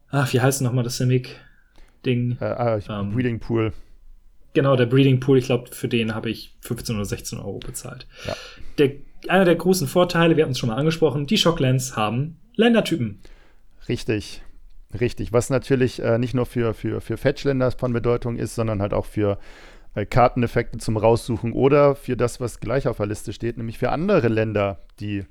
ach, 0.10 0.32
wie 0.34 0.42
heißt 0.42 0.62
nochmal 0.62 0.84
das 0.84 0.98
Simic-Ding? 0.98 2.38
Äh, 2.40 2.46
ah, 2.46 2.80
ähm, 2.90 3.14
Breeding 3.14 3.40
Pool. 3.40 3.74
Genau, 4.54 4.76
der 4.76 4.86
Breeding 4.86 5.20
Pool, 5.20 5.38
ich 5.38 5.46
glaube, 5.46 5.70
für 5.72 5.88
den 5.88 6.14
habe 6.14 6.30
ich 6.30 6.56
15 6.62 6.96
oder 6.96 7.06
16 7.06 7.40
Euro 7.40 7.60
bezahlt. 7.60 8.06
Ja. 8.26 8.36
Der, 8.78 8.92
einer 9.28 9.46
der 9.46 9.56
großen 9.56 9.88
Vorteile, 9.88 10.38
wir 10.38 10.44
hatten 10.44 10.52
es 10.52 10.60
schon 10.60 10.70
mal 10.70 10.76
angesprochen, 10.76 11.28
die 11.28 11.38
Shocklands 11.38 11.96
haben 11.96 12.38
Ländertypen. 12.56 13.20
Richtig, 13.88 14.42
richtig. 15.00 15.34
Was 15.34 15.50
natürlich 15.50 16.02
äh, 16.02 16.18
nicht 16.18 16.34
nur 16.34 16.46
für, 16.46 16.74
für, 16.74 17.02
für 17.02 17.18
Fetchländer 17.18 17.72
von 17.72 17.94
Bedeutung 17.94 18.38
ist, 18.38 18.56
sondern 18.56 18.82
halt 18.82 18.94
auch 18.94 19.06
für 19.06 19.38
äh, 19.96 20.06
Karteneffekte 20.06 20.78
zum 20.78 20.98
Raussuchen 20.98 21.54
oder 21.54 21.96
für 21.96 22.16
das, 22.16 22.40
was 22.40 22.60
gleich 22.60 22.88
auf 22.88 22.98
der 22.98 23.08
Liste 23.08 23.34
steht, 23.34 23.58
nämlich 23.58 23.78
für 23.78 23.92
andere 23.92 24.28
Länder, 24.28 24.80
die 25.00 25.26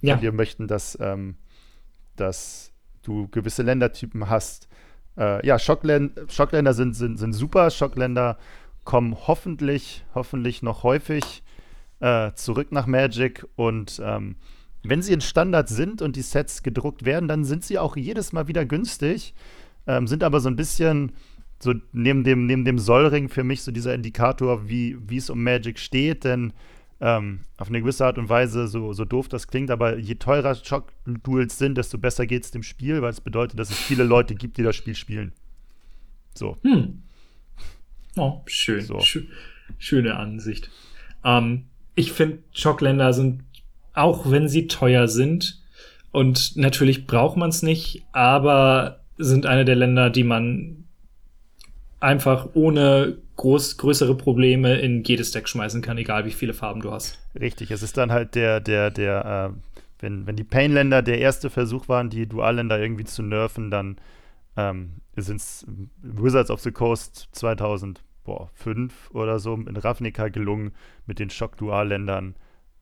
ja. 0.00 0.14
von 0.14 0.20
dir 0.20 0.32
möchten, 0.32 0.68
dass, 0.68 0.98
ähm, 1.00 1.36
dass 2.16 2.72
du 3.02 3.28
gewisse 3.28 3.62
Ländertypen 3.62 4.28
hast. 4.28 4.68
Äh, 5.16 5.44
ja, 5.46 5.58
Schockländ 5.58 6.12
Schockländer 6.30 6.74
sind, 6.74 6.94
sind, 6.94 7.16
sind 7.18 7.32
super. 7.32 7.70
Schockländer 7.70 8.38
kommen 8.84 9.16
hoffentlich, 9.26 10.04
hoffentlich 10.14 10.62
noch 10.62 10.82
häufig 10.82 11.42
äh, 12.00 12.32
zurück 12.34 12.72
nach 12.72 12.86
Magic 12.86 13.46
und 13.56 14.00
ähm, 14.04 14.36
wenn 14.82 15.02
sie 15.02 15.12
in 15.12 15.20
Standard 15.20 15.68
sind 15.68 16.00
und 16.02 16.16
die 16.16 16.22
Sets 16.22 16.62
gedruckt 16.62 17.04
werden, 17.04 17.28
dann 17.28 17.44
sind 17.44 17.64
sie 17.64 17.78
auch 17.78 17.96
jedes 17.96 18.32
Mal 18.32 18.48
wieder 18.48 18.64
günstig, 18.64 19.34
ähm, 19.86 20.06
sind 20.06 20.22
aber 20.22 20.40
so 20.40 20.48
ein 20.48 20.56
bisschen 20.56 21.12
so 21.62 21.74
neben 21.92 22.24
dem, 22.24 22.46
neben 22.46 22.64
dem 22.64 22.78
Sollring 22.78 23.28
für 23.28 23.44
mich 23.44 23.62
so 23.62 23.70
dieser 23.70 23.94
Indikator, 23.94 24.68
wie, 24.68 24.96
wie 25.08 25.18
es 25.18 25.28
um 25.28 25.42
Magic 25.42 25.78
steht, 25.78 26.24
denn 26.24 26.54
ähm, 27.02 27.40
auf 27.56 27.68
eine 27.68 27.80
gewisse 27.80 28.04
Art 28.04 28.18
und 28.18 28.28
Weise, 28.28 28.66
so, 28.68 28.92
so 28.92 29.04
doof 29.04 29.28
das 29.28 29.46
klingt, 29.46 29.70
aber 29.70 29.98
je 29.98 30.14
teurer 30.16 30.54
Shock-Duels 30.54 31.58
sind, 31.58 31.76
desto 31.76 31.98
besser 31.98 32.26
geht 32.26 32.44
es 32.44 32.50
dem 32.50 32.62
Spiel, 32.62 33.02
weil 33.02 33.10
es 33.10 33.20
bedeutet, 33.20 33.58
dass 33.58 33.70
es 33.70 33.78
viele 33.78 34.04
Leute 34.04 34.34
gibt, 34.34 34.56
die 34.58 34.62
das 34.62 34.76
Spiel 34.76 34.94
spielen. 34.94 35.32
So. 36.34 36.56
Hm. 36.62 37.02
Oh, 38.16 38.40
schön. 38.46 38.82
So. 38.82 39.00
Sch 39.00 39.18
schöne 39.78 40.16
Ansicht. 40.16 40.70
Ähm, 41.24 41.69
ich 42.00 42.12
finde, 42.12 42.38
Schockländer 42.52 43.12
sind, 43.12 43.44
auch 43.94 44.30
wenn 44.30 44.48
sie 44.48 44.66
teuer 44.66 45.06
sind, 45.06 45.60
und 46.12 46.56
natürlich 46.56 47.06
braucht 47.06 47.36
man 47.36 47.50
es 47.50 47.62
nicht, 47.62 48.02
aber 48.12 49.00
sind 49.16 49.46
eine 49.46 49.64
der 49.64 49.76
Länder, 49.76 50.10
die 50.10 50.24
man 50.24 50.84
einfach 52.00 52.48
ohne 52.54 53.18
groß, 53.36 53.76
größere 53.76 54.16
Probleme 54.16 54.78
in 54.80 55.04
jedes 55.04 55.30
Deck 55.32 55.48
schmeißen 55.48 55.82
kann, 55.82 55.98
egal 55.98 56.24
wie 56.24 56.30
viele 56.30 56.54
Farben 56.54 56.80
du 56.80 56.90
hast. 56.90 57.18
Richtig, 57.38 57.70
es 57.70 57.82
ist 57.82 57.96
dann 57.96 58.10
halt 58.10 58.34
der, 58.34 58.60
der, 58.60 58.90
der, 58.90 59.52
äh, 59.52 59.80
wenn, 60.00 60.26
wenn 60.26 60.36
die 60.36 60.44
Pain-Länder 60.44 61.02
der 61.02 61.18
erste 61.18 61.50
Versuch 61.50 61.88
waren, 61.88 62.10
die 62.10 62.26
Dualländer 62.26 62.80
irgendwie 62.80 63.04
zu 63.04 63.22
nerven, 63.22 63.70
dann 63.70 63.96
ähm, 64.56 64.94
sind 65.16 65.36
es 65.36 65.66
Wizards 66.02 66.50
of 66.50 66.60
the 66.60 66.72
Coast 66.72 67.28
2005 68.24 69.10
oder 69.12 69.38
so 69.38 69.54
in 69.54 69.76
Ravnica 69.76 70.28
gelungen, 70.28 70.72
mit 71.06 71.18
den 71.18 71.30
Schock-Dualländern 71.30 72.34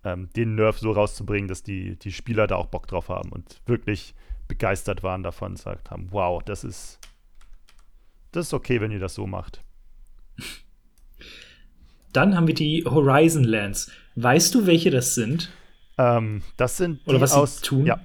ähm, 0.05 0.29
den 0.37 0.55
Nerf 0.55 0.79
so 0.79 0.93
rauszubringen, 0.93 1.49
dass 1.49 1.63
die, 1.63 1.97
die 1.97 2.13
Spieler 2.13 2.47
da 2.47 2.57
auch 2.57 2.67
Bock 2.67 2.87
drauf 2.87 3.09
haben 3.09 3.31
und 3.31 3.61
wirklich 3.67 4.15
begeistert 4.47 5.03
waren 5.03 5.23
davon 5.23 5.53
und 5.53 5.57
gesagt 5.57 5.91
haben, 5.91 6.09
wow, 6.11 6.43
das 6.43 6.65
ist 6.65 6.99
das 8.33 8.49
ist 8.49 8.55
okay, 8.55 8.81
wenn 8.81 8.91
ihr 8.91 8.99
das 8.99 9.15
so 9.15 9.27
macht. 9.27 9.63
Dann 12.13 12.37
haben 12.37 12.47
wir 12.47 12.55
die 12.55 12.85
Horizon 12.85 13.45
Lands. 13.45 13.91
Weißt 14.17 14.55
du, 14.55 14.67
welche 14.67 14.91
das 14.91 15.15
sind? 15.15 15.51
Ähm, 15.99 16.43
das 16.57 16.77
sind 16.77 17.07
Oder 17.07 17.21
was 17.21 17.33
aus, 17.33 17.57
sie 17.57 17.63
tun? 17.63 17.87
Ja, 17.87 18.01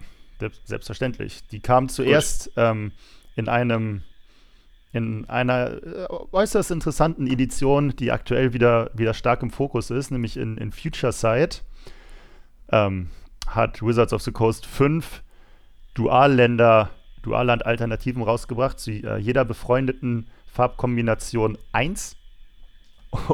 selbstverständlich. 0.66 1.48
Die 1.48 1.60
kamen 1.60 1.90
zuerst 1.90 2.52
ähm, 2.58 2.92
in 3.36 3.48
einem 3.48 4.04
in 4.94 5.28
einer 5.28 5.84
äh, 5.84 6.08
äußerst 6.32 6.72
interessanten 6.72 7.28
Edition, 7.28 7.96
die 7.96 8.12
aktuell 8.12 8.54
wieder, 8.54 8.92
wieder 8.94 9.14
stark 9.14 9.42
im 9.42 9.50
Fokus 9.50 9.90
ist, 9.90 10.12
nämlich 10.12 10.38
in, 10.38 10.58
in 10.58 10.72
Future 10.72 11.12
Sight, 11.12 11.64
ähm, 12.72 13.10
hat 13.48 13.82
Wizards 13.82 14.14
of 14.14 14.22
the 14.22 14.32
Coast 14.32 14.66
fünf 14.66 15.24
Dualländer 15.96 16.92
Dualland-Alternativen 17.24 18.22
rausgebracht, 18.22 18.80
zu 18.80 18.92
äh, 18.92 19.18
jeder 19.18 19.46
befreundeten 19.46 20.28
Farbkombination 20.46 21.58
1. 21.72 22.16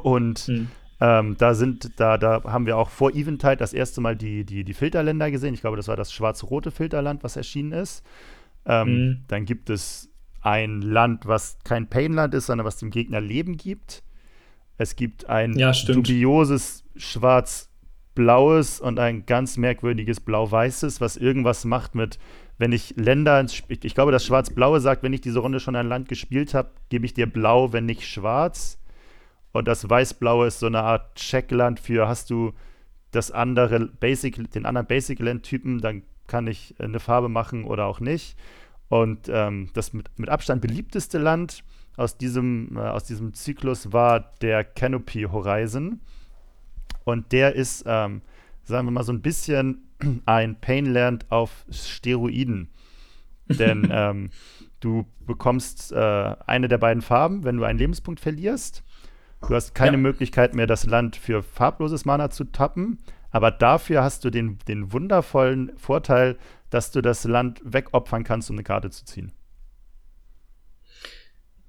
Und 0.04 0.40
hm. 0.40 0.68
ähm, 1.02 1.38
da 1.38 1.54
sind, 1.54 2.00
da, 2.00 2.18
da 2.18 2.44
haben 2.44 2.66
wir 2.66 2.78
auch 2.78 2.90
vor 2.90 3.12
Eventide 3.12 3.58
das 3.58 3.74
erste 3.74 4.00
Mal 4.00 4.16
die, 4.16 4.46
die, 4.46 4.64
die 4.64 4.74
Filterländer 4.74 5.32
gesehen. 5.32 5.54
Ich 5.54 5.62
glaube, 5.62 5.78
das 5.78 5.88
war 5.88 5.98
das 5.98 6.14
schwarz-rote 6.14 6.72
Filterland, 6.72 7.24
was 7.24 7.36
erschienen 7.36 7.74
ist. 7.74 8.06
Ähm, 8.66 8.88
hm. 8.88 9.24
Dann 9.28 9.46
gibt 9.46 9.70
es 9.70 10.09
ein 10.42 10.82
Land, 10.82 11.26
was 11.26 11.58
kein 11.64 11.90
Painland 11.90 12.34
ist, 12.34 12.48
sondern 12.48 12.66
was 12.66 12.78
dem 12.78 12.92
Gegner 12.92 13.22
Leben 13.22 13.58
gibt. 13.58 14.04
Es 14.78 14.96
gibt 14.96 15.30
ein 15.30 15.58
ja, 15.58 15.72
dubioses 15.72 16.86
schwarz-blaues 16.96 18.80
und 18.80 19.00
ein 19.00 19.26
ganz 19.26 19.58
merkwürdiges 19.58 20.20
blau-weißes, 20.22 21.02
was 21.02 21.18
irgendwas 21.18 21.66
macht 21.66 21.96
mit 21.96 22.20
wenn 22.60 22.74
ich 22.74 22.94
Länder 22.98 23.40
ins 23.40 23.56
Spiel, 23.56 23.80
ich 23.82 23.96
glaube, 23.96 24.12
das 24.12 24.26
Schwarz-Blaue 24.26 24.82
sagt, 24.82 25.02
wenn 25.02 25.14
ich 25.14 25.22
diese 25.22 25.40
Runde 25.40 25.62
schon 25.62 25.78
ein 25.78 25.88
Land 25.88 26.10
gespielt 26.10 26.54
habe, 26.54 26.72
gebe 26.90 27.06
ich 27.06 27.14
dir 27.14 27.26
Blau, 27.26 27.72
wenn 27.72 27.86
nicht 27.86 28.06
Schwarz. 28.06 28.78
Und 29.54 29.68
das 29.68 29.90
Weiß-Blaue 29.90 30.46
ist 30.46 30.60
so 30.60 30.68
eine 30.68 30.82
Art 30.82 31.16
Checkland 31.16 31.80
für, 31.80 32.08
hast 32.08 32.30
du 32.30 32.52
das 33.12 33.32
andere 33.32 33.88
Basic, 33.88 34.52
den 34.52 34.66
anderen 34.66 34.88
Basic-Land-Typen, 34.88 35.80
dann 35.80 36.04
kann 36.28 36.48
ich 36.48 36.76
eine 36.80 37.00
Farbe 37.00 37.30
machen 37.30 37.64
oder 37.64 37.86
auch 37.86 38.02
nicht. 38.02 38.38
Und 38.90 39.30
ähm, 39.30 39.70
das 39.74 39.94
mit, 39.94 40.10
mit 40.18 40.30
Abstand 40.30 40.62
beliebteste 40.62 41.20
Land 41.20 41.64
aus 41.96 42.18
diesem, 42.18 42.76
äh, 42.76 42.80
aus 42.80 43.04
diesem 43.04 43.34
Zyklus 43.34 43.94
war 43.94 44.32
der 44.42 44.64
Canopy 44.64 45.24
Horizon. 45.24 46.02
Und 47.04 47.32
der 47.32 47.56
ist, 47.56 47.84
ähm, 47.88 48.22
sagen 48.64 48.88
wir 48.88 48.92
mal, 48.92 49.04
so 49.04 49.14
ein 49.14 49.22
bisschen 49.22 49.88
ein 50.26 50.60
Painland 50.60 51.26
auf 51.30 51.66
Steroiden. 51.70 52.70
Denn 53.48 53.88
ähm, 53.92 54.30
du 54.80 55.06
bekommst 55.26 55.92
äh, 55.92 56.36
eine 56.46 56.68
der 56.68 56.78
beiden 56.80 57.02
Farben, 57.02 57.44
wenn 57.44 57.58
du 57.58 57.64
einen 57.64 57.80
Lebenspunkt 57.80 58.20
verlierst. 58.20 58.84
Du 59.48 59.56
hast 59.56 59.74
keine 59.74 59.98
ja. 59.98 59.98
Möglichkeit 59.98 60.54
mehr, 60.54 60.68
das 60.68 60.86
Land 60.86 61.16
für 61.16 61.44
farbloses 61.44 62.06
Mana 62.06 62.30
zu 62.30 62.46
tappen. 62.46 62.98
Aber 63.32 63.52
dafür 63.52 64.04
hast 64.04 64.26
du 64.26 64.30
den, 64.30 64.58
den 64.68 64.92
wundervollen 64.92 65.72
Vorteil, 65.78 66.38
dass 66.70 66.92
du 66.92 67.02
das 67.02 67.24
Land 67.24 67.62
wegopfern 67.64 68.24
kannst, 68.24 68.50
um 68.50 68.56
eine 68.56 68.64
Karte 68.64 68.90
zu 68.90 69.06
ziehen. 69.06 69.32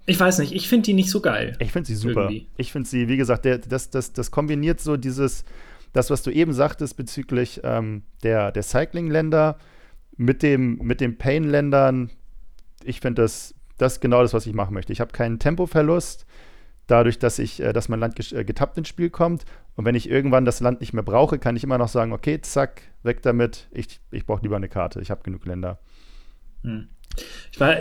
Ich 0.07 0.19
weiß 0.19 0.39
nicht, 0.41 0.53
ich 0.53 0.69
finde 0.69 0.87
die 0.87 0.95
nicht 0.95 1.11
so 1.11 1.21
geil. 1.21 1.57
Ich 1.61 1.73
finde 1.73 1.87
sie 1.87 1.95
super. 1.95 2.23
Irgendwie. 2.23 2.49
Ich 2.57 2.73
finde 2.73 2.89
sie, 2.89 3.09
wie 3.09 3.17
gesagt, 3.17 3.45
der, 3.45 3.59
das, 3.59 3.91
das, 3.91 4.13
das 4.13 4.31
kombiniert 4.31 4.81
so 4.81 4.97
dieses, 4.97 5.45
das, 5.93 6.11
was 6.11 6.23
du 6.23 6.31
eben 6.31 6.53
sagtest 6.53 6.97
bezüglich 6.97 7.61
ähm, 7.65 8.03
der, 8.23 8.51
der 8.51 8.63
Cycling-Länder 8.63 9.59
mit, 10.17 10.43
dem, 10.43 10.79
mit 10.79 11.01
den 11.01 11.17
Pain-Ländern, 11.17 12.11
ich 12.83 13.01
finde 13.01 13.23
das, 13.23 13.55
das 13.79 13.95
ist 13.95 14.01
genau 14.01 14.23
das, 14.23 14.35
was 14.35 14.47
ich 14.47 14.53
machen 14.53 14.75
möchte. 14.75 14.93
Ich 14.93 15.01
habe 15.01 15.13
keinen 15.13 15.39
Tempoverlust. 15.39 16.27
Dadurch, 16.91 17.19
dass 17.19 17.39
ich, 17.39 17.61
äh, 17.61 17.73
dass 17.73 17.89
mein 17.89 18.01
Land 18.01 18.33
äh, 18.33 18.45
getappt 18.45 18.79
ins 18.79 18.89
Spiel 18.89 19.11
kommt. 19.11 19.45
Und 19.77 19.85
wenn 19.85 19.95
ich 19.95 20.11
irgendwann 20.11 20.45
das 20.45 20.61
Land 20.61 20.81
nicht 20.81 20.93
mehr 20.93 21.03
brauche, 21.03 21.39
kann 21.39 21.57
ich 21.57 21.65
immer 21.65 21.79
noch 21.79 21.89
sagen, 21.89 22.13
okay, 22.13 22.41
zack, 22.41 22.83
weg 23.03 23.23
damit. 23.23 23.69
Ich, 23.71 24.01
ich 24.11 24.27
brauche 24.27 24.43
lieber 24.43 24.57
eine 24.57 24.69
Karte. 24.69 25.01
Ich 25.01 25.11
habe 25.11 25.23
genug 25.23 25.47
Länder. 25.47 25.79
Hm. 26.63 26.89
Ich 27.51 27.61
war, 27.61 27.77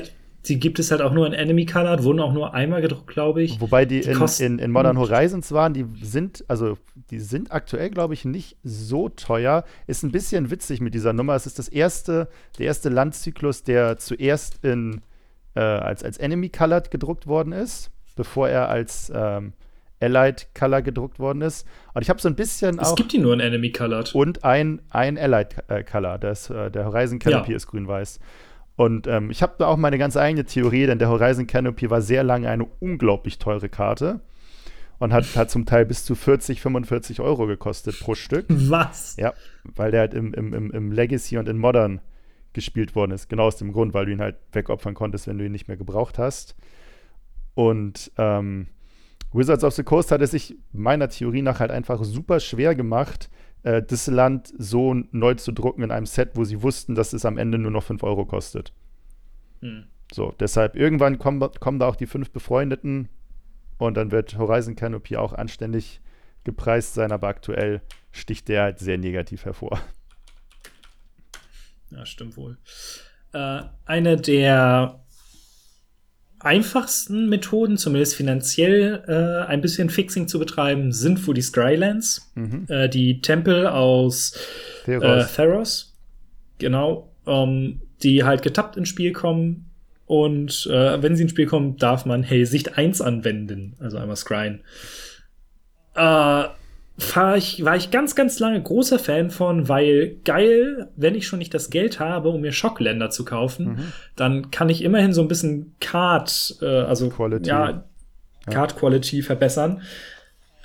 die 0.46 0.60
gibt 0.60 0.80
es 0.80 0.92
halt 0.92 1.02
auch 1.02 1.14
nur 1.14 1.28
in 1.28 1.34
Enemy 1.34 1.66
Colored, 1.66 2.04
wurden 2.04 2.20
auch 2.20 2.34
nur 2.34 2.54
einmal 2.54 2.82
gedruckt, 2.82 3.08
glaube 3.08 3.44
ich. 3.44 3.60
Wobei 3.60 3.86
die, 3.86 4.02
die 4.02 4.10
in, 4.10 4.22
in, 4.40 4.60
in, 4.60 4.72
Modern 4.72 4.98
Horizons 4.98 5.52
waren, 5.52 5.74
die 5.74 5.86
sind, 6.02 6.46
also 6.48 6.78
die 7.12 7.20
sind 7.20 7.52
aktuell, 7.52 7.90
glaube 7.90 8.14
ich, 8.14 8.26
nicht 8.26 8.58
so 8.64 9.10
teuer. 9.10 9.66
Ist 9.86 10.04
ein 10.04 10.12
bisschen 10.12 10.50
witzig 10.50 10.80
mit 10.80 10.94
dieser 10.94 11.14
Nummer. 11.14 11.36
Es 11.36 11.46
ist 11.46 11.60
das 11.60 11.68
erste, 11.68 12.30
der 12.58 12.68
erste 12.68 12.90
Landzyklus, 12.90 13.64
der 13.64 13.98
zuerst 13.98 14.64
in, 14.64 15.02
äh, 15.56 15.60
als, 15.60 16.04
als 16.04 16.18
Enemy 16.18 16.50
Colored 16.50 16.90
gedruckt 16.90 17.28
worden 17.28 17.52
ist, 17.52 17.92
bevor 18.16 18.50
er 18.50 18.70
als 18.70 19.12
ähm, 19.14 19.54
Allied 20.02 20.48
Color 20.58 20.82
gedruckt 20.82 21.20
worden 21.20 21.42
ist. 21.42 21.68
Und 21.94 22.02
ich 22.02 22.10
habe 22.10 22.22
so 22.22 22.30
ein 22.30 22.36
bisschen 22.36 22.80
es 22.80 22.88
auch. 22.88 22.90
Es 22.92 22.96
gibt 22.96 23.12
die 23.12 23.18
nur 23.18 23.34
in 23.34 23.40
Enemy 23.40 23.72
Colored. 23.72 24.16
Und 24.16 24.44
ein, 24.44 24.82
ein 24.90 25.18
Allied 25.18 25.56
äh, 25.68 25.84
Color. 25.84 26.18
Das, 26.18 26.50
äh, 26.50 26.72
der 26.72 26.86
Horizon 26.86 27.20
Canopy 27.20 27.52
ja. 27.52 27.58
ist 27.58 27.68
grün-weiß. 27.68 28.20
Und 28.76 29.08
ähm, 29.08 29.30
ich 29.30 29.42
habe 29.42 29.56
da 29.58 29.68
auch 29.68 29.76
meine 29.76 29.98
ganz 29.98 30.16
eigene 30.16 30.46
Theorie, 30.46 30.86
denn 30.86 31.00
der 31.00 31.10
Horizon 31.10 31.48
Canopy 31.48 31.90
war 31.90 32.02
sehr 32.02 32.24
lange 32.24 32.50
eine 32.50 32.66
unglaublich 32.80 33.38
teure 33.38 33.68
Karte 33.68 34.22
und 35.00 35.12
hat, 35.12 35.36
hat 35.36 35.52
zum 35.52 35.66
Teil 35.66 35.86
bis 35.86 36.06
zu 36.06 36.16
40, 36.16 36.62
45 36.62 37.20
Euro 37.20 37.46
gekostet 37.46 38.00
pro 38.00 38.16
Stück. 38.16 38.46
Was? 38.50 39.18
Ja, 39.18 39.34
weil 39.64 39.92
der 39.92 40.02
halt 40.02 40.14
im, 40.14 40.34
im, 40.34 40.72
im 40.72 40.92
Legacy 40.94 41.38
und 41.38 41.50
in 41.50 41.58
Modern 41.58 42.00
gespielt 42.54 42.96
worden 42.96 43.12
ist. 43.12 43.30
Genau 43.30 43.48
aus 43.48 43.58
dem 43.58 43.74
Grund, 43.74 43.94
weil 43.94 44.06
du 44.06 44.14
ihn 44.14 44.22
halt 44.22 44.38
wegopfern 44.54 44.94
konntest, 44.94 45.28
wenn 45.28 45.38
du 45.38 45.46
ihn 45.46 45.52
nicht 45.52 45.68
mehr 45.68 45.78
gebraucht 45.78 46.18
hast. 46.18 46.56
Und 47.60 48.10
ähm, 48.18 48.68
Wizards 49.34 49.66
of 49.66 49.74
the 49.74 49.84
Coast 49.84 50.14
hat 50.14 50.22
es 50.22 50.32
sich 50.32 50.56
meiner 50.72 51.10
Theorie 51.10 51.42
nach 51.42 51.60
halt 51.60 51.72
einfach 51.72 52.02
super 52.06 52.40
schwer 52.40 52.74
gemacht, 52.74 53.30
äh, 53.64 53.84
das 53.84 54.08
Land 54.08 54.54
so 54.58 54.94
neu 55.12 55.34
zu 55.34 55.52
drucken 55.52 55.84
in 55.84 55.92
einem 55.92 56.06
Set, 56.06 56.30
wo 56.36 56.46
sie 56.46 56.62
wussten, 56.62 56.96
dass 56.96 57.12
es 57.12 57.26
am 57.26 57.38
Ende 57.38 57.58
nur 57.58 57.72
noch 57.72 57.84
5 57.84 58.02
Euro 58.04 58.24
kostet. 58.24 58.72
Hm. 59.60 59.88
So, 60.10 60.34
deshalb 60.40 60.78
irgendwann 60.78 61.20
kommen, 61.20 61.46
kommen 61.60 61.80
da 61.80 61.90
auch 61.90 61.98
die 61.98 62.06
fünf 62.06 62.32
Befreundeten 62.32 63.10
und 63.78 63.98
dann 63.98 64.12
wird 64.12 64.38
Horizon 64.38 64.78
Canopy 64.78 65.18
auch 65.18 65.34
anständig 65.34 66.00
gepreist 66.46 66.94
sein, 66.94 67.12
aber 67.12 67.28
aktuell 67.28 67.82
sticht 68.14 68.48
der 68.48 68.64
halt 68.64 68.80
sehr 68.80 68.98
negativ 68.98 69.44
hervor. 69.44 69.82
Ja, 71.90 72.06
stimmt 72.06 72.38
wohl. 72.38 72.58
Äh, 73.34 73.64
eine 73.86 74.16
der 74.16 75.04
einfachsten 76.40 77.28
Methoden, 77.30 77.78
zumindest 77.78 78.16
finanziell 78.16 79.04
äh, 79.08 79.48
ein 79.48 79.62
bisschen 79.62 79.90
Fixing 79.90 80.28
zu 80.28 80.40
betreiben, 80.40 80.92
sind 80.92 81.26
wohl 81.28 81.34
die 81.34 81.42
Scrylands. 81.42 82.32
Mhm. 82.36 82.66
Äh, 82.70 82.90
die 82.90 83.22
Tempel 83.22 83.68
aus 83.68 84.38
Theros. 84.86 85.32
Äh, 85.32 85.36
Theros. 85.36 85.98
Genau. 86.58 87.12
Ähm, 87.28 87.82
die 88.02 88.24
halt 88.24 88.42
getappt 88.42 88.78
ins 88.78 88.90
Spiel 88.90 89.12
kommen. 89.12 89.70
Und 90.06 90.68
äh, 90.72 91.02
wenn 91.04 91.16
sie 91.16 91.24
ins 91.24 91.32
Spiel 91.32 91.46
kommen, 91.46 91.78
darf 91.78 92.06
man 92.06 92.24
Hey 92.24 92.46
Sicht 92.46 92.78
1 92.78 93.02
anwenden. 93.02 93.76
Also 93.80 93.98
einmal 93.98 94.16
Scryen. 94.16 94.62
Äh, 95.96 96.46
war 97.14 97.38
ich, 97.38 97.64
war 97.64 97.76
ich 97.76 97.92
ganz, 97.92 98.16
ganz 98.16 98.40
lange 98.40 98.62
großer 98.62 99.00
Fan 99.00 99.32
von, 99.32 99.70
weil 99.70 100.18
geil, 100.26 100.90
wenn 100.96 101.16
ich 101.16 101.28
schon 101.28 101.40
nicht 101.40 101.54
das 101.54 101.70
Geld 101.70 102.00
habe, 102.00 102.30
um 102.30 102.42
mir 102.42 102.52
Schockländer 102.52 103.10
zu 103.10 103.26
kaufen, 103.26 103.66
mhm. 103.66 103.94
dann 104.16 104.52
kann 104.52 104.70
ich 104.70 104.84
immerhin 104.84 105.14
so 105.14 105.22
ein 105.22 105.28
bisschen 105.28 105.76
Card, 105.80 106.58
äh, 106.62 106.66
also 106.66 107.10
Quality. 107.10 107.50
ja, 107.50 107.84
Card 108.50 108.76
Quality 108.76 109.22
verbessern. 109.22 109.82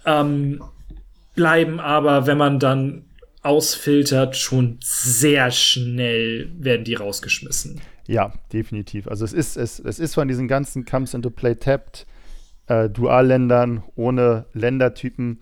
Ähm, 0.07 0.63
bleiben 1.35 1.81
aber, 1.81 2.27
wenn 2.27 2.39
man 2.39 2.59
dann 2.59 3.05
ausfiltert, 3.43 4.37
schon 4.37 4.79
sehr 4.81 5.51
schnell 5.51 6.51
werden 6.59 6.85
die 6.85 6.95
rausgeschmissen. 6.95 7.81
Ja, 8.07 8.33
definitiv. 8.53 9.09
Also 9.09 9.25
es 9.25 9.33
ist, 9.33 9.57
es, 9.57 9.79
es 9.79 9.99
ist 9.99 10.15
von 10.15 10.29
diesen 10.29 10.49
ganzen 10.49 10.85
Comes 10.85 11.15
into 11.15 11.31
Play 11.31 11.55
Tapped 11.55 12.07
äh, 12.67 12.89
Dualländern 12.89 13.83
ohne 13.95 14.47
Ländertypen 14.53 15.41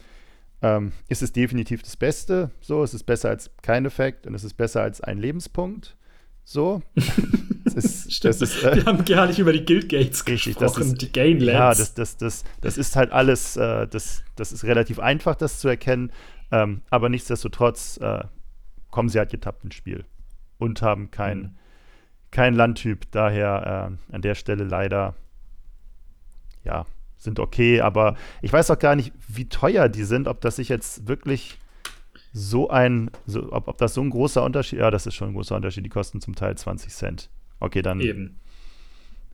ähm, 0.62 0.92
ist 1.08 1.22
es 1.22 1.32
definitiv 1.32 1.82
das 1.82 1.96
Beste. 1.96 2.50
So, 2.60 2.82
es 2.82 2.94
ist 2.94 3.04
besser 3.04 3.28
als 3.28 3.50
kein 3.62 3.84
Effekt 3.84 4.26
und 4.26 4.34
es 4.34 4.44
ist 4.44 4.54
besser 4.54 4.82
als 4.82 5.00
ein 5.00 5.18
Lebenspunkt. 5.18 5.96
So. 6.44 6.82
ist, 7.64 8.12
Stimmt. 8.12 8.40
Ist, 8.40 8.64
äh, 8.64 8.76
Wir 8.76 8.84
haben 8.84 9.04
gar 9.04 9.26
nicht 9.26 9.38
über 9.38 9.52
die 9.52 9.64
Guild 9.64 9.88
Gates 9.88 10.26
richtig, 10.26 10.56
gesprochen, 10.56 10.92
ist, 10.92 11.02
die 11.02 11.12
Gainlands. 11.12 11.52
Ja, 11.52 11.74
das, 11.74 11.94
das, 11.94 12.16
das, 12.16 12.44
das 12.60 12.78
ist 12.78 12.96
halt 12.96 13.12
alles, 13.12 13.56
äh, 13.56 13.86
das, 13.88 14.22
das 14.36 14.52
ist 14.52 14.64
relativ 14.64 14.98
einfach, 14.98 15.34
das 15.34 15.58
zu 15.58 15.68
erkennen. 15.68 16.12
Ähm, 16.50 16.82
aber 16.90 17.08
nichtsdestotrotz 17.08 17.98
äh, 17.98 18.24
kommen 18.90 19.08
sie 19.08 19.18
halt 19.18 19.30
getappt 19.30 19.64
ins 19.64 19.74
Spiel 19.74 20.04
und 20.58 20.82
haben 20.82 21.10
kein, 21.10 21.38
mhm. 21.38 21.50
kein 22.30 22.54
Landtyp. 22.54 23.10
Daher 23.10 23.98
äh, 24.10 24.14
an 24.14 24.22
der 24.22 24.34
Stelle 24.34 24.64
leider, 24.64 25.14
ja, 26.64 26.86
sind 27.22 27.38
okay, 27.38 27.80
aber 27.80 28.16
ich 28.40 28.52
weiß 28.52 28.70
auch 28.70 28.78
gar 28.78 28.96
nicht, 28.96 29.12
wie 29.28 29.48
teuer 29.48 29.88
die 29.88 30.04
sind, 30.04 30.28
ob 30.28 30.40
das 30.40 30.56
sich 30.56 30.68
jetzt 30.68 31.06
wirklich 31.08 31.58
so 32.32 32.70
ein, 32.70 33.10
so, 33.26 33.52
ob, 33.52 33.68
ob 33.68 33.78
das 33.78 33.94
so 33.94 34.00
ein 34.00 34.10
großer 34.10 34.42
Unterschied, 34.42 34.80
ja, 34.80 34.90
das 34.90 35.06
ist 35.06 35.14
schon 35.14 35.28
ein 35.28 35.34
großer 35.34 35.54
Unterschied, 35.54 35.84
die 35.84 35.90
kosten 35.90 36.20
zum 36.20 36.34
Teil 36.34 36.56
20 36.56 36.92
Cent. 36.92 37.30
Okay, 37.60 37.82
dann. 37.82 38.00
Eben. 38.00 38.38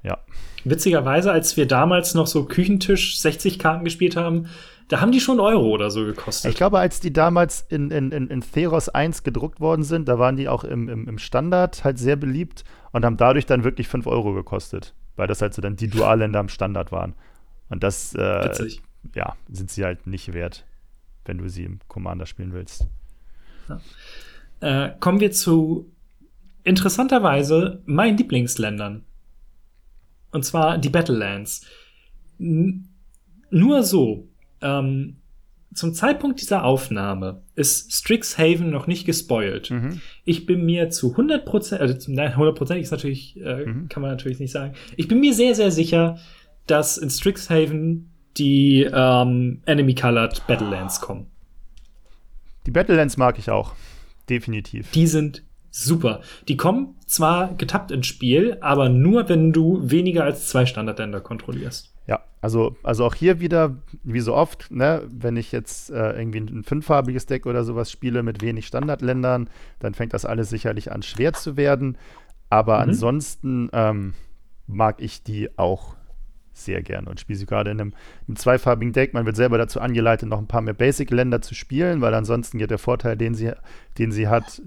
Ja. 0.02 0.18
Witzigerweise, 0.64 1.32
als 1.32 1.56
wir 1.56 1.66
damals 1.66 2.14
noch 2.14 2.26
so 2.26 2.44
Küchentisch 2.44 3.18
60 3.20 3.58
Karten 3.58 3.84
gespielt 3.84 4.16
haben, 4.16 4.48
da 4.88 5.00
haben 5.00 5.12
die 5.12 5.20
schon 5.20 5.38
Euro 5.38 5.68
oder 5.68 5.90
so 5.90 6.04
gekostet. 6.04 6.50
Ich 6.50 6.56
glaube, 6.56 6.78
als 6.78 7.00
die 7.00 7.12
damals 7.12 7.64
in, 7.68 7.90
in, 7.90 8.10
in, 8.10 8.28
in 8.28 8.40
Theros 8.40 8.88
1 8.88 9.22
gedruckt 9.22 9.60
worden 9.60 9.82
sind, 9.82 10.08
da 10.08 10.18
waren 10.18 10.36
die 10.36 10.48
auch 10.48 10.64
im, 10.64 10.88
im, 10.88 11.08
im 11.08 11.18
Standard 11.18 11.84
halt 11.84 11.98
sehr 11.98 12.16
beliebt 12.16 12.64
und 12.92 13.04
haben 13.04 13.16
dadurch 13.16 13.44
dann 13.46 13.64
wirklich 13.64 13.88
5 13.88 14.06
Euro 14.06 14.32
gekostet, 14.32 14.94
weil 15.16 15.26
das 15.26 15.42
halt 15.42 15.52
so 15.52 15.60
dann 15.60 15.76
die 15.76 15.88
Dualländer 15.88 16.40
im 16.40 16.48
Standard 16.48 16.90
waren. 16.90 17.14
Und 17.68 17.82
das 17.82 18.14
äh, 18.14 18.68
ja, 19.14 19.36
sind 19.50 19.70
sie 19.70 19.84
halt 19.84 20.06
nicht 20.06 20.32
wert, 20.32 20.64
wenn 21.24 21.38
du 21.38 21.48
sie 21.48 21.64
im 21.64 21.80
Commander 21.88 22.26
spielen 22.26 22.52
willst. 22.52 22.86
Ja. 23.68 23.80
Äh, 24.60 24.94
kommen 24.98 25.20
wir 25.20 25.30
zu 25.30 25.92
interessanterweise 26.64 27.82
meinen 27.86 28.16
Lieblingsländern. 28.16 29.04
Und 30.30 30.44
zwar 30.44 30.78
die 30.78 30.90
Battlelands. 30.90 31.64
N 32.38 32.88
nur 33.50 33.82
so, 33.82 34.28
ähm, 34.60 35.16
zum 35.74 35.94
Zeitpunkt 35.94 36.40
dieser 36.40 36.64
Aufnahme 36.64 37.42
ist 37.54 37.92
Strixhaven 37.92 38.70
noch 38.70 38.86
nicht 38.86 39.06
gespoilt. 39.06 39.70
Mhm. 39.70 40.00
Ich 40.24 40.44
bin 40.44 40.66
mir 40.66 40.90
zu 40.90 41.14
100%, 41.14 41.76
also 41.76 42.12
nein, 42.12 42.32
100% 42.32 42.76
ist 42.76 42.90
natürlich, 42.90 43.38
äh, 43.40 43.64
mhm. 43.64 43.88
kann 43.88 44.02
man 44.02 44.10
natürlich 44.10 44.38
nicht 44.40 44.52
sagen. 44.52 44.74
Ich 44.96 45.08
bin 45.08 45.20
mir 45.20 45.34
sehr, 45.34 45.54
sehr 45.54 45.70
sicher, 45.70 46.18
dass 46.70 46.96
in 46.96 47.10
Strixhaven 47.10 48.10
die 48.36 48.88
ähm, 48.92 49.62
Enemy 49.66 49.94
Colored 49.94 50.46
Battlelands 50.46 51.00
kommen. 51.00 51.26
Die 52.66 52.70
Battlelands 52.70 53.16
mag 53.16 53.38
ich 53.38 53.50
auch. 53.50 53.74
Definitiv. 54.28 54.90
Die 54.92 55.06
sind 55.06 55.42
super. 55.70 56.20
Die 56.48 56.56
kommen 56.56 56.94
zwar 57.06 57.54
getappt 57.54 57.90
ins 57.90 58.06
Spiel, 58.06 58.58
aber 58.60 58.88
nur, 58.88 59.28
wenn 59.28 59.52
du 59.52 59.80
weniger 59.82 60.24
als 60.24 60.48
zwei 60.48 60.66
Standardländer 60.66 61.20
kontrollierst. 61.20 61.94
Ja, 62.06 62.20
also, 62.40 62.76
also 62.82 63.04
auch 63.04 63.14
hier 63.14 63.40
wieder, 63.40 63.76
wie 64.02 64.20
so 64.20 64.34
oft, 64.34 64.70
ne, 64.70 65.02
wenn 65.10 65.36
ich 65.36 65.52
jetzt 65.52 65.90
äh, 65.90 66.18
irgendwie 66.18 66.40
ein 66.40 66.64
fünffarbiges 66.64 67.26
Deck 67.26 67.46
oder 67.46 67.64
sowas 67.64 67.90
spiele 67.90 68.22
mit 68.22 68.42
wenig 68.42 68.66
Standardländern, 68.66 69.48
dann 69.78 69.94
fängt 69.94 70.14
das 70.14 70.24
alles 70.24 70.48
sicherlich 70.50 70.92
an 70.92 71.02
schwer 71.02 71.32
zu 71.32 71.56
werden. 71.56 71.96
Aber 72.50 72.76
mhm. 72.76 72.90
ansonsten 72.90 73.68
ähm, 73.72 74.14
mag 74.66 75.00
ich 75.00 75.22
die 75.22 75.58
auch 75.58 75.97
sehr 76.64 76.82
gerne 76.82 77.08
und 77.08 77.20
spiele 77.20 77.38
sie 77.38 77.46
gerade 77.46 77.70
in 77.70 77.80
einem, 77.80 77.94
einem, 78.26 78.36
zweifarbigen 78.36 78.92
Deck. 78.92 79.14
Man 79.14 79.26
wird 79.26 79.36
selber 79.36 79.58
dazu 79.58 79.80
angeleitet, 79.80 80.28
noch 80.28 80.38
ein 80.38 80.46
paar 80.46 80.60
mehr 80.60 80.74
Basic-Länder 80.74 81.40
zu 81.40 81.54
spielen, 81.54 82.00
weil 82.00 82.14
ansonsten 82.14 82.58
geht 82.58 82.70
der 82.70 82.78
Vorteil, 82.78 83.16
den 83.16 83.34
sie, 83.34 83.52
den 83.98 84.12
sie 84.12 84.28
hat, 84.28 84.62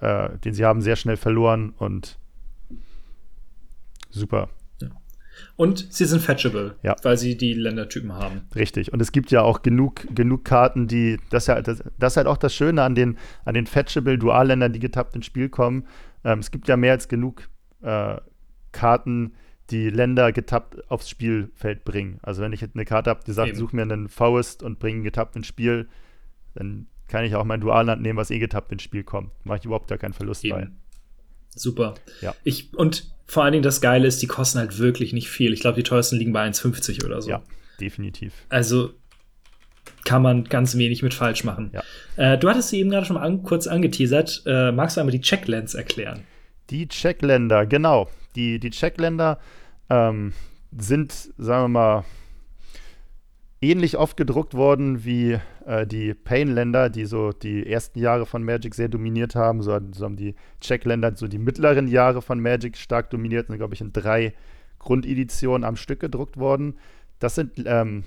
äh, 0.00 0.30
den 0.38 0.54
sie 0.54 0.64
haben, 0.64 0.82
sehr 0.82 0.96
schnell 0.96 1.16
verloren 1.16 1.74
und 1.76 2.18
super. 4.10 4.48
Und 5.56 5.92
sie 5.92 6.04
sind 6.04 6.20
fetchable, 6.20 6.76
ja. 6.82 6.96
weil 7.02 7.16
sie 7.16 7.36
die 7.36 7.54
Ländertypen 7.54 8.12
haben. 8.12 8.42
Richtig. 8.54 8.92
Und 8.92 9.00
es 9.00 9.12
gibt 9.12 9.30
ja 9.30 9.42
auch 9.42 9.62
genug, 9.62 10.06
genug 10.14 10.44
Karten, 10.44 10.88
die. 10.88 11.18
Das 11.30 11.44
ist, 11.44 11.46
ja, 11.48 11.62
das, 11.62 11.82
das 11.98 12.12
ist 12.12 12.16
halt 12.16 12.26
auch 12.26 12.36
das 12.36 12.54
Schöne 12.54 12.82
an 12.82 12.94
den, 12.94 13.18
an 13.44 13.54
den 13.54 13.66
fetchable 13.66 14.18
Dualländern, 14.18 14.72
die 14.72 14.80
getappt 14.80 15.14
ins 15.16 15.26
Spiel 15.26 15.48
kommen. 15.48 15.86
Ähm, 16.24 16.40
es 16.40 16.50
gibt 16.50 16.68
ja 16.68 16.76
mehr 16.76 16.92
als 16.92 17.08
genug 17.08 17.48
äh, 17.82 18.16
Karten, 18.72 19.34
die 19.70 19.88
Länder 19.90 20.32
getappt 20.32 20.90
aufs 20.90 21.08
Spielfeld 21.08 21.84
bringen. 21.84 22.18
Also 22.22 22.42
wenn 22.42 22.52
ich 22.52 22.62
eine 22.62 22.84
Karte 22.84 23.10
habe, 23.10 23.20
die 23.26 23.32
sagt, 23.32 23.50
Eben. 23.50 23.58
such 23.58 23.72
mir 23.72 23.82
einen 23.82 24.08
Faust 24.08 24.62
und 24.62 24.78
bring 24.78 25.02
getappt 25.02 25.36
ins 25.36 25.46
Spiel, 25.46 25.88
dann 26.54 26.86
kann 27.08 27.24
ich 27.24 27.34
auch 27.34 27.44
mein 27.44 27.60
Dualland 27.60 28.02
nehmen, 28.02 28.18
was 28.18 28.30
eh 28.30 28.38
getappt 28.38 28.72
ins 28.72 28.82
Spiel 28.82 29.04
kommt. 29.04 29.30
Mache 29.44 29.58
ich 29.58 29.64
überhaupt 29.64 29.88
gar 29.88 29.98
keinen 29.98 30.12
Verlust 30.12 30.44
Eben. 30.44 30.54
bei. 30.54 30.68
Super. 31.56 31.94
Ja. 32.20 32.34
Ich, 32.44 32.74
und 32.74 33.14
vor 33.26 33.44
allen 33.44 33.52
Dingen 33.52 33.62
das 33.62 33.80
Geile 33.80 34.06
ist, 34.06 34.20
die 34.20 34.26
kosten 34.26 34.58
halt 34.58 34.78
wirklich 34.78 35.12
nicht 35.12 35.28
viel. 35.28 35.52
Ich 35.52 35.60
glaube, 35.60 35.76
die 35.76 35.82
teuersten 35.82 36.18
liegen 36.18 36.32
bei 36.32 36.46
1,50 36.46 37.04
oder 37.04 37.22
so. 37.22 37.30
Ja, 37.30 37.42
definitiv. 37.80 38.34
Also 38.48 38.90
kann 40.04 40.22
man 40.22 40.44
ganz 40.44 40.76
wenig 40.76 41.02
mit 41.02 41.14
falsch 41.14 41.44
machen. 41.44 41.70
Ja. 41.72 41.82
Äh, 42.16 42.38
du 42.38 42.48
hattest 42.48 42.68
sie 42.68 42.80
eben 42.80 42.90
gerade 42.90 43.06
schon 43.06 43.14
mal 43.14 43.22
an, 43.22 43.42
kurz 43.42 43.66
angeteasert. 43.66 44.42
Äh, 44.46 44.72
magst 44.72 44.96
du 44.96 45.00
einmal 45.00 45.12
die 45.12 45.20
Checklands 45.20 45.74
erklären? 45.74 46.24
Die 46.70 46.88
Checkländer, 46.88 47.66
genau. 47.66 48.08
Die, 48.36 48.58
die 48.58 48.70
Checkländer 48.70 49.38
ähm, 49.90 50.32
sind, 50.76 51.12
sagen 51.36 51.64
wir 51.64 51.68
mal, 51.68 52.04
ähnlich 53.60 53.96
oft 53.96 54.16
gedruckt 54.16 54.54
worden 54.54 55.04
wie 55.04 55.38
äh, 55.66 55.86
die 55.86 56.14
Pain-Länder, 56.14 56.90
die 56.90 57.06
so 57.06 57.32
die 57.32 57.66
ersten 57.66 57.98
Jahre 57.98 58.26
von 58.26 58.42
Magic 58.42 58.74
sehr 58.74 58.88
dominiert 58.88 59.34
haben. 59.34 59.62
So, 59.62 59.78
so 59.92 60.04
haben 60.04 60.16
die 60.16 60.34
Checkländer 60.60 61.16
so 61.16 61.28
die 61.28 61.38
mittleren 61.38 61.88
Jahre 61.88 62.22
von 62.22 62.40
Magic 62.40 62.76
stark 62.76 63.10
dominiert, 63.10 63.48
sind, 63.48 63.56
glaube 63.56 63.74
ich, 63.74 63.80
in 63.80 63.92
drei 63.92 64.34
Grundeditionen 64.78 65.64
am 65.64 65.76
Stück 65.76 66.00
gedruckt 66.00 66.36
worden. 66.36 66.74
Das 67.18 67.34
sind 67.34 67.52
ähm, 67.64 68.04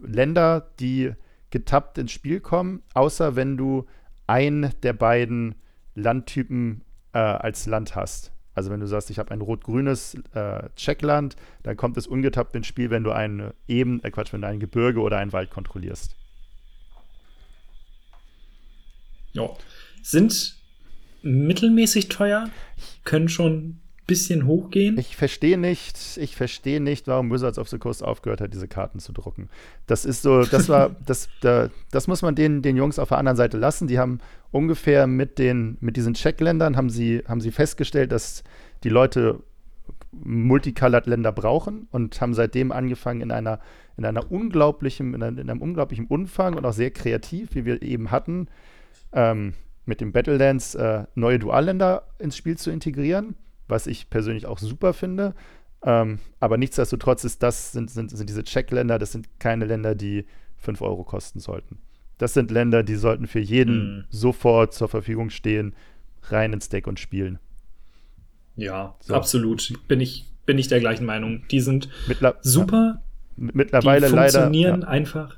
Länder, 0.00 0.70
die 0.80 1.12
getappt 1.50 1.98
ins 1.98 2.12
Spiel 2.12 2.40
kommen, 2.40 2.82
außer 2.94 3.36
wenn 3.36 3.56
du 3.56 3.86
ein 4.26 4.72
der 4.82 4.92
beiden 4.92 5.54
Landtypen 5.94 6.82
äh, 7.12 7.18
als 7.18 7.66
Land 7.66 7.94
hast. 7.94 8.32
Also 8.56 8.70
wenn 8.70 8.80
du 8.80 8.86
sagst, 8.86 9.10
ich 9.10 9.18
habe 9.18 9.30
ein 9.32 9.42
rot-grünes 9.42 10.16
äh, 10.32 10.70
Checkland, 10.76 11.36
dann 11.62 11.76
kommt 11.76 11.98
es 11.98 12.06
ungetappt 12.06 12.56
ins 12.56 12.66
Spiel, 12.66 12.88
wenn 12.88 13.04
du 13.04 13.12
ein 13.12 13.52
eben, 13.68 14.02
äh 14.02 14.10
Quatsch, 14.10 14.32
wenn 14.32 14.40
du 14.40 14.48
ein 14.48 14.60
Gebirge 14.60 15.00
oder 15.00 15.18
einen 15.18 15.34
Wald 15.34 15.50
kontrollierst. 15.50 16.16
Ja. 19.34 19.50
Sind 20.02 20.56
mittelmäßig 21.20 22.08
teuer, 22.08 22.48
können 23.04 23.28
schon 23.28 23.82
bisschen 24.06 24.46
hochgehen. 24.46 24.98
Ich 24.98 25.16
verstehe 25.16 25.58
nicht, 25.58 26.16
ich 26.16 26.36
verstehe 26.36 26.80
nicht, 26.80 27.08
warum 27.08 27.30
Wizards 27.30 27.58
of 27.58 27.68
the 27.68 27.78
Coast 27.78 28.04
aufgehört 28.04 28.40
hat, 28.40 28.52
diese 28.52 28.68
Karten 28.68 29.00
zu 29.00 29.12
drucken. 29.12 29.48
Das 29.86 30.04
ist 30.04 30.22
so, 30.22 30.44
das 30.44 30.68
war, 30.68 30.94
das, 31.06 31.28
da, 31.40 31.70
das 31.90 32.06
muss 32.06 32.22
man 32.22 32.34
den, 32.34 32.62
den 32.62 32.76
Jungs 32.76 32.98
auf 32.98 33.08
der 33.08 33.18
anderen 33.18 33.36
Seite 33.36 33.58
lassen. 33.58 33.88
Die 33.88 33.98
haben 33.98 34.20
ungefähr 34.52 35.06
mit 35.06 35.38
den, 35.38 35.76
mit 35.80 35.96
diesen 35.96 36.14
Checkländern 36.14 36.76
haben 36.76 36.88
sie, 36.88 37.22
haben 37.26 37.40
sie 37.40 37.50
festgestellt, 37.50 38.12
dass 38.12 38.44
die 38.84 38.90
Leute 38.90 39.42
Multicolored-Länder 40.12 41.32
brauchen 41.32 41.88
und 41.90 42.20
haben 42.20 42.32
seitdem 42.32 42.72
angefangen 42.72 43.20
in 43.20 43.32
einer, 43.32 43.60
in 43.96 44.04
einer 44.04 44.30
unglaublichen, 44.30 45.14
in 45.14 45.22
einem, 45.22 45.38
in 45.38 45.50
einem 45.50 45.60
unglaublichen 45.60 46.06
Umfang 46.06 46.54
und 46.54 46.64
auch 46.64 46.72
sehr 46.72 46.90
kreativ, 46.90 47.54
wie 47.54 47.64
wir 47.64 47.82
eben 47.82 48.10
hatten, 48.12 48.48
ähm, 49.12 49.54
mit 49.84 50.00
dem 50.00 50.12
Battlelands 50.12 50.74
äh, 50.74 51.04
neue 51.14 51.38
Dualländer 51.38 52.08
ins 52.18 52.36
Spiel 52.36 52.56
zu 52.56 52.70
integrieren 52.70 53.34
was 53.68 53.86
ich 53.86 54.10
persönlich 54.10 54.46
auch 54.46 54.58
super 54.58 54.92
finde. 54.92 55.34
Ähm, 55.82 56.18
aber 56.40 56.56
nichtsdestotrotz 56.56 57.24
ist 57.24 57.42
das, 57.42 57.72
sind, 57.72 57.90
sind, 57.90 58.10
sind 58.10 58.28
diese 58.28 58.44
Checkländer, 58.44 58.98
das 58.98 59.12
sind 59.12 59.28
keine 59.38 59.64
Länder, 59.64 59.94
die 59.94 60.26
5 60.56 60.80
Euro 60.82 61.04
kosten 61.04 61.38
sollten. 61.38 61.78
Das 62.18 62.34
sind 62.34 62.50
Länder, 62.50 62.82
die 62.82 62.94
sollten 62.94 63.26
für 63.26 63.40
jeden 63.40 63.98
mm. 63.98 64.04
sofort 64.10 64.72
zur 64.72 64.88
Verfügung 64.88 65.30
stehen, 65.30 65.74
rein 66.24 66.52
ins 66.52 66.68
Deck 66.68 66.86
und 66.86 66.98
spielen. 66.98 67.38
Ja, 68.56 68.96
so. 69.00 69.14
absolut. 69.14 69.74
Bin 69.86 70.00
ich, 70.00 70.26
bin 70.46 70.56
ich 70.58 70.68
der 70.68 70.80
gleichen 70.80 71.04
Meinung. 71.04 71.44
Die 71.50 71.60
sind 71.60 71.90
Mittler 72.08 72.36
super. 72.40 73.02
Ja. 73.36 73.50
Mittlerweile 73.52 74.06
die 74.06 74.12
funktionieren 74.14 74.80
leider, 74.80 74.86
ja. 74.86 74.88
einfach. 74.88 75.36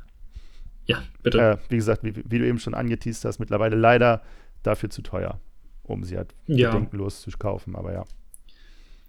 Ja, 0.86 1.02
bitte. 1.24 1.40
Äh, 1.40 1.56
wie 1.68 1.76
gesagt, 1.76 2.04
wie, 2.04 2.14
wie, 2.14 2.38
du 2.38 2.46
eben 2.46 2.60
schon 2.60 2.74
angeteased 2.74 3.24
hast, 3.24 3.40
mittlerweile 3.40 3.74
leider 3.74 4.22
dafür 4.62 4.88
zu 4.88 5.02
teuer, 5.02 5.40
um 5.82 6.04
sie 6.04 6.16
halt 6.16 6.32
ja. 6.46 6.70
bedenkenlos 6.70 7.22
zu 7.22 7.30
kaufen. 7.36 7.74
Aber 7.74 7.92
ja 7.92 8.04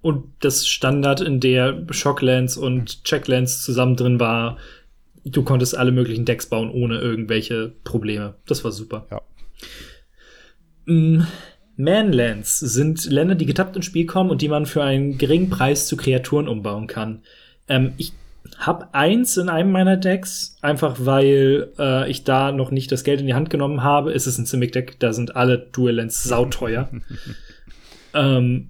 und 0.01 0.25
das 0.39 0.67
Standard, 0.67 1.21
in 1.21 1.39
der 1.39 1.85
Shocklands 1.91 2.57
und 2.57 3.03
Checklands 3.03 3.63
zusammen 3.63 3.95
drin 3.95 4.19
war, 4.19 4.57
du 5.25 5.43
konntest 5.43 5.77
alle 5.77 5.91
möglichen 5.91 6.25
Decks 6.25 6.47
bauen 6.47 6.71
ohne 6.71 6.99
irgendwelche 6.99 7.73
Probleme. 7.83 8.35
Das 8.45 8.63
war 8.63 8.71
super. 8.71 9.05
Ja. 9.11 9.21
Mm, 10.85 11.23
Manlands 11.75 12.59
sind 12.59 13.05
Länder, 13.05 13.35
die 13.35 13.45
getappt 13.45 13.75
ins 13.75 13.85
Spiel 13.85 14.05
kommen 14.05 14.29
und 14.29 14.41
die 14.41 14.49
man 14.49 14.65
für 14.65 14.83
einen 14.83 15.17
geringen 15.17 15.49
Preis 15.49 15.87
zu 15.87 15.97
Kreaturen 15.97 16.47
umbauen 16.47 16.87
kann. 16.87 17.23
Ähm, 17.67 17.93
ich 17.97 18.13
habe 18.57 18.93
eins 18.93 19.37
in 19.37 19.49
einem 19.49 19.71
meiner 19.71 19.97
Decks, 19.97 20.57
einfach 20.61 20.97
weil 20.99 21.71
äh, 21.77 22.09
ich 22.09 22.23
da 22.23 22.51
noch 22.51 22.71
nicht 22.71 22.91
das 22.91 23.03
Geld 23.03 23.21
in 23.21 23.27
die 23.27 23.33
Hand 23.33 23.49
genommen 23.49 23.83
habe. 23.83 24.13
Es 24.13 24.27
ist 24.27 24.37
ein 24.37 24.45
Simic-Deck, 24.45 24.99
da 24.99 25.13
sind 25.13 25.35
alle 25.35 25.57
Dual 25.57 25.95
Lands 25.95 26.23
sauteuer. 26.23 26.89
ähm, 28.13 28.69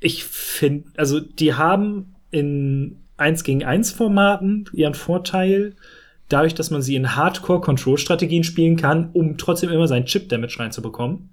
ich 0.00 0.24
finde, 0.24 0.90
also 0.96 1.20
die 1.20 1.54
haben 1.54 2.14
in 2.30 3.04
1 3.16 3.44
gegen 3.44 3.64
1 3.64 3.92
Formaten 3.92 4.68
ihren 4.72 4.94
Vorteil, 4.94 5.74
dadurch, 6.28 6.54
dass 6.54 6.70
man 6.70 6.82
sie 6.82 6.96
in 6.96 7.16
Hardcore-Control-Strategien 7.16 8.44
spielen 8.44 8.76
kann, 8.76 9.10
um 9.12 9.36
trotzdem 9.36 9.70
immer 9.70 9.86
seinen 9.86 10.06
Chip-Damage 10.06 10.58
reinzubekommen. 10.58 11.30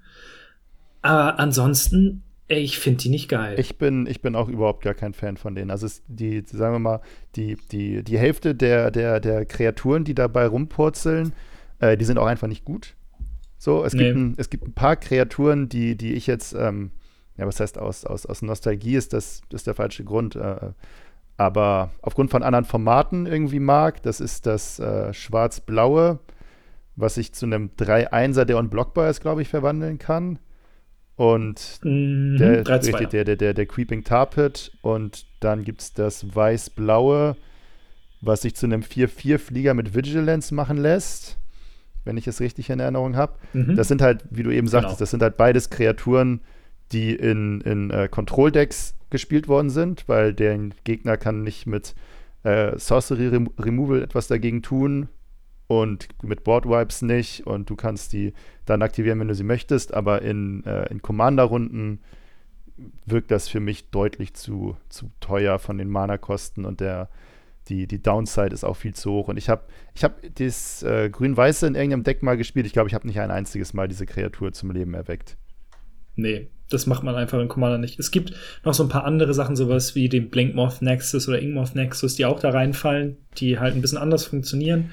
Aber 1.02 1.40
ansonsten, 1.40 2.24
ey, 2.48 2.60
ich 2.60 2.78
finde 2.78 3.04
die 3.04 3.10
nicht 3.10 3.30
geil. 3.30 3.56
Ich 3.58 3.78
bin, 3.78 4.06
ich 4.06 4.22
bin 4.22 4.36
auch 4.36 4.48
überhaupt 4.48 4.84
gar 4.84 4.94
kein 4.94 5.14
Fan 5.14 5.38
von 5.38 5.56
denen. 5.56 5.72
Also 5.72 5.88
die, 6.08 6.44
sagen 6.46 6.76
wir 6.76 6.80
mal, 6.80 7.02
die, 7.36 7.58
die, 7.72 8.04
die 8.04 8.20
Hälfte 8.20 8.54
der, 8.54 8.92
der, 8.92 9.20
der 9.20 9.46
Kreaturen, 9.46 10.04
die 10.04 10.14
dabei 10.14 10.46
rumpurzeln, 10.46 11.34
äh, 11.80 11.98
die 11.98 12.06
sind 12.06 12.20
auch 12.20 12.28
einfach 12.28 12.48
nicht 12.48 12.66
gut. 12.66 12.96
So, 13.58 13.84
es, 13.84 13.94
nee. 13.94 14.06
gibt 14.06 14.18
ein, 14.18 14.34
es 14.38 14.50
gibt 14.50 14.68
ein 14.68 14.74
paar 14.74 14.96
Kreaturen, 14.96 15.70
die, 15.70 15.96
die 15.96 16.14
ich 16.14 16.28
jetzt 16.28 16.54
ähm, 16.54 16.92
ja, 17.42 17.48
was 17.48 17.60
heißt 17.60 17.80
aus, 17.80 18.06
aus, 18.06 18.28
aus 18.28 18.44
Nostalgie 18.44 18.96
ist 18.96 19.14
das 19.14 19.42
ist 19.52 19.66
der 19.66 19.74
falsche 19.74 20.04
Grund. 20.04 20.36
Äh, 20.36 20.74
aber 21.38 21.90
aufgrund 22.04 22.30
von 22.30 22.44
anderen 22.44 22.66
Formaten 22.66 23.26
irgendwie 23.26 23.60
mag, 23.60 24.04
das 24.04 24.20
ist 24.20 24.46
das 24.46 24.80
äh, 24.80 25.12
schwarz-blaue, 25.12 26.20
was 26.96 27.18
ich 27.18 27.34
zu 27.34 27.48
einem 27.48 27.72
3-1er, 27.80 28.46
der 28.46 28.60
unblockbar 28.60 29.10
ist, 29.10 29.22
glaube 29.22 29.42
ich, 29.42 29.48
verwandeln 29.48 29.98
kann. 29.98 30.38
Und 31.16 31.80
mhm, 31.82 32.38
der, 32.38 32.64
der, 32.64 33.08
der, 33.26 33.36
der, 33.36 33.54
der 33.56 33.66
Creeping 33.66 34.04
Tarpit. 34.04 34.72
Und 34.84 35.26
dann 35.40 35.64
gibt 35.64 35.82
es 35.82 35.94
das 35.94 36.36
weiß-blaue, 36.36 37.38
was 38.22 38.44
sich 38.44 38.54
zu 38.54 38.68
einem 38.68 38.82
4-4-Flieger 38.82 39.74
mit 39.74 39.96
Vigilance 39.96 40.54
machen 40.54 40.78
lässt, 40.78 41.40
wenn 42.06 42.18
ich 42.18 42.28
es 42.28 42.40
richtig 42.40 42.70
in 42.70 42.80
Erinnerung 42.80 43.16
habe. 43.16 43.34
Mhm. 43.54 43.76
Das 43.76 43.88
sind 43.88 44.04
halt, 44.04 44.26
wie 44.30 44.44
du 44.44 44.52
eben 44.52 44.68
sagtest, 44.68 44.98
genau. 44.98 45.00
das 45.00 45.10
sind 45.10 45.24
halt 45.24 45.38
beides 45.38 45.72
Kreaturen, 45.72 46.42
die 46.92 47.16
in, 47.16 47.62
in 47.62 47.90
äh, 47.92 48.08
Control-Decks 48.10 48.96
gespielt 49.10 49.48
worden 49.48 49.70
sind, 49.70 50.08
weil 50.08 50.34
der 50.34 50.58
Gegner 50.84 51.18
kann 51.18 51.44
nicht 51.44 51.68
mit 51.68 51.96
äh, 52.44 52.78
Sorcery 52.78 53.28
Rem 53.28 53.50
Removal 53.60 54.02
etwas 54.02 54.28
dagegen 54.28 54.62
tun 54.62 55.10
und 55.68 56.10
mit 56.24 56.44
Board 56.44 56.66
Wipes 56.66 57.02
nicht 57.02 57.46
und 57.46 57.70
du 57.70 57.76
kannst 57.76 58.14
die 58.14 58.34
dann 58.66 58.82
aktivieren, 58.82 59.20
wenn 59.20 59.28
du 59.28 59.36
sie 59.36 59.44
möchtest, 59.44 59.94
aber 59.94 60.22
in, 60.22 60.66
äh, 60.66 60.90
in 60.92 61.02
Commander-Runden 61.02 62.00
wirkt 63.06 63.32
das 63.32 63.48
für 63.48 63.60
mich 63.60 63.90
deutlich 63.90 64.34
zu, 64.34 64.76
zu 64.90 65.12
teuer 65.20 65.60
von 65.60 65.78
den 65.78 65.90
Mana-Kosten 65.90 66.66
und 66.66 66.80
der, 66.80 67.10
die, 67.68 67.88
die 67.88 68.02
Downside 68.02 68.54
ist 68.54 68.64
auch 68.64 68.76
viel 68.76 68.94
zu 68.94 69.12
hoch. 69.12 69.28
Und 69.28 69.38
ich 69.38 69.50
habe 69.50 69.64
ich 69.94 70.04
hab 70.04 70.20
das 70.36 70.84
äh, 70.84 71.10
Grün-Weiße 71.10 71.68
in 71.68 71.76
irgendeinem 71.76 72.04
Deck 72.04 72.24
mal 72.24 72.38
gespielt. 72.38 72.66
Ich 72.66 72.74
glaube, 72.74 72.90
ich 72.90 72.96
habe 72.96 73.08
nicht 73.08 73.20
ein 73.20 73.32
einziges 73.32 73.74
Mal 73.74 73.88
diese 73.88 74.06
Kreatur 74.06 74.52
zum 74.52 74.72
Leben 74.72 74.94
erweckt. 74.94 75.38
Nee, 76.16 76.50
das 76.74 76.88
macht 76.88 77.04
man 77.04 77.16
einfach 77.16 77.40
in 77.40 77.48
Commander 77.48 77.78
nicht. 77.78 78.00
Es 78.00 78.12
gibt 78.12 78.34
noch 78.64 78.74
so 78.74 78.84
ein 78.84 78.90
paar 78.90 79.04
andere 79.04 79.34
Sachen, 79.34 79.56
sowas 79.56 79.96
wie 79.96 80.10
den 80.10 80.30
Blinkmoth 80.30 80.82
Nexus 80.82 81.28
oder 81.28 81.40
Ingmoth 81.40 81.76
Nexus, 81.76 82.16
die 82.16 82.26
auch 82.26 82.40
da 82.40 82.50
reinfallen, 82.50 83.18
die 83.38 83.60
halt 83.60 83.76
ein 83.76 83.82
bisschen 83.82 83.98
anders 83.98 84.26
funktionieren. 84.26 84.92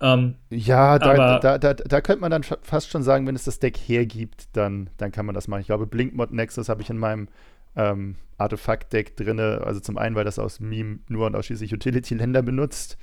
Ähm, 0.00 0.34
ja, 0.50 0.98
da, 0.98 1.38
da, 1.38 1.58
da, 1.58 1.74
da, 1.74 2.00
könnte 2.02 2.20
man 2.20 2.30
dann 2.30 2.42
fast 2.42 2.90
schon 2.90 3.02
sagen, 3.02 3.26
wenn 3.26 3.34
es 3.34 3.44
das 3.44 3.60
Deck 3.60 3.78
hergibt, 3.78 4.48
dann, 4.52 4.90
dann 4.98 5.10
kann 5.10 5.24
man 5.24 5.34
das 5.34 5.48
machen. 5.48 5.60
Ich 5.60 5.66
glaube, 5.66 5.86
Blinkmoth 5.86 6.32
Nexus 6.32 6.68
habe 6.68 6.82
ich 6.82 6.90
in 6.90 6.98
meinem 6.98 7.28
ähm, 7.76 8.16
Artefakt-Deck 8.36 9.16
drin. 9.16 9.40
Also 9.40 9.80
zum 9.80 9.96
einen, 9.96 10.14
weil 10.14 10.24
das 10.24 10.38
aus 10.38 10.60
Meme 10.60 10.98
nur 11.08 11.26
und 11.26 11.34
ausschließlich 11.34 11.72
Utility-Länder 11.72 12.42
benutzt, 12.42 12.98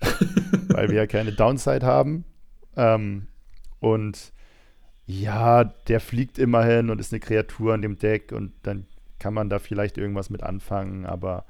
weil 0.68 0.88
wir 0.88 0.96
ja 0.96 1.06
keine 1.06 1.32
Downside 1.32 1.84
haben. 1.84 2.24
Ähm, 2.76 3.26
und 3.80 4.32
ja, 5.06 5.64
der 5.64 6.00
fliegt 6.00 6.38
immerhin 6.38 6.90
und 6.90 7.00
ist 7.00 7.12
eine 7.12 7.20
Kreatur 7.20 7.74
an 7.74 7.82
dem 7.82 7.98
Deck 7.98 8.32
und 8.32 8.52
dann 8.62 8.86
kann 9.18 9.34
man 9.34 9.48
da 9.48 9.58
vielleicht 9.58 9.98
irgendwas 9.98 10.30
mit 10.30 10.42
anfangen, 10.42 11.06
aber 11.06 11.44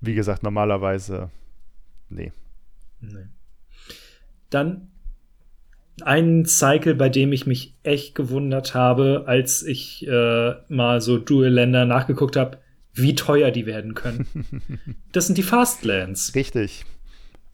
wie 0.00 0.14
gesagt, 0.14 0.42
normalerweise, 0.42 1.30
nee. 2.08 2.32
nee. 3.00 3.26
Dann 4.50 4.88
ein 6.04 6.46
Cycle, 6.46 6.94
bei 6.94 7.08
dem 7.08 7.32
ich 7.32 7.46
mich 7.46 7.76
echt 7.82 8.14
gewundert 8.14 8.74
habe, 8.74 9.24
als 9.26 9.62
ich 9.62 10.06
äh, 10.06 10.54
mal 10.68 11.00
so 11.00 11.18
Dual-Länder 11.18 11.84
nachgeguckt 11.84 12.36
habe, 12.36 12.58
wie 12.94 13.14
teuer 13.14 13.50
die 13.50 13.66
werden 13.66 13.94
können. 13.94 14.26
das 15.12 15.26
sind 15.26 15.38
die 15.38 15.42
Fastlands. 15.42 16.34
Richtig. 16.34 16.84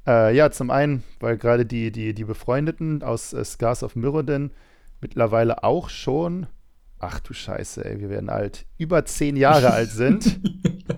Äh, 0.06 0.34
ja, 0.34 0.50
zum 0.50 0.70
einen, 0.70 1.02
weil 1.20 1.36
gerade 1.36 1.66
die, 1.66 1.90
die, 1.90 2.14
die 2.14 2.24
Befreundeten 2.24 3.02
aus 3.02 3.32
äh, 3.32 3.44
Scars 3.44 3.82
of 3.82 3.96
Mirrodin 3.96 4.50
mittlerweile 5.00 5.64
auch 5.64 5.88
schon, 5.88 6.46
ach 6.98 7.20
du 7.20 7.32
Scheiße, 7.32 7.84
ey, 7.84 8.00
wir 8.00 8.10
werden 8.10 8.30
alt, 8.30 8.66
über 8.76 9.04
zehn 9.04 9.36
Jahre 9.36 9.72
alt 9.72 9.90
sind, 9.90 10.40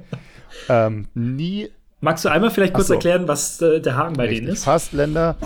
ähm, 0.69 1.09
nie 1.15 1.71
Magst 2.01 2.25
du 2.25 2.31
einmal 2.31 2.51
vielleicht 2.51 2.73
kurz 2.73 2.89
so. 2.89 2.95
erklären, 2.95 3.29
was 3.29 3.61
äh, 3.61 3.81
der 3.81 3.97
Haken 3.97 4.15
bei 4.15 4.27
denen 4.27 4.49
ist? 4.49 4.65
Fastländer 4.65 5.37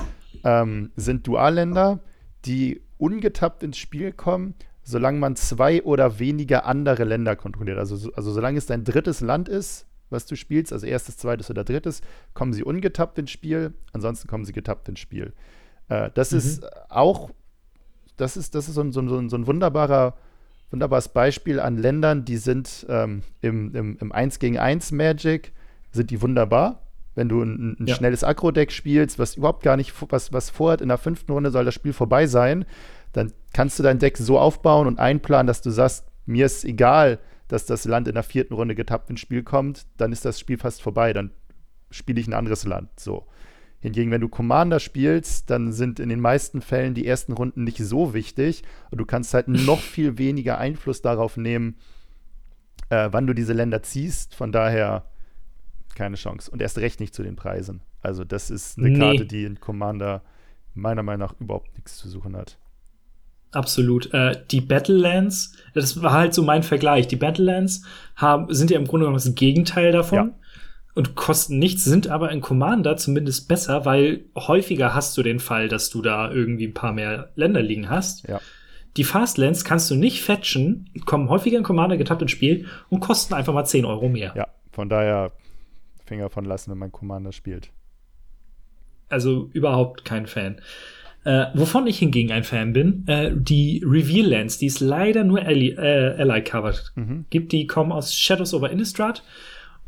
ähm, 0.45 0.93
sind 0.95 1.27
Dualländer, 1.27 1.99
die 2.45 2.83
ungetappt 2.97 3.65
ins 3.65 3.77
Spiel 3.77 4.13
kommen, 4.13 4.55
solange 4.83 5.19
man 5.19 5.35
zwei 5.35 5.83
oder 5.83 6.21
weniger 6.21 6.65
andere 6.65 7.05
Länder 7.05 7.35
kontrolliert. 7.35 7.79
Also, 7.79 8.13
also 8.13 8.33
solange 8.33 8.59
es 8.59 8.67
dein 8.67 8.85
drittes 8.85 9.21
Land 9.21 9.49
ist, 9.49 9.87
was 10.11 10.27
du 10.27 10.37
spielst, 10.37 10.73
also 10.73 10.87
erstes, 10.87 11.17
zweites 11.17 11.51
oder 11.51 11.65
drittes, 11.65 12.03
kommen 12.35 12.53
sie 12.53 12.63
ungetappt 12.63 13.19
ins 13.19 13.33
Spiel, 13.33 13.75
ansonsten 13.93 14.29
kommen 14.29 14.45
sie 14.45 14.53
getappt 14.53 14.89
ins 14.89 15.01
Spiel. 15.01 15.33
Äh, 15.89 16.11
das 16.15 16.31
mhm. 16.31 16.39
ist 16.39 16.67
auch, 16.89 17.31
das 18.17 18.37
ist, 18.37 18.55
das 18.55 18.69
ist 18.69 18.75
so 18.75 18.81
ein, 18.81 18.93
so 18.93 19.01
ein, 19.01 19.29
so 19.29 19.37
ein 19.37 19.47
wunderbarer, 19.47 20.15
wunderbares 20.71 21.09
Beispiel 21.09 21.61
an 21.61 21.77
Ländern, 21.77 22.25
die 22.25 22.37
sind 22.37 22.87
ähm, 22.89 23.23
im, 23.41 23.75
im, 23.75 23.99
im 24.01 24.13
1 24.13 24.39
gegen 24.39 24.59
1 24.59 24.93
Magic, 24.93 25.53
sind 25.93 26.11
die 26.11 26.21
wunderbar. 26.23 26.81
Wenn 27.15 27.29
du 27.29 27.43
ein, 27.43 27.77
ein 27.79 27.87
ja. 27.87 27.95
schnelles 27.95 28.25
Agro-Deck 28.25 28.73
spielst, 28.73 29.19
was 29.19 29.37
überhaupt 29.37 29.63
gar 29.63 29.77
nicht, 29.77 29.95
was, 30.11 30.33
was 30.33 30.51
vorhat, 30.51 30.81
in 30.81 30.89
der 30.89 30.99
fünften 30.99 31.33
Runde 31.33 31.53
soll 31.53 31.65
das 31.65 31.75
Spiel 31.75 31.93
vorbei 31.93 32.27
sein, 32.27 32.65
dann 33.13 33.33
kannst 33.53 33.79
du 33.79 33.85
dein 33.85 34.01
Deck 34.01 34.17
so 34.19 34.39
aufbauen 34.39 34.89
und 34.89 34.99
einplanen, 34.99 35.47
dass 35.47 35.63
du 35.63 35.71
sagst, 35.71 36.05
mir 36.27 36.47
ist 36.47 36.65
egal, 36.65 37.21
dass 37.49 37.67
das 37.67 37.85
Land 37.85 38.09
in 38.09 38.15
der 38.15 38.25
vierten 38.25 38.55
Runde 38.55 38.75
getappt 38.75 39.11
ins 39.11 39.21
Spiel 39.21 39.43
kommt, 39.43 39.87
dann 39.97 40.11
ist 40.11 40.25
das 40.25 40.41
Spiel 40.41 40.59
fast 40.59 40.83
vorbei. 40.83 41.13
Dann 41.13 41.31
spiele 41.91 42.21
ich 42.21 42.27
ein 42.27 42.33
anderes 42.33 42.65
Land. 42.65 42.89
So. 42.99 43.27
Hingegen, 43.85 44.11
wenn 44.11 44.23
du 44.23 44.31
Commander 44.31 44.81
spielst, 44.81 45.51
dann 45.51 45.71
sind 45.71 46.01
in 46.01 46.09
den 46.09 46.19
meisten 46.19 46.63
Fällen 46.63 46.95
die 46.95 47.07
ersten 47.07 47.35
Runden 47.35 47.65
nicht 47.65 47.77
so 47.77 48.15
wichtig 48.15 48.63
und 48.91 48.97
du 48.97 49.05
kannst 49.05 49.35
halt 49.35 49.47
noch 49.47 49.79
viel 49.81 50.17
weniger 50.17 50.57
Einfluss 50.57 51.03
darauf 51.03 51.37
nehmen, 51.37 51.77
äh, 52.89 53.11
wann 53.13 53.27
du 53.27 53.35
diese 53.35 53.53
Länder 53.53 53.83
ziehst. 53.83 54.35
Von 54.35 54.53
daher 54.53 55.05
keine 55.95 56.17
Chance. 56.17 56.51
Und 56.51 56.63
erst 56.63 56.79
recht 56.79 56.99
nicht 56.99 57.15
zu 57.15 57.23
den 57.23 57.37
Preisen. 57.37 57.83
Also, 58.01 58.25
das 58.25 58.51
ist 58.51 58.79
eine 58.79 58.89
nee. 58.89 58.99
Karte, 58.99 59.27
die 59.27 59.45
in 59.45 59.61
Commander 59.61 60.23
meiner 60.73 61.03
Meinung 61.03 61.29
nach 61.29 61.39
überhaupt 61.39 61.75
nichts 61.75 61.99
zu 61.99 62.09
suchen 62.09 62.35
hat. 62.35 62.57
Absolut. 63.53 64.15
Äh, 64.15 64.45
die 64.51 64.63
Battlelands, 64.63 65.59
das 65.75 66.01
war 66.01 66.13
halt 66.13 66.33
so 66.33 66.43
mein 66.43 66.63
Vergleich. 66.63 67.07
Die 67.07 67.17
Battlelands 67.17 67.83
haben, 68.17 68.53
sind 68.55 68.71
ja 68.71 68.79
im 68.79 68.87
Grunde 68.87 69.05
genommen 69.05 69.23
das 69.23 69.35
Gegenteil 69.35 69.93
davon. 69.93 70.29
Ja. 70.31 70.35
Und 70.95 71.17
kosten 71.17 71.59
nichts, 71.59 71.85
sind 71.85 72.07
aber 72.07 72.31
in 72.31 72.41
Commander 72.41 72.97
zumindest 72.97 73.49
besser, 73.49 73.85
weil 73.85 74.27
häufiger 74.37 74.95
hast 74.95 75.17
du 75.17 75.23
den 75.23 75.41
Fall, 75.41 75.69
dass 75.69 75.91
du 75.91 76.03
da 76.03 76.31
irgendwie 76.31 76.69
ein 76.69 76.75
paar 76.75 76.93
mehr 76.93 77.33
Länder 77.35 77.63
liegen 77.63 77.91
hast. 77.91 78.29
Ja. 78.29 78.41
Die 78.97 79.03
Fastlands 79.03 79.65
kannst 79.65 79.91
du 79.91 79.97
nicht 79.97 80.23
fetchen, 80.23 80.89
kommen 81.05 81.29
häufiger 81.29 81.59
in 81.59 81.65
Commander 81.65 81.97
getappt 81.97 82.23
ins 82.23 82.31
Spiel 82.31 82.67
und 82.91 83.01
kosten 83.01 83.35
einfach 83.35 83.53
mal 83.53 83.65
10 83.65 83.85
Euro 83.85 84.09
mehr. 84.09 84.35
Ja, 84.37 84.47
von 84.71 84.89
daher 84.89 85.33
Finger 86.05 86.31
von 86.31 86.45
lassen, 86.45 86.71
wenn 86.71 86.79
man 86.79 86.93
Commander 86.93 87.33
spielt. 87.33 87.71
Also 89.09 89.51
überhaupt 89.53 90.05
kein 90.05 90.27
Fan. 90.27 90.61
Äh, 91.25 91.47
wovon 91.55 91.87
ich 91.87 91.99
hingegen 91.99 92.31
ein 92.33 92.45
Fan 92.45 92.73
bin, 92.73 93.09
äh, 93.09 93.33
die 93.35 93.83
Reveal 93.85 94.27
Lands, 94.27 94.59
die 94.59 94.67
es 94.67 94.81
leider 94.81 95.25
nur 95.25 95.41
Ally, 95.41 95.71
äh, 95.71 96.21
Ally 96.21 96.45
covered 96.45 96.93
mhm. 96.97 97.25
gibt, 97.31 97.53
die 97.53 97.67
kommen 97.67 97.93
aus 97.93 98.15
Shadows 98.15 98.53
over 98.53 98.71
Innistrad 98.71 99.23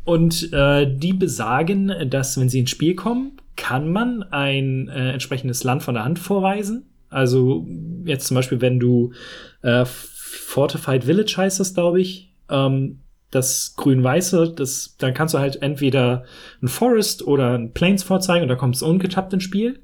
und 0.07 0.53
äh, 0.53 0.87
die 0.89 1.11
besagen, 1.11 1.91
dass 2.09 2.39
wenn 2.39 2.47
sie 2.47 2.59
ins 2.59 2.69
Spiel 2.69 2.95
kommen, 2.95 3.33
kann 3.57 3.91
man 3.91 4.23
ein 4.23 4.87
äh, 4.87 5.11
entsprechendes 5.11 5.65
Land 5.65 5.83
von 5.83 5.95
der 5.95 6.05
Hand 6.05 6.17
vorweisen. 6.17 6.85
Also 7.09 7.67
jetzt 8.05 8.27
zum 8.27 8.35
Beispiel, 8.35 8.61
wenn 8.61 8.79
du 8.79 9.11
äh, 9.63 9.83
Fortified 9.83 11.03
Village 11.03 11.35
heißt 11.35 11.59
das, 11.59 11.73
glaube 11.73 11.99
ich, 11.99 12.33
ähm, 12.49 13.01
das 13.31 13.73
grün-weiße, 13.75 14.53
das, 14.55 14.95
dann 14.97 15.13
kannst 15.13 15.33
du 15.33 15.39
halt 15.39 15.61
entweder 15.61 16.23
ein 16.61 16.69
Forest 16.69 17.27
oder 17.27 17.57
ein 17.57 17.73
Plains 17.73 18.03
vorzeigen 18.03 18.43
und 18.43 18.47
da 18.47 18.55
kommt 18.55 18.75
es 18.75 18.83
ungetappt 18.83 19.33
ins 19.33 19.43
Spiel. 19.43 19.81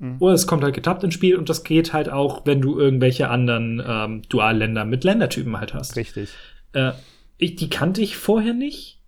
Mhm. 0.00 0.16
Oder 0.18 0.34
es 0.34 0.48
kommt 0.48 0.64
halt 0.64 0.74
getappt 0.74 1.04
ins 1.04 1.14
Spiel 1.14 1.36
und 1.36 1.48
das 1.48 1.62
geht 1.62 1.92
halt 1.92 2.08
auch, 2.08 2.44
wenn 2.44 2.60
du 2.60 2.76
irgendwelche 2.76 3.28
anderen 3.28 3.80
ähm, 3.86 4.22
Dualländer 4.28 4.84
mit 4.84 5.04
Ländertypen 5.04 5.56
halt 5.60 5.74
hast. 5.74 5.94
Richtig. 5.94 6.30
Äh, 6.72 6.90
ich, 7.38 7.54
die 7.54 7.70
kannte 7.70 8.02
ich 8.02 8.16
vorher 8.16 8.52
nicht. 8.52 8.99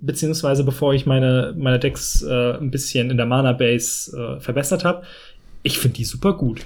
Beziehungsweise 0.00 0.64
bevor 0.64 0.94
ich 0.94 1.06
meine, 1.06 1.54
meine 1.56 1.78
Decks 1.78 2.22
äh, 2.22 2.56
ein 2.56 2.70
bisschen 2.70 3.10
in 3.10 3.16
der 3.16 3.26
Mana-Base 3.26 4.16
äh, 4.16 4.40
verbessert 4.40 4.84
habe. 4.84 5.02
Ich 5.62 5.78
finde 5.78 5.96
die 5.96 6.04
super 6.04 6.34
gut. 6.34 6.64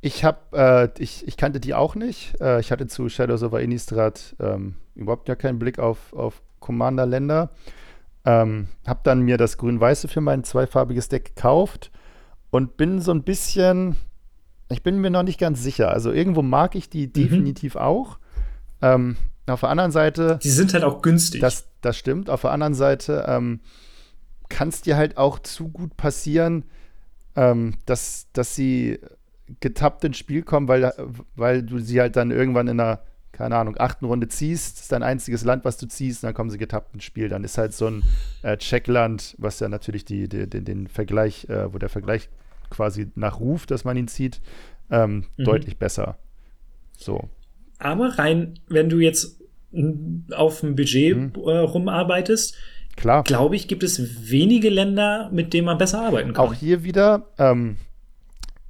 Ich 0.00 0.24
habe, 0.24 0.38
äh, 0.52 1.02
ich, 1.02 1.26
ich 1.26 1.36
kannte 1.36 1.58
die 1.58 1.74
auch 1.74 1.94
nicht. 1.94 2.40
Äh, 2.40 2.60
ich 2.60 2.70
hatte 2.70 2.86
zu 2.86 3.08
Shadows 3.08 3.42
over 3.42 3.60
Innistrad 3.60 4.36
ähm, 4.38 4.74
überhaupt 4.94 5.28
ja 5.28 5.34
keinen 5.34 5.58
Blick 5.58 5.78
auf, 5.78 6.12
auf 6.12 6.40
Commander-Länder. 6.60 7.50
Ähm, 8.24 8.68
habe 8.86 9.00
dann 9.02 9.22
mir 9.22 9.38
das 9.38 9.58
Grün-Weiße 9.58 10.06
für 10.06 10.20
mein 10.20 10.44
zweifarbiges 10.44 11.08
Deck 11.08 11.34
gekauft 11.34 11.90
und 12.50 12.76
bin 12.76 13.00
so 13.00 13.10
ein 13.12 13.22
bisschen, 13.22 13.96
ich 14.70 14.82
bin 14.82 15.00
mir 15.00 15.10
noch 15.10 15.22
nicht 15.22 15.40
ganz 15.40 15.62
sicher. 15.62 15.90
Also 15.90 16.12
irgendwo 16.12 16.42
mag 16.42 16.74
ich 16.74 16.88
die 16.88 17.06
mhm. 17.06 17.12
definitiv 17.12 17.76
auch. 17.76 18.18
Ähm, 18.82 19.16
auf 19.46 19.60
der 19.60 19.70
anderen 19.70 19.90
Seite. 19.90 20.38
Die 20.42 20.50
sind 20.50 20.74
halt 20.74 20.84
auch 20.84 21.02
günstig. 21.02 21.40
Das, 21.40 21.67
das 21.80 21.96
stimmt. 21.96 22.30
Auf 22.30 22.42
der 22.42 22.50
anderen 22.50 22.74
Seite 22.74 23.24
ähm, 23.28 23.60
kann 24.48 24.68
es 24.68 24.80
dir 24.80 24.96
halt 24.96 25.16
auch 25.16 25.38
zu 25.38 25.68
gut 25.68 25.96
passieren, 25.96 26.64
ähm, 27.36 27.74
dass, 27.86 28.26
dass 28.32 28.54
sie 28.54 28.98
getappt 29.60 30.04
ins 30.04 30.18
Spiel 30.18 30.42
kommen, 30.42 30.68
weil, 30.68 30.92
weil 31.34 31.62
du 31.62 31.78
sie 31.78 32.00
halt 32.00 32.16
dann 32.16 32.30
irgendwann 32.30 32.68
in 32.68 32.80
einer, 32.80 33.00
keine 33.32 33.56
Ahnung, 33.56 33.76
achten 33.78 34.04
Runde 34.04 34.28
ziehst. 34.28 34.76
Das 34.76 34.82
ist 34.82 34.92
dein 34.92 35.02
einziges 35.02 35.44
Land, 35.44 35.64
was 35.64 35.78
du 35.78 35.86
ziehst, 35.86 36.22
und 36.22 36.28
dann 36.28 36.34
kommen 36.34 36.50
sie 36.50 36.58
getappt 36.58 36.94
ins 36.94 37.04
Spiel. 37.04 37.28
Dann 37.28 37.44
ist 37.44 37.58
halt 37.58 37.72
so 37.72 37.86
ein 37.86 38.02
äh, 38.42 38.56
Checkland, 38.56 39.34
was 39.38 39.60
ja 39.60 39.68
natürlich 39.68 40.04
die, 40.04 40.28
die, 40.28 40.48
den, 40.48 40.64
den 40.64 40.88
Vergleich, 40.88 41.48
äh, 41.48 41.72
wo 41.72 41.78
der 41.78 41.88
Vergleich 41.88 42.28
quasi 42.70 43.10
nach 43.14 43.40
Ruf, 43.40 43.66
dass 43.66 43.84
man 43.84 43.96
ihn 43.96 44.08
zieht, 44.08 44.40
ähm, 44.90 45.24
mhm. 45.36 45.44
deutlich 45.44 45.78
besser. 45.78 46.18
So. 46.96 47.28
Aber 47.78 48.18
rein, 48.18 48.58
wenn 48.68 48.88
du 48.88 48.98
jetzt 48.98 49.37
auf 50.34 50.60
dem 50.60 50.76
Budget 50.76 51.16
mhm. 51.16 51.32
äh, 51.44 51.58
rumarbeitest, 51.58 52.56
Klar. 52.96 53.22
glaube 53.22 53.56
ich, 53.56 53.68
gibt 53.68 53.82
es 53.82 54.30
wenige 54.30 54.70
Länder, 54.70 55.30
mit 55.32 55.52
denen 55.52 55.66
man 55.66 55.78
besser 55.78 56.02
arbeiten 56.02 56.32
kann. 56.32 56.46
Auch 56.46 56.54
hier 56.54 56.82
wieder 56.84 57.26
ähm, 57.38 57.76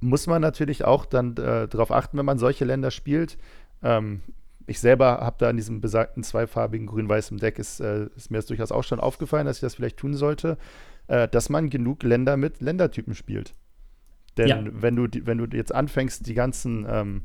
muss 0.01 0.27
man 0.27 0.41
natürlich 0.41 0.85
auch 0.85 1.05
dann 1.05 1.31
äh, 1.37 1.67
darauf 1.67 1.91
achten, 1.91 2.17
wenn 2.17 2.25
man 2.25 2.37
solche 2.37 2.65
Länder 2.65 2.91
spielt. 2.91 3.37
Ähm, 3.81 4.21
ich 4.67 4.79
selber 4.79 5.19
habe 5.21 5.37
da 5.39 5.49
in 5.49 5.57
diesem 5.57 5.81
besagten 5.81 6.23
zweifarbigen 6.23 6.85
grün-weißen 6.85 7.37
Deck, 7.39 7.57
ist, 7.57 7.79
äh, 7.79 8.07
ist 8.15 8.29
mir 8.29 8.37
das 8.37 8.45
durchaus 8.45 8.71
auch 8.71 8.83
schon 8.83 8.99
aufgefallen, 8.99 9.47
dass 9.47 9.57
ich 9.57 9.61
das 9.61 9.75
vielleicht 9.75 9.97
tun 9.97 10.13
sollte, 10.13 10.57
äh, 11.07 11.27
dass 11.27 11.49
man 11.49 11.69
genug 11.69 12.03
Länder 12.03 12.37
mit 12.37 12.61
Ländertypen 12.61 13.15
spielt. 13.15 13.55
Denn 14.37 14.47
ja. 14.47 14.63
wenn, 14.63 14.95
du, 14.95 15.07
wenn 15.25 15.39
du 15.39 15.57
jetzt 15.57 15.73
anfängst, 15.73 16.27
die 16.27 16.35
ganzen 16.35 16.85
ähm, 16.87 17.23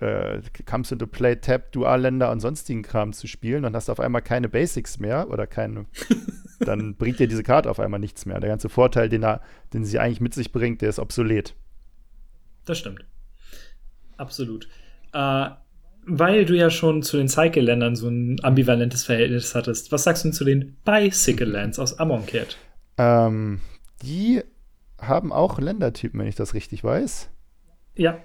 äh, 0.00 0.40
Comes 0.66 0.90
into 0.90 1.06
Play, 1.06 1.36
Tab, 1.36 1.72
Dualländer 1.72 2.30
und 2.30 2.40
sonstigen 2.40 2.82
Kram 2.82 3.12
zu 3.12 3.26
spielen 3.26 3.64
und 3.64 3.76
hast 3.76 3.90
auf 3.90 4.00
einmal 4.00 4.22
keine 4.22 4.48
Basics 4.48 4.98
mehr 4.98 5.30
oder 5.30 5.46
keine, 5.46 5.86
dann 6.60 6.96
bringt 6.96 7.18
dir 7.18 7.28
diese 7.28 7.42
Karte 7.42 7.70
auf 7.70 7.80
einmal 7.80 8.00
nichts 8.00 8.26
mehr. 8.26 8.40
Der 8.40 8.48
ganze 8.48 8.68
Vorteil, 8.68 9.08
den, 9.08 9.22
er, 9.22 9.40
den 9.72 9.84
sie 9.84 9.98
eigentlich 9.98 10.20
mit 10.20 10.34
sich 10.34 10.52
bringt, 10.52 10.82
der 10.82 10.88
ist 10.88 10.98
obsolet. 10.98 11.54
Das 12.64 12.78
stimmt. 12.78 13.04
Absolut. 14.16 14.68
Äh, 15.12 15.50
weil 16.06 16.44
du 16.44 16.56
ja 16.56 16.70
schon 16.70 17.02
zu 17.02 17.16
den 17.18 17.28
Cycle-Ländern 17.28 17.94
so 17.94 18.08
ein 18.08 18.42
ambivalentes 18.42 19.04
Verhältnis 19.04 19.54
hattest, 19.54 19.92
was 19.92 20.04
sagst 20.04 20.24
du 20.24 20.28
denn 20.28 20.32
zu 20.32 20.44
den 20.44 20.76
Bicycle-Lands 20.84 21.78
aus 21.78 21.98
Amonkhet? 21.98 22.56
Ähm, 22.96 23.60
die 24.02 24.42
haben 24.98 25.32
auch 25.32 25.58
Ländertypen, 25.58 26.20
wenn 26.20 26.26
ich 26.26 26.36
das 26.36 26.54
richtig 26.54 26.84
weiß. 26.84 27.30
Ja. 27.96 28.18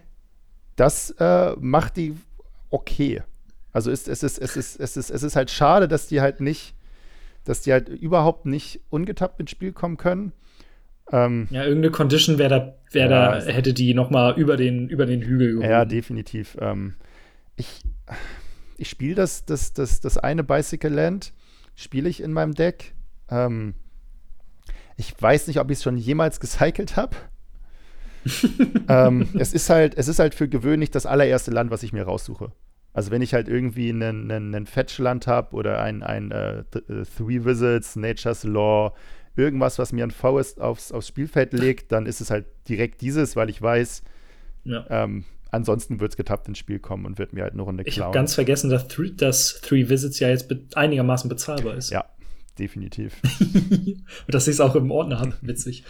Das 0.75 1.11
äh, 1.19 1.55
macht 1.59 1.97
die 1.97 2.15
okay. 2.69 3.23
Also 3.71 3.91
ist, 3.91 4.07
es, 4.07 4.23
ist, 4.23 4.37
es, 4.39 4.55
ist, 4.55 4.79
es, 4.79 4.97
ist, 4.97 5.09
es 5.09 5.23
ist 5.23 5.35
halt 5.35 5.51
schade, 5.51 5.87
dass 5.87 6.07
die 6.07 6.21
halt 6.21 6.39
nicht, 6.39 6.75
dass 7.43 7.61
die 7.61 7.71
halt 7.71 7.89
überhaupt 7.89 8.45
nicht 8.45 8.81
ungetappt 8.89 9.39
ins 9.39 9.51
Spiel 9.51 9.73
kommen 9.73 9.97
können. 9.97 10.31
Ähm, 11.11 11.47
ja, 11.51 11.63
irgendeine 11.63 11.91
Condition 11.91 12.37
wäre 12.37 12.49
da, 12.49 12.75
wär 12.91 13.09
ja, 13.09 13.39
da, 13.39 13.45
hätte 13.45 13.73
die 13.73 13.93
noch 13.93 14.09
mal 14.09 14.37
über 14.37 14.57
den, 14.57 14.89
über 14.89 15.05
den 15.05 15.21
Hügel 15.21 15.53
gehoben. 15.53 15.69
Ja, 15.69 15.85
definitiv. 15.85 16.57
Ähm, 16.59 16.95
ich 17.55 17.81
ich 18.77 18.89
spiele 18.89 19.15
das, 19.15 19.45
das, 19.45 19.73
das, 19.73 20.01
das 20.01 20.17
eine 20.17 20.43
Bicycle 20.43 20.93
Land, 20.93 21.33
spiele 21.75 22.09
ich 22.09 22.21
in 22.21 22.33
meinem 22.33 22.53
Deck. 22.53 22.93
Ähm, 23.29 23.75
ich 24.97 25.13
weiß 25.19 25.47
nicht, 25.47 25.59
ob 25.59 25.71
ich 25.71 25.77
es 25.77 25.83
schon 25.83 25.97
jemals 25.97 26.39
gecycelt 26.39 26.95
habe. 26.95 27.15
ähm, 28.87 29.27
es 29.37 29.53
ist 29.53 29.69
halt, 29.69 29.97
es 29.97 30.07
ist 30.07 30.19
halt 30.19 30.35
für 30.35 30.47
gewöhnlich 30.47 30.91
das 30.91 31.05
allererste 31.05 31.51
Land, 31.51 31.71
was 31.71 31.83
ich 31.83 31.93
mir 31.93 32.03
raussuche. 32.03 32.51
Also 32.93 33.11
wenn 33.11 33.21
ich 33.21 33.33
halt 33.33 33.49
irgendwie 33.49 33.89
einen, 33.89 34.31
einen, 34.31 34.55
einen 34.55 34.65
Fetch-Land 34.65 35.27
habe 35.27 35.55
oder 35.55 35.81
ein, 35.81 36.01
ein 36.01 36.31
uh, 36.31 36.63
Three 37.17 37.43
Visits, 37.43 37.97
Nature's 37.97 38.43
Law, 38.43 38.93
irgendwas, 39.35 39.77
was 39.79 39.91
mir 39.91 40.05
ein 40.05 40.11
Forest 40.11 40.61
aufs, 40.61 40.91
aufs 40.91 41.09
Spielfeld 41.09 41.51
legt, 41.53 41.91
dann 41.91 42.05
ist 42.05 42.21
es 42.21 42.31
halt 42.31 42.45
direkt 42.69 43.01
dieses, 43.01 43.35
weil 43.35 43.49
ich 43.49 43.61
weiß, 43.61 44.01
ja. 44.63 44.85
ähm, 44.89 45.25
ansonsten 45.51 45.99
wird 45.99 46.11
es 46.11 46.17
getappt 46.17 46.47
ins 46.47 46.57
Spiel 46.57 46.79
kommen 46.79 47.05
und 47.05 47.17
wird 47.17 47.33
mir 47.33 47.43
halt 47.43 47.53
eine 47.53 47.63
Runde 47.63 47.83
klauen. 47.83 47.93
Ich 47.93 48.01
habe 48.01 48.13
ganz 48.13 48.33
vergessen, 48.33 48.69
dass, 48.69 48.87
Three, 48.87 49.11
dass 49.11 49.61
Three 49.61 49.89
Visits 49.89 50.19
ja 50.19 50.29
jetzt 50.29 50.47
be 50.47 50.61
einigermaßen 50.75 51.29
bezahlbar 51.29 51.75
ist. 51.75 51.89
Ja, 51.91 52.05
definitiv. 52.57 53.15
Und 53.51 54.33
dass 54.33 54.47
ich 54.47 54.53
es 54.53 54.61
auch 54.61 54.75
im 54.75 54.91
Ordner 54.91 55.19
habe, 55.19 55.33
witzig. 55.41 55.83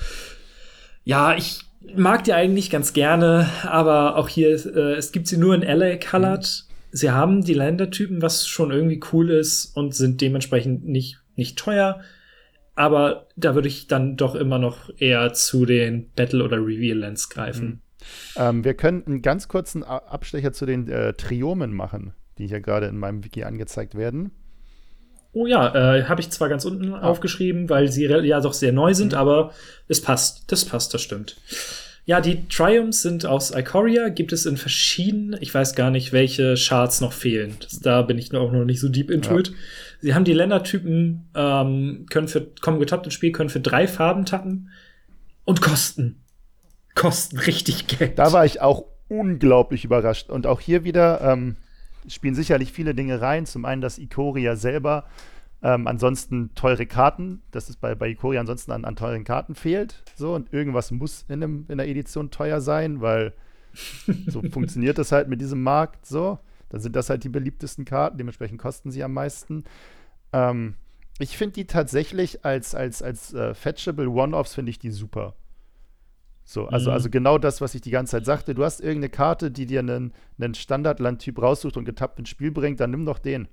Ja, 1.04 1.36
ich 1.36 1.62
mag 1.96 2.24
die 2.24 2.34
eigentlich 2.34 2.70
ganz 2.70 2.94
gerne, 2.94 3.50
aber 3.64 4.18
auch 4.18 4.30
hier, 4.30 4.50
äh, 4.50 4.96
es 4.96 5.12
gibt 5.12 5.28
sie 5.28 5.38
nur 5.38 5.56
in 5.56 5.62
LA 5.62 5.98
Colored. 5.98 6.42
Mhm. 6.42 6.76
Sie 6.92 7.12
haben 7.12 7.44
die 7.44 7.54
Ländertypen, 7.54 8.22
was 8.22 8.48
schon 8.48 8.72
irgendwie 8.72 9.02
cool 9.12 9.30
ist 9.30 9.76
und 9.76 9.94
sind 9.94 10.22
dementsprechend 10.22 10.86
nicht, 10.86 11.20
nicht 11.36 11.58
teuer. 11.58 12.00
Aber 12.76 13.28
da 13.36 13.56
würde 13.56 13.68
ich 13.68 13.88
dann 13.88 14.18
doch 14.18 14.36
immer 14.36 14.60
noch 14.60 14.90
eher 14.98 15.34
zu 15.34 15.66
den 15.66 16.12
Battle- 16.16 16.44
oder 16.44 16.58
Reveal-Lens 16.58 17.30
greifen. 17.30 17.66
Mhm. 17.66 17.80
Ähm, 18.38 18.64
wir 18.64 18.74
können 18.76 19.04
einen 19.06 19.22
ganz 19.22 19.48
kurzen 19.48 19.84
Abstecher 19.84 20.54
zu 20.54 20.66
den 20.66 20.88
äh, 20.88 21.14
Triomen 21.14 21.74
machen, 21.74 22.14
die 22.38 22.48
hier 22.48 22.62
gerade 22.62 22.88
in 22.88 22.98
meinem 22.98 23.24
Wiki 23.24 23.44
angezeigt 23.44 23.96
werden. 23.96 24.32
Oh 25.36 25.46
ja, 25.48 25.98
äh, 25.98 26.06
habe 26.06 26.22
ich 26.22 26.30
zwar 26.30 26.48
ganz 26.48 26.64
unten 26.64 26.94
ah. 26.94 27.02
aufgeschrieben, 27.02 27.70
weil 27.70 27.92
sie 27.92 28.06
ja 28.06 28.40
doch 28.40 28.54
sehr 28.54 28.72
neu 28.72 28.94
sind, 28.94 29.12
mhm. 29.12 29.18
aber 29.18 29.52
es 29.90 30.00
passt. 30.00 30.46
Das 30.48 30.64
passt, 30.64 30.94
das 30.94 31.02
stimmt. 31.02 31.36
Ja, 32.06 32.22
die 32.22 32.48
Triumphs 32.48 33.02
sind 33.02 33.26
aus 33.26 33.52
Ikoria, 33.52 34.08
gibt 34.08 34.32
es 34.32 34.46
in 34.46 34.56
verschiedenen, 34.56 35.38
ich 35.42 35.54
weiß 35.54 35.76
gar 35.76 35.92
nicht, 35.92 36.14
welche 36.14 36.56
Charts 36.56 37.02
noch 37.02 37.12
fehlen. 37.12 37.58
Das, 37.60 37.80
da 37.82 38.04
bin 38.04 38.18
ich 38.18 38.34
auch 38.34 38.52
noch 38.52 38.64
nicht 38.64 38.80
so 38.80 38.88
deep 38.88 39.12
into 39.12 39.34
ja. 39.34 39.40
it. 39.40 39.52
Sie 40.00 40.14
haben 40.14 40.24
die 40.24 40.34
Ländertypen, 40.34 41.28
ähm, 41.36 42.06
können 42.10 42.30
für, 42.30 42.48
kommen 42.62 42.80
getappt 42.80 43.06
ins 43.06 43.14
Spiel, 43.14 43.34
können 43.34 43.50
für 43.50 43.60
drei 43.60 43.88
Farben 43.88 44.26
tappen 44.26 44.70
und 45.44 45.62
kosten. 45.62 46.22
Kosten 46.94 47.40
richtig 47.40 47.88
Geld. 47.88 48.18
Da 48.18 48.32
war 48.32 48.46
ich 48.46 48.62
auch 48.62 48.86
unglaublich 49.10 49.84
überrascht. 49.84 50.30
Und 50.30 50.48
auch 50.48 50.62
hier 50.62 50.86
wieder 50.86 51.20
ähm, 51.20 51.58
spielen 52.08 52.36
sicherlich 52.36 52.72
viele 52.72 52.96
Dinge 52.96 53.22
rein. 53.22 53.46
Zum 53.46 53.66
einen, 53.66 53.82
dass 53.82 53.98
Ikoria 53.98 54.56
selber 54.56 55.06
ähm, 55.62 55.88
ansonsten 55.88 56.54
teure 56.54 56.86
Karten, 56.86 57.42
dass 57.52 57.70
es 57.70 57.78
bei, 57.78 57.96
bei 57.96 58.10
Ikoria 58.10 58.40
ansonsten 58.40 58.72
an, 58.72 58.86
an 58.86 58.96
teuren 58.96 59.24
Karten 59.24 59.56
fehlt. 59.56 60.04
So, 60.16 60.34
und 60.34 60.54
irgendwas 60.54 60.92
muss 60.92 61.26
in, 61.28 61.42
einem, 61.42 61.66
in 61.70 61.78
der 61.78 61.88
Edition 61.88 62.32
teuer 62.32 62.62
sein, 62.62 63.02
weil 63.02 63.34
so 64.28 64.42
funktioniert 64.44 64.98
das 64.98 65.12
halt 65.12 65.28
mit 65.28 65.42
diesem 65.42 65.64
Markt 65.64 66.06
so. 66.06 66.40
Dann 66.70 66.82
sind 66.82 66.96
das 66.96 67.10
halt 67.10 67.24
die 67.24 67.30
beliebtesten 67.30 67.86
Karten, 67.86 68.18
dementsprechend 68.18 68.60
kosten 68.60 68.92
sie 68.92 69.04
am 69.04 69.14
meisten. 69.14 69.64
Ähm, 70.34 70.76
ich 71.20 71.38
finde 71.38 71.54
die 71.54 71.66
tatsächlich 71.66 72.44
als, 72.44 72.76
als, 72.76 73.02
als 73.02 73.34
äh, 73.34 73.54
Fetchable 73.54 74.10
One-Offs 74.10 74.56
finde 74.56 74.72
ich 74.72 74.80
die 74.80 74.92
super. 74.92 75.36
So, 76.48 76.68
also, 76.68 76.92
mhm. 76.92 76.94
also 76.94 77.10
genau 77.10 77.40
das, 77.40 77.60
was 77.60 77.74
ich 77.74 77.82
die 77.82 77.90
ganze 77.90 78.12
Zeit 78.12 78.26
sagte. 78.26 78.54
Du 78.54 78.64
hast 78.64 78.80
irgendeine 78.80 79.10
Karte, 79.10 79.50
die 79.50 79.66
dir 79.66 79.80
einen, 79.80 80.14
einen 80.40 80.54
Standardlandtyp 80.54 81.42
raussucht 81.42 81.76
und 81.76 81.86
getappt 81.86 82.20
ins 82.20 82.30
Spiel 82.30 82.52
bringt, 82.52 82.80
dann 82.80 82.92
nimm 82.92 83.06
doch 83.06 83.18
den. 83.18 83.48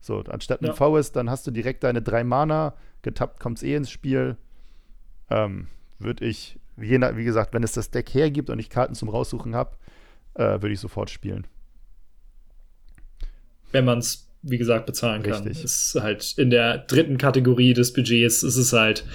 So, 0.00 0.20
anstatt 0.20 0.62
ja. 0.62 0.74
V 0.74 0.98
ist, 0.98 1.16
dann 1.16 1.30
hast 1.30 1.46
du 1.46 1.50
direkt 1.50 1.82
deine 1.82 2.02
drei 2.02 2.24
Mana, 2.24 2.74
getappt 3.00 3.40
kommt 3.40 3.56
es 3.56 3.64
eh 3.64 3.74
ins 3.74 3.90
Spiel. 3.90 4.36
Ähm, 5.30 5.68
würde 5.98 6.26
ich, 6.26 6.60
wie, 6.76 6.90
wie, 6.90 7.24
gesagt, 7.24 7.54
wenn 7.54 7.62
es 7.62 7.72
das 7.72 7.90
Deck 7.90 8.12
hergibt 8.12 8.50
und 8.50 8.58
ich 8.58 8.68
Karten 8.68 8.94
zum 8.94 9.08
Raussuchen 9.08 9.56
habe, 9.56 9.76
äh, 10.34 10.60
würde 10.60 10.72
ich 10.72 10.80
sofort 10.80 11.08
spielen. 11.08 11.46
Wenn 13.72 13.86
man 13.86 13.98
es, 13.98 14.28
wie 14.42 14.58
gesagt, 14.58 14.84
bezahlen 14.84 15.22
kann. 15.22 15.44
Richtig. 15.44 15.64
Ist 15.64 15.96
halt 15.98 16.34
in 16.36 16.50
der 16.50 16.78
dritten 16.78 17.16
Kategorie 17.16 17.72
des 17.72 17.94
Budgets 17.94 18.42
ist 18.42 18.56
es 18.56 18.72
halt, 18.74 19.06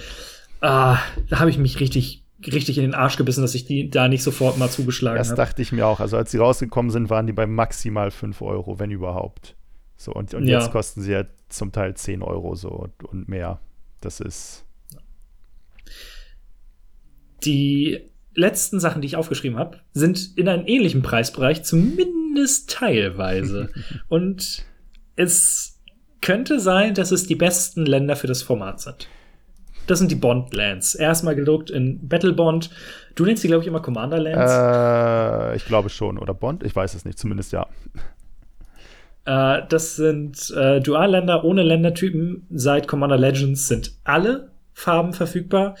ah, 0.60 0.98
da 1.28 1.38
habe 1.38 1.50
ich 1.50 1.58
mich 1.58 1.78
richtig 1.80 2.23
richtig 2.52 2.78
in 2.78 2.84
den 2.84 2.94
Arsch 2.94 3.16
gebissen, 3.16 3.42
dass 3.42 3.54
ich 3.54 3.64
die 3.64 3.90
da 3.90 4.08
nicht 4.08 4.22
sofort 4.22 4.58
mal 4.58 4.68
zugeschlagen 4.68 5.18
habe. 5.18 5.28
Das 5.28 5.36
dachte 5.36 5.62
ich 5.62 5.72
mir 5.72 5.86
auch. 5.86 6.00
Also 6.00 6.16
als 6.16 6.30
sie 6.30 6.38
rausgekommen 6.38 6.90
sind, 6.90 7.10
waren 7.10 7.26
die 7.26 7.32
bei 7.32 7.46
maximal 7.46 8.10
5 8.10 8.42
Euro, 8.42 8.78
wenn 8.78 8.90
überhaupt. 8.90 9.56
So, 9.96 10.12
und, 10.12 10.34
und 10.34 10.46
ja. 10.46 10.58
jetzt 10.58 10.70
kosten 10.72 11.02
sie 11.02 11.12
ja 11.12 11.24
zum 11.48 11.72
Teil 11.72 11.94
10 11.94 12.22
Euro 12.22 12.54
so 12.54 12.68
und, 12.68 13.04
und 13.04 13.28
mehr. 13.28 13.60
Das 14.00 14.20
ist. 14.20 14.64
Die 17.44 18.00
letzten 18.34 18.80
Sachen, 18.80 19.00
die 19.00 19.06
ich 19.06 19.16
aufgeschrieben 19.16 19.58
habe, 19.58 19.80
sind 19.92 20.36
in 20.36 20.48
einem 20.48 20.66
ähnlichen 20.66 21.02
Preisbereich, 21.02 21.62
zumindest 21.62 22.70
teilweise. 22.70 23.70
und 24.08 24.64
es 25.16 25.80
könnte 26.20 26.58
sein, 26.58 26.94
dass 26.94 27.10
es 27.10 27.26
die 27.26 27.36
besten 27.36 27.86
Länder 27.86 28.16
für 28.16 28.26
das 28.26 28.42
Format 28.42 28.80
sind. 28.80 29.08
Das 29.86 29.98
sind 29.98 30.10
die 30.10 30.16
Bond-Lands. 30.16 30.94
Erstmal 30.94 31.34
gedruckt 31.34 31.70
in 31.70 32.08
Battle 32.08 32.32
Bond. 32.32 32.70
Du 33.14 33.24
nennst 33.24 33.44
die, 33.44 33.48
glaube 33.48 33.62
ich, 33.62 33.68
immer 33.68 33.80
Commander-Lands. 33.80 34.52
Äh, 34.52 35.56
ich 35.56 35.66
glaube 35.66 35.90
schon. 35.90 36.18
Oder 36.18 36.34
Bond? 36.34 36.62
Ich 36.62 36.74
weiß 36.74 36.94
es 36.94 37.04
nicht. 37.04 37.18
Zumindest 37.18 37.52
ja. 37.52 37.66
Äh, 39.26 39.62
das 39.68 39.96
sind 39.96 40.50
äh, 40.56 40.80
Dualländer 40.80 41.44
ohne 41.44 41.62
Ländertypen. 41.62 42.46
Seit 42.50 42.88
Commander 42.88 43.18
Legends 43.18 43.68
sind 43.68 43.92
alle 44.04 44.50
Farben 44.72 45.12
verfügbar. 45.12 45.76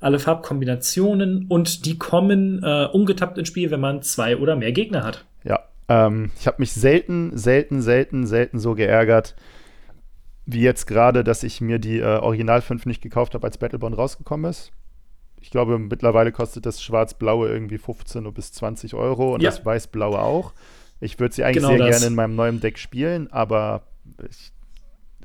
Alle 0.00 0.18
Farbkombinationen. 0.18 1.46
Und 1.48 1.86
die 1.86 1.98
kommen 1.98 2.62
äh, 2.62 2.86
ungetappt 2.92 3.38
ins 3.38 3.48
Spiel, 3.48 3.70
wenn 3.70 3.80
man 3.80 4.02
zwei 4.02 4.36
oder 4.36 4.54
mehr 4.54 4.72
Gegner 4.72 5.02
hat. 5.02 5.24
Ja. 5.44 5.60
Ähm, 5.88 6.30
ich 6.38 6.46
habe 6.46 6.56
mich 6.58 6.72
selten, 6.72 7.36
selten, 7.36 7.80
selten, 7.80 8.26
selten 8.26 8.58
so 8.58 8.74
geärgert 8.74 9.34
wie 10.46 10.60
jetzt 10.60 10.86
gerade, 10.86 11.24
dass 11.24 11.42
ich 11.42 11.60
mir 11.60 11.78
die 11.78 11.98
äh, 11.98 12.18
Original 12.18 12.62
5 12.62 12.86
nicht 12.86 13.02
gekauft 13.02 13.34
habe, 13.34 13.46
als 13.46 13.58
Battlebond 13.58 13.98
rausgekommen 13.98 14.48
ist. 14.48 14.70
Ich 15.40 15.50
glaube, 15.50 15.78
mittlerweile 15.78 16.32
kostet 16.32 16.66
das 16.66 16.82
Schwarz-Blaue 16.82 17.48
irgendwie 17.48 17.78
15 17.78 18.32
bis 18.32 18.52
20 18.52 18.94
Euro 18.94 19.34
und 19.34 19.42
ja. 19.42 19.50
das 19.50 19.64
Weiß-Blaue 19.64 20.18
auch. 20.18 20.54
Ich 21.00 21.18
würde 21.18 21.34
sie 21.34 21.44
eigentlich 21.44 21.56
genau 21.56 21.68
sehr 21.68 21.78
das. 21.78 21.90
gerne 21.90 22.06
in 22.06 22.14
meinem 22.14 22.36
neuen 22.36 22.60
Deck 22.60 22.78
spielen, 22.78 23.30
aber 23.30 23.82
ich 24.28 24.52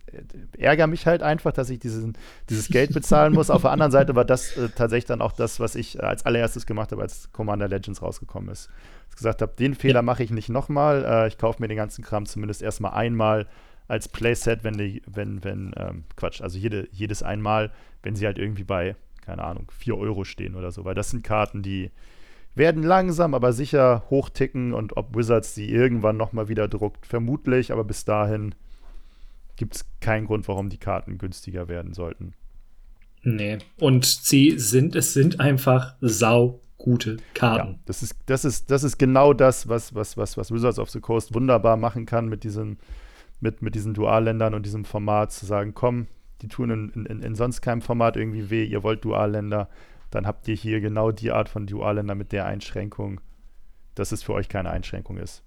äh, 0.07 0.23
ärgere 0.57 0.87
mich 0.87 1.05
halt 1.05 1.21
einfach, 1.21 1.53
dass 1.53 1.69
ich 1.69 1.79
diesen, 1.79 2.17
dieses 2.49 2.67
Geld 2.67 2.93
bezahlen 2.93 3.33
muss. 3.33 3.51
Auf 3.51 3.61
der 3.61 3.71
anderen 3.71 3.91
Seite 3.91 4.15
war 4.15 4.25
das 4.25 4.57
äh, 4.57 4.69
tatsächlich 4.69 5.05
dann 5.05 5.21
auch 5.21 5.31
das, 5.31 5.59
was 5.59 5.75
ich 5.75 5.99
äh, 5.99 6.01
als 6.01 6.25
allererstes 6.25 6.65
gemacht 6.65 6.91
habe, 6.91 7.03
als 7.03 7.31
Commander 7.31 7.67
Legends 7.67 8.01
rausgekommen 8.01 8.49
ist. 8.49 8.69
Ich 9.11 9.15
gesagt 9.15 9.41
habe, 9.41 9.53
den 9.57 9.75
Fehler 9.75 10.01
mache 10.01 10.23
ich 10.23 10.31
nicht 10.31 10.49
nochmal. 10.49 11.05
Äh, 11.05 11.27
ich 11.27 11.37
kaufe 11.37 11.61
mir 11.61 11.67
den 11.67 11.77
ganzen 11.77 12.03
Kram 12.03 12.25
zumindest 12.25 12.61
erstmal 12.63 12.93
einmal 12.93 13.47
als 13.87 14.07
Playset, 14.07 14.63
wenn 14.63 14.77
die, 14.77 15.01
wenn, 15.05 15.43
wenn, 15.43 15.73
ähm, 15.77 16.03
Quatsch, 16.15 16.41
also 16.41 16.57
jede, 16.57 16.87
jedes 16.91 17.23
einmal, 17.23 17.71
wenn 18.03 18.15
sie 18.15 18.25
halt 18.25 18.37
irgendwie 18.37 18.63
bei, 18.63 18.95
keine 19.21 19.43
Ahnung, 19.43 19.71
4 19.77 19.97
Euro 19.97 20.23
stehen 20.23 20.55
oder 20.55 20.71
so, 20.71 20.85
weil 20.85 20.95
das 20.95 21.09
sind 21.09 21.23
Karten, 21.23 21.61
die 21.61 21.91
werden 22.55 22.83
langsam, 22.83 23.33
aber 23.33 23.53
sicher 23.53 24.03
hochticken 24.09 24.73
und 24.73 24.97
ob 24.97 25.15
Wizards 25.15 25.53
die 25.53 25.71
irgendwann 25.71 26.17
nochmal 26.17 26.49
wieder 26.49 26.67
druckt, 26.67 27.05
vermutlich, 27.05 27.71
aber 27.71 27.83
bis 27.83 28.05
dahin 28.05 28.55
gibt 29.55 29.75
es 29.75 29.85
keinen 29.99 30.25
Grund, 30.25 30.47
warum 30.47 30.69
die 30.69 30.77
Karten 30.77 31.17
günstiger 31.17 31.67
werden 31.67 31.93
sollten. 31.93 32.33
Nee, 33.23 33.59
und 33.79 34.05
sie 34.05 34.57
sind, 34.57 34.95
es 34.95 35.13
sind 35.13 35.39
einfach 35.39 35.95
sau 36.01 36.59
gute 36.77 37.17
Karten. 37.35 37.73
Ja, 37.73 37.79
das 37.85 38.01
ist, 38.01 38.15
das 38.25 38.43
ist, 38.43 38.71
das 38.71 38.83
ist 38.83 38.97
genau 38.97 39.33
das, 39.33 39.69
was, 39.69 39.93
was, 39.93 40.17
was, 40.17 40.37
was 40.37 40.51
Wizards 40.51 40.79
of 40.79 40.89
the 40.89 40.99
Coast 40.99 41.33
wunderbar 41.35 41.77
machen 41.77 42.05
kann 42.05 42.27
mit 42.27 42.43
diesem 42.43 42.77
mit, 43.41 43.61
mit 43.61 43.75
diesen 43.75 43.93
Dualländern 43.93 44.53
und 44.53 44.65
diesem 44.65 44.85
Format 44.85 45.31
zu 45.31 45.45
sagen, 45.45 45.73
komm, 45.73 46.07
die 46.41 46.47
tun 46.47 46.69
in, 46.69 47.05
in, 47.05 47.21
in 47.21 47.35
sonst 47.35 47.61
keinem 47.61 47.81
Format 47.81 48.15
irgendwie 48.15 48.49
weh, 48.49 48.63
ihr 48.63 48.83
wollt 48.83 49.03
Dualländer, 49.03 49.69
dann 50.09 50.25
habt 50.25 50.47
ihr 50.47 50.55
hier 50.55 50.79
genau 50.79 51.11
die 51.11 51.31
Art 51.31 51.49
von 51.49 51.67
Dualländer 51.67 52.15
mit 52.15 52.31
der 52.31 52.45
Einschränkung, 52.45 53.21
dass 53.95 54.11
es 54.11 54.23
für 54.23 54.33
euch 54.33 54.49
keine 54.49 54.69
Einschränkung 54.69 55.17
ist. 55.17 55.43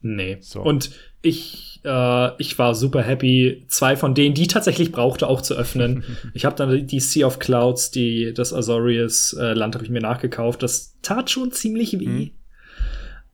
Nee. 0.00 0.38
So. 0.40 0.62
Und 0.62 0.92
ich, 1.22 1.80
äh, 1.84 2.40
ich 2.40 2.58
war 2.58 2.74
super 2.74 3.02
happy, 3.02 3.64
zwei 3.66 3.96
von 3.96 4.14
denen, 4.14 4.34
die 4.34 4.42
ich 4.42 4.48
tatsächlich 4.48 4.92
brauchte, 4.92 5.26
auch 5.26 5.42
zu 5.42 5.54
öffnen. 5.54 6.04
ich 6.34 6.44
habe 6.44 6.54
dann 6.54 6.86
die 6.86 7.00
Sea 7.00 7.26
of 7.26 7.40
Clouds, 7.40 7.90
die 7.90 8.32
das 8.32 8.52
Azorius-Land 8.52 9.74
äh, 9.74 9.76
habe 9.76 9.84
ich 9.84 9.90
mir 9.90 10.00
nachgekauft. 10.00 10.62
Das 10.62 10.96
tat 11.02 11.30
schon 11.30 11.50
ziemlich 11.50 11.98
weh. 11.98 12.06
Mhm. 12.06 12.30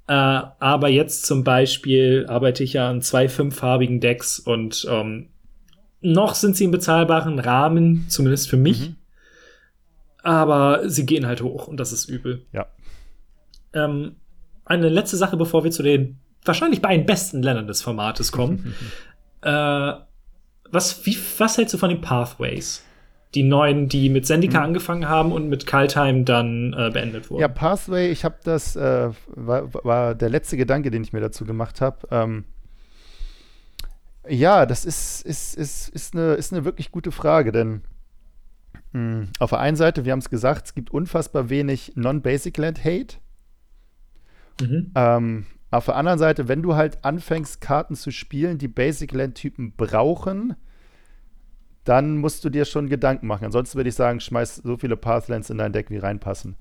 Äh, 0.07 0.13
aber 0.13 0.89
jetzt 0.89 1.25
zum 1.25 1.45
Beispiel 1.45 2.27
arbeite 2.29 2.63
ich 2.63 2.75
ja 2.75 2.91
an 2.91 3.01
zwei 3.01 3.29
fünffarbigen 3.29 4.01
Decks 4.01 4.39
und 4.39 4.87
ähm, 4.91 5.29
noch 6.01 6.35
sind 6.35 6.57
sie 6.57 6.65
im 6.65 6.71
bezahlbaren 6.71 7.39
Rahmen, 7.39 8.07
zumindest 8.09 8.51
für 8.51 8.59
mich. 8.59 8.91
Mhm. 8.91 8.97
Aber 10.23 10.89
sie 10.89 11.07
gehen 11.07 11.27
halt 11.27 11.43
hoch 11.43 11.69
und 11.69 11.79
das 11.79 11.93
ist 11.93 12.09
übel. 12.09 12.45
Ja. 12.53 12.67
Ähm, 13.73 14.17
eine 14.65 14.89
letzte 14.89 15.17
Sache, 15.17 15.37
bevor 15.37 15.65
wir 15.65 15.71
zu 15.71 15.83
den 15.83 16.19
wahrscheinlich 16.45 16.83
beiden 16.83 17.07
besten 17.07 17.43
Ländern 17.43 17.67
des 17.67 17.83
Formates 17.83 18.33
kommen. 18.33 18.75
äh, 19.43 19.93
was, 20.71 21.07
wie, 21.07 21.17
was 21.39 21.57
hältst 21.57 21.75
du 21.75 21.79
von 21.79 21.89
den 21.89 22.01
Pathways? 22.01 22.85
Die 23.35 23.43
neuen, 23.43 23.89
die 23.89 24.09
mit 24.09 24.27
Sendika 24.27 24.59
mhm. 24.59 24.65
angefangen 24.65 25.09
haben 25.09 25.33
und 25.33 25.49
mit 25.49 25.67
Kaltheim 25.67 26.25
dann 26.25 26.73
äh, 26.73 26.91
beendet 26.91 27.31
wurden. 27.31 27.41
Ja, 27.41 27.49
Pathway, 27.49 28.11
ich 28.11 28.25
habe 28.25 28.37
das, 28.45 28.77
äh, 28.77 29.11
war, 29.27 29.75
war, 29.85 30.15
der 30.15 30.29
letzte 30.29 30.57
Gedanke, 30.57 30.91
den 30.91 31.03
ich 31.03 31.13
mir 31.13 31.21
dazu 31.21 31.45
gemacht 31.45 31.81
habe. 31.81 32.07
Ähm, 32.11 32.45
ja, 34.29 34.67
das 34.67 34.85
ist, 34.85 35.27
ist, 35.27 35.55
ist, 35.57 35.89
ist, 35.89 36.15
eine, 36.15 36.35
ist 36.35 36.53
eine 36.53 36.65
wirklich 36.65 36.91
gute 36.91 37.13
Frage, 37.13 37.53
denn 37.53 37.83
mh, 38.93 39.01
hm, 39.01 39.29
auf 39.39 39.51
der 39.51 39.61
einen 39.61 39.77
Seite, 39.77 40.05
wir 40.05 40.13
haben 40.13 40.21
es 40.21 40.31
gesagt, 40.31 40.67
es 40.67 40.75
gibt 40.75 40.91
unfassbar 40.91 41.51
wenig 41.51 41.93
Non-Basic 41.97 42.57
Land 42.57 42.85
Hate. 42.85 43.17
Mhm. 44.61 44.93
Ähm, 44.95 45.47
auf 45.71 45.87
der 45.87 45.97
anderen 45.97 46.21
Seite, 46.21 46.47
wenn 46.47 46.63
du 46.63 46.77
halt 46.77 47.05
anfängst, 47.05 47.61
Karten 47.61 47.97
zu 47.97 48.13
spielen, 48.13 48.59
die 48.59 48.69
Basic 48.69 49.13
Land-Typen 49.13 49.73
brauchen, 49.77 50.55
dann 51.85 52.17
musst 52.17 52.45
du 52.45 52.51
dir 52.51 52.65
schon 52.65 52.89
Gedanken 52.89 53.27
machen. 53.27 53.45
Ansonsten 53.45 53.77
würde 53.77 53.89
ich 53.91 53.95
sagen, 53.95 54.21
schmeiß 54.21 54.57
so 54.57 54.77
viele 54.77 54.97
Pathlands 54.97 55.51
in 55.51 55.59
dein 55.59 55.73
Deck, 55.73 55.91
wie 55.91 55.99
reinpassen. 55.99 56.57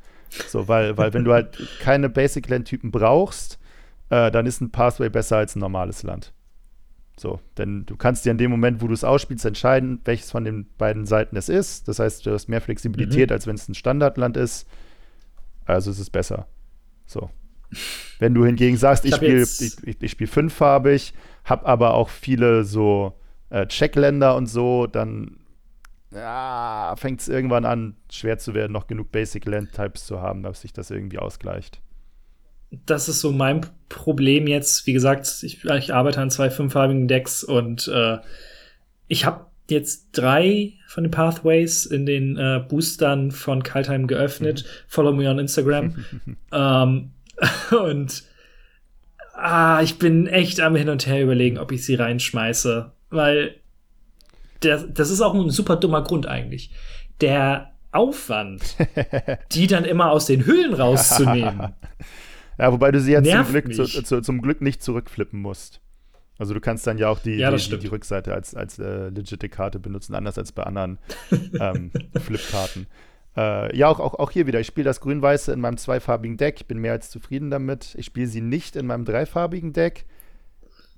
So, 0.48 0.68
weil, 0.68 0.98
weil 0.98 1.14
wenn 1.14 1.24
du 1.24 1.32
halt 1.32 1.58
keine 1.80 2.10
Basic 2.10 2.48
Land-Typen 2.50 2.92
brauchst, 2.92 3.60
äh, 4.10 4.32
dann 4.32 4.46
ist 4.46 4.62
ein 4.62 4.72
Pathway 4.72 5.10
besser 5.10 5.38
als 5.38 5.56
ein 5.56 5.60
normales 5.60 6.04
Land. 6.04 6.34
So, 7.18 7.40
denn 7.58 7.86
du 7.86 7.96
kannst 7.96 8.26
dir 8.26 8.32
in 8.32 8.38
dem 8.38 8.50
Moment, 8.52 8.82
wo 8.82 8.88
du 8.88 8.94
es 8.94 9.04
ausspielst, 9.04 9.46
entscheiden, 9.46 10.02
welches 10.04 10.32
von 10.32 10.44
den 10.44 10.68
beiden 10.78 11.06
Seiten 11.06 11.38
es 11.38 11.48
ist. 11.48 11.88
Das 11.88 12.00
heißt, 12.00 12.26
du 12.26 12.32
hast 12.32 12.50
mehr 12.50 12.62
Flexibilität, 12.62 13.30
mhm. 13.30 13.34
als 13.34 13.48
wenn 13.48 13.56
es 13.56 13.70
ein 13.70 13.76
Standardland 13.76 14.36
ist. 14.36 14.68
Also 15.66 15.92
ist 15.92 16.00
es 16.00 16.10
besser. 16.10 16.48
So. 17.06 17.30
Wenn 18.20 18.34
du 18.34 18.46
hingegen 18.46 18.78
sagst, 18.78 19.06
ich, 19.06 19.12
ich 19.12 19.18
spiele 19.18 19.42
ich, 19.42 19.88
ich, 19.88 20.02
ich 20.02 20.12
spiel 20.12 20.28
fünffarbig, 20.28 21.14
habe 21.46 21.66
aber 21.66 21.94
auch 21.94 22.10
viele 22.10 22.64
so 22.64 23.14
äh, 23.54 23.68
Checkländer 23.68 24.36
und 24.36 24.48
so, 24.48 24.88
dann 24.88 25.38
ja, 26.12 26.96
fängt 26.98 27.22
es 27.22 27.28
irgendwann 27.28 27.66
an, 27.66 27.96
schwer 28.12 28.40
zu 28.40 28.54
werden, 28.54 28.72
noch 28.72 28.88
genug 28.88 29.12
Basic 29.12 29.46
Land 29.46 29.74
Types 29.74 30.06
zu 30.06 30.22
haben, 30.22 30.42
dass 30.42 30.62
sich 30.62 30.74
das 30.74 30.90
irgendwie 30.92 31.20
ausgleicht. 31.20 31.80
Das 32.88 33.08
ist 33.08 33.22
so 33.22 33.32
mein 33.32 33.62
Problem 33.90 34.48
jetzt. 34.48 34.88
Wie 34.88 34.94
gesagt, 34.94 35.28
ich, 35.44 35.64
ich 35.64 35.94
arbeite 35.94 36.20
an 36.20 36.32
zwei 36.32 36.50
fünffarbigen 36.50 37.08
Decks 37.08 37.44
und 37.44 37.88
äh, 37.88 38.18
ich 39.08 39.26
habe 39.26 39.46
jetzt 39.70 40.10
drei 40.14 40.74
von 40.88 41.04
den 41.04 41.12
Pathways 41.12 41.86
in 41.86 42.08
den 42.08 42.38
äh, 42.38 42.64
Boostern 42.68 43.32
von 43.32 43.62
Kaltheim 43.62 44.08
geöffnet. 44.08 44.64
Mhm. 44.64 44.70
Follow 44.88 45.14
me 45.14 45.30
on 45.30 45.38
Instagram. 45.38 46.04
ähm, 46.52 47.12
und 47.72 48.24
ah, 49.36 49.82
ich 49.84 50.00
bin 50.00 50.26
echt 50.26 50.60
am 50.60 50.76
Hin 50.76 50.90
und 50.90 51.06
Her 51.06 51.22
überlegen, 51.22 51.60
ob 51.60 51.72
ich 51.72 51.86
sie 51.86 51.96
reinschmeiße, 51.96 52.92
weil 53.14 53.56
der, 54.64 54.84
das 54.84 55.10
ist 55.10 55.22
auch 55.22 55.34
ein 55.34 55.50
super 55.50 55.76
dummer 55.76 56.02
Grund 56.02 56.28
eigentlich. 56.28 56.72
Der 57.22 57.74
Aufwand, 57.92 58.76
die 59.52 59.68
dann 59.68 59.86
immer 59.86 60.12
aus 60.12 60.26
den 60.26 60.46
Hüllen 60.46 60.74
rauszunehmen. 60.74 61.74
ja, 62.58 62.72
wobei 62.72 62.92
du 62.92 63.00
sie 63.00 63.12
jetzt 63.12 63.30
zum 63.30 63.46
Glück, 63.46 63.74
zu, 63.74 63.86
zu, 63.86 64.22
zum 64.22 64.42
Glück 64.42 64.62
nicht 64.62 64.82
zurückflippen 64.82 65.40
musst. 65.40 65.80
Also 66.40 66.54
du 66.54 66.60
kannst 66.60 66.88
dann 66.88 66.98
ja 66.98 67.10
auch 67.10 67.20
die, 67.20 67.36
ja, 67.36 67.56
die, 67.56 67.78
die, 67.78 67.88
Rückseite 67.88 68.34
als, 68.34 68.56
als 68.56 68.80
äh, 68.80 69.10
legitime 69.10 69.50
Karte 69.50 69.80
benutzen, 69.80 70.16
anders 70.16 70.38
als 70.38 70.52
bei 70.52 70.64
anderen 70.64 70.98
ähm, 71.60 71.92
Flipkarten. 72.20 72.88
Äh, 73.38 73.76
ja, 73.78 73.88
auch, 73.88 74.00
auch, 74.00 74.16
auch 74.16 74.32
hier 74.32 74.48
wieder. 74.48 74.60
Ich 74.60 74.68
spiele 74.68 74.86
das 74.86 75.00
Grün-Weiße 75.00 75.54
in 75.54 75.60
meinem 75.60 75.78
zweifarbigen 75.78 76.38
Deck. 76.38 76.56
Ich 76.58 76.68
bin 76.68 76.80
mehr 76.80 76.94
als 76.94 77.10
zufrieden 77.12 77.52
damit. 77.52 77.96
Ich 77.98 78.08
spiele 78.08 78.28
sie 78.28 78.42
nicht 78.42 78.76
in 78.76 78.88
meinem 78.88 79.06
dreifarbigen 79.06 79.74
Deck. 79.74 80.06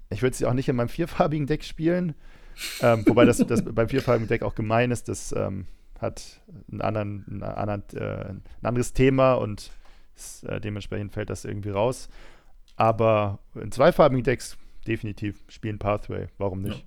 Ich 0.09 0.21
würde 0.21 0.35
sie 0.35 0.45
auch 0.45 0.53
nicht 0.53 0.69
in 0.69 0.75
meinem 0.75 0.89
vierfarbigen 0.89 1.47
Deck 1.47 1.63
spielen. 1.63 2.15
Ähm, 2.81 3.03
wobei 3.05 3.25
das, 3.25 3.37
das 3.37 3.63
beim 3.73 3.89
vierfarbigen 3.89 4.27
Deck 4.27 4.43
auch 4.43 4.55
gemein 4.55 4.91
ist. 4.91 5.07
Das 5.09 5.33
ähm, 5.35 5.65
hat 5.99 6.41
einen 6.71 6.81
anderen, 6.81 7.25
einen 7.27 7.43
anderen, 7.43 7.83
äh, 7.93 8.29
ein 8.29 8.43
anderes 8.63 8.93
Thema 8.93 9.33
und 9.33 9.71
ist, 10.15 10.43
äh, 10.45 10.61
dementsprechend 10.61 11.11
fällt 11.11 11.29
das 11.29 11.45
irgendwie 11.45 11.69
raus. 11.69 12.09
Aber 12.75 13.39
in 13.55 13.71
zweifarbigen 13.71 14.23
Decks 14.23 14.57
definitiv 14.87 15.43
spielen 15.47 15.79
Pathway. 15.79 16.27
Warum 16.37 16.61
nicht? 16.61 16.85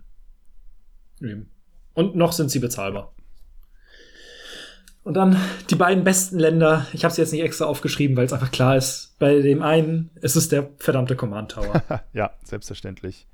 Ja. 1.21 1.37
Und 1.95 2.15
noch 2.15 2.33
sind 2.33 2.51
sie 2.51 2.61
bezahlbar. 2.61 3.13
Und 5.09 5.15
dann 5.15 5.41
die 5.71 5.75
beiden 5.75 6.05
besten 6.05 6.39
Länder. 6.39 6.87
Ich 6.93 7.03
habe 7.03 7.15
sie 7.15 7.23
jetzt 7.23 7.33
nicht 7.33 7.43
extra 7.43 7.65
aufgeschrieben, 7.65 8.15
weil 8.15 8.27
es 8.27 8.33
einfach 8.35 8.51
klar 8.51 8.77
ist. 8.77 9.17
Bei 9.19 9.41
dem 9.41 9.63
einen 9.63 10.11
ist 10.21 10.37
es 10.37 10.51
der 10.51 10.69
verdammte 10.77 11.17
Command 11.17 11.53
Tower. 11.53 11.83
ja, 12.13 12.33
selbstverständlich. 12.45 13.27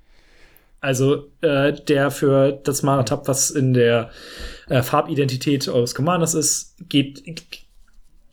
Also 0.80 1.32
äh, 1.40 1.72
der 1.72 2.12
für 2.12 2.52
das 2.52 2.84
Mana 2.84 3.02
Tab, 3.02 3.26
was 3.26 3.50
in 3.50 3.74
der 3.74 4.10
äh, 4.68 4.82
Farbidentität 4.84 5.66
eures 5.66 5.96
Commanders 5.96 6.34
ist, 6.34 6.76
geht 6.88 7.24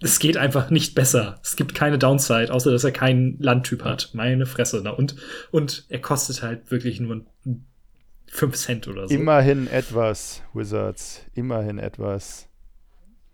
es 0.04 0.20
geht 0.20 0.38
einfach 0.38 0.70
nicht 0.70 0.94
besser. 0.94 1.40
Es 1.42 1.56
gibt 1.56 1.74
keine 1.74 1.98
Downside, 1.98 2.54
außer 2.54 2.72
dass 2.72 2.84
er 2.84 2.92
keinen 2.92 3.40
Landtyp 3.40 3.84
hat. 3.84 4.12
Meine 4.14 4.46
Fresse. 4.46 4.82
Na, 4.84 4.92
und, 4.92 5.16
und 5.50 5.86
er 5.90 6.00
kostet 6.00 6.44
halt 6.44 6.70
wirklich 6.70 7.00
nur 7.00 7.26
5 8.28 8.56
Cent 8.56 8.88
oder 8.88 9.08
so. 9.08 9.16
Immerhin 9.16 9.66
etwas, 9.66 10.44
Wizards. 10.54 11.26
Immerhin 11.34 11.80
etwas. 11.80 12.51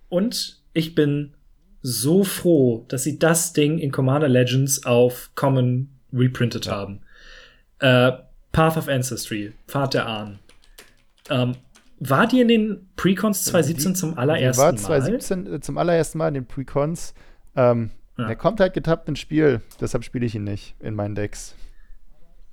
Und 0.09 0.61
ich 0.73 0.95
bin 0.95 1.33
so 1.81 2.23
froh, 2.23 2.85
dass 2.87 3.03
sie 3.03 3.19
das 3.19 3.53
Ding 3.53 3.79
in 3.79 3.91
Commander 3.91 4.27
Legends 4.27 4.85
auf 4.85 5.31
Common 5.35 5.89
reprintet 6.13 6.65
ja. 6.65 6.73
haben. 6.73 7.01
Äh, 7.79 8.11
Path 8.51 8.77
of 8.77 8.87
Ancestry, 8.87 9.53
Pfad 9.67 9.93
der 9.93 10.07
Ahnen. 10.07 10.39
Ähm, 11.29 11.55
war 11.99 12.27
die 12.27 12.41
in 12.41 12.47
den 12.47 12.89
Precons 12.95 13.45
2017 13.45 13.93
die, 13.93 13.99
zum 13.99 14.17
allerersten 14.17 14.61
Mal? 14.61 14.71
Die 14.71 14.77
war 14.77 14.85
2017 14.85 15.53
äh, 15.53 15.59
zum 15.61 15.77
allerersten 15.77 16.17
Mal 16.17 16.29
in 16.29 16.33
den 16.35 16.45
Precons. 16.45 17.13
Ähm, 17.55 17.91
ja. 18.17 18.27
Der 18.27 18.35
kommt 18.35 18.59
halt 18.59 18.73
getappt 18.73 19.07
ins 19.09 19.19
Spiel, 19.19 19.61
deshalb 19.79 20.03
spiele 20.03 20.25
ich 20.25 20.35
ihn 20.35 20.43
nicht 20.43 20.75
in 20.79 20.95
meinen 20.95 21.15
Decks. 21.15 21.55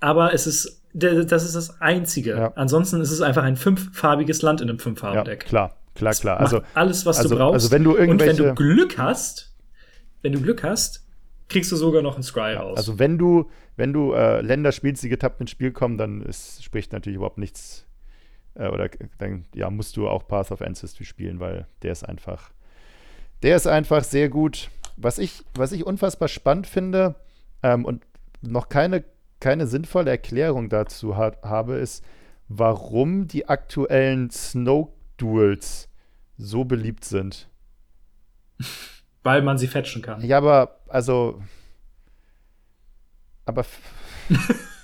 Aber 0.00 0.34
es 0.34 0.46
ist, 0.46 0.82
das 0.92 1.44
ist 1.44 1.55
das 1.55 1.80
Einzige. 1.80 2.30
Ja. 2.30 2.52
Ansonsten 2.57 3.00
ist 3.00 3.11
es 3.11 3.22
einfach 3.22 3.42
ein 3.42 3.57
fünffarbiges 3.57 4.42
Land 4.42 4.61
in 4.61 4.68
einem 4.68 4.78
fünffarben-Deck. 4.78 5.44
Ja, 5.44 5.48
klar. 5.48 5.76
Klar, 5.95 6.14
klar. 6.14 6.40
Also 6.40 6.62
alles, 6.74 7.07
was 7.07 7.18
also, 7.18 7.30
du 7.30 7.36
brauchst. 7.36 7.55
Also 7.55 7.70
wenn 7.70 7.84
du 7.84 7.97
irgendwelche 7.97 8.42
Und 8.42 8.49
wenn 8.49 8.55
du 8.55 8.55
Glück 8.55 8.99
hast, 8.99 9.55
wenn 10.22 10.32
du 10.32 10.40
Glück 10.40 10.62
hast, 10.64 11.07
kriegst 11.49 11.70
du 11.70 11.76
sogar 11.76 12.03
noch 12.03 12.14
einen 12.14 12.22
Scry 12.22 12.55
raus. 12.55 12.76
Also 12.76 12.99
wenn 12.99 13.18
du, 13.18 13.51
wenn 13.76 13.92
du 13.92 14.12
äh, 14.12 14.40
Länder 14.40 14.72
spielst, 14.72 15.03
die 15.03 15.09
getappt 15.09 15.40
ins 15.40 15.51
Spiel 15.51 15.72
kommen, 15.72 15.99
dann 15.99 16.22
ist, 16.22 16.64
spricht 16.64 16.92
natürlich 16.92 17.16
überhaupt 17.16 17.38
nichts. 17.38 17.86
Äh, 18.55 18.68
oder 18.68 18.88
dann 19.18 19.45
ja, 19.55 19.70
musst 19.70 19.97
du 19.97 20.09
auch 20.09 20.26
Path 20.26 20.51
of 20.51 20.62
Ancestry 20.62 21.05
spielen, 21.05 21.40
weil 21.40 21.66
der 21.82 21.92
ist 21.92 22.03
einfach, 22.03 22.51
der 23.42 23.57
ist 23.57 23.66
einfach 23.66 24.05
sehr 24.05 24.28
gut. 24.28 24.70
Was 24.97 25.18
ich, 25.18 25.45
was 25.55 25.72
ich 25.72 25.86
unfassbar 25.86 26.28
spannend 26.28 26.66
finde 26.66 27.16
ähm, 27.62 27.84
und 27.84 28.03
noch 28.40 28.68
keine, 28.68 29.05
keine 29.40 29.66
sinnvolle 29.66 30.11
Erklärung 30.11 30.68
dazu 30.68 31.16
hat, 31.16 31.42
habe, 31.42 31.74
ist, 31.74 32.05
warum 32.49 33.26
die 33.26 33.49
aktuellen 33.49 34.30
Snow 34.30 34.90
Duels 35.17 35.89
so 36.37 36.65
beliebt 36.65 37.05
sind. 37.05 37.49
Weil 39.23 39.43
man 39.43 39.59
sie 39.59 39.67
fetchen 39.67 40.03
kann. 40.03 40.25
Ja, 40.25 40.39
aber, 40.39 40.81
also. 40.89 41.43
Aber. 43.47 43.65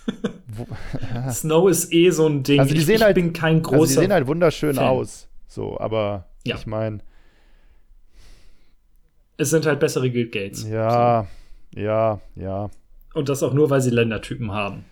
Snow 1.30 1.68
ist 1.68 1.92
eh 1.92 2.10
so 2.10 2.26
ein 2.26 2.42
Ding. 2.42 2.60
Also 2.60 2.74
die 2.74 2.80
sehen 2.80 2.96
ich, 2.96 3.02
halt, 3.02 3.14
bin 3.14 3.32
kein 3.32 3.62
großer. 3.62 3.80
Also 3.80 3.94
die 3.94 4.00
sehen 4.00 4.12
halt 4.12 4.26
wunderschön 4.26 4.74
Fan. 4.74 4.84
aus. 4.84 5.28
So, 5.46 5.78
aber 5.78 6.28
ja. 6.44 6.56
ich 6.56 6.66
meine. 6.66 7.00
Es 9.36 9.50
sind 9.50 9.66
halt 9.66 9.80
bessere 9.80 10.10
Guild 10.10 10.32
Gates. 10.32 10.68
Ja, 10.68 11.26
so. 11.72 11.80
ja, 11.80 12.20
ja. 12.36 12.70
Und 13.14 13.28
das 13.28 13.42
auch 13.42 13.54
nur, 13.54 13.70
weil 13.70 13.80
sie 13.80 13.90
Ländertypen 13.90 14.52
haben. 14.52 14.84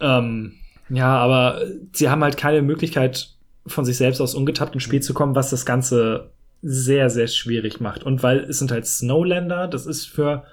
Ähm, 0.00 0.54
ja, 0.88 1.16
aber 1.16 1.62
sie 1.92 2.08
haben 2.08 2.22
halt 2.22 2.36
keine 2.36 2.62
Möglichkeit, 2.62 3.34
von 3.66 3.84
sich 3.84 3.96
selbst 3.96 4.20
aus 4.20 4.34
ungetappt 4.34 4.74
ins 4.74 4.82
Spiel 4.82 4.98
mhm. 4.98 5.04
zu 5.04 5.14
kommen, 5.14 5.34
was 5.34 5.50
das 5.50 5.66
Ganze 5.66 6.30
sehr, 6.62 7.10
sehr 7.10 7.26
schwierig 7.26 7.80
macht. 7.80 8.04
Und 8.04 8.22
weil 8.22 8.40
es 8.40 8.58
sind 8.58 8.70
halt 8.70 8.86
Snowlander, 8.86 9.68
das 9.68 9.86
ist 9.86 10.06
für 10.06 10.44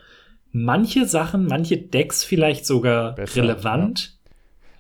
manche 0.52 1.06
Sachen, 1.06 1.46
manche 1.46 1.78
Decks 1.78 2.24
vielleicht 2.24 2.66
sogar 2.66 3.16
Besser, 3.16 3.44
relevant. 3.44 4.18
Ja. 4.26 4.32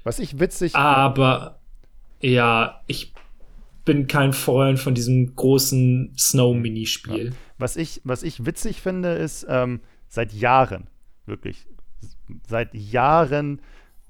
Was 0.04 0.20
ich 0.20 0.40
witzig. 0.40 0.76
Aber 0.76 1.60
ja, 2.20 2.82
ich 2.88 3.14
bin 3.86 4.08
kein 4.08 4.34
Freund 4.34 4.80
von 4.80 4.94
diesem 4.94 5.36
großen 5.36 6.14
Snow-Minispiel. 6.18 7.28
Ja. 7.28 7.32
Was, 7.58 7.76
ich, 7.76 8.02
was 8.04 8.24
ich 8.24 8.46
witzig 8.46 8.82
finde, 8.82 9.14
ist, 9.14 9.46
ähm, 9.50 9.82
seit 10.08 10.34
Jahren, 10.34 10.88
wirklich, 11.26 11.68
seit 12.48 12.74
Jahren 12.74 13.62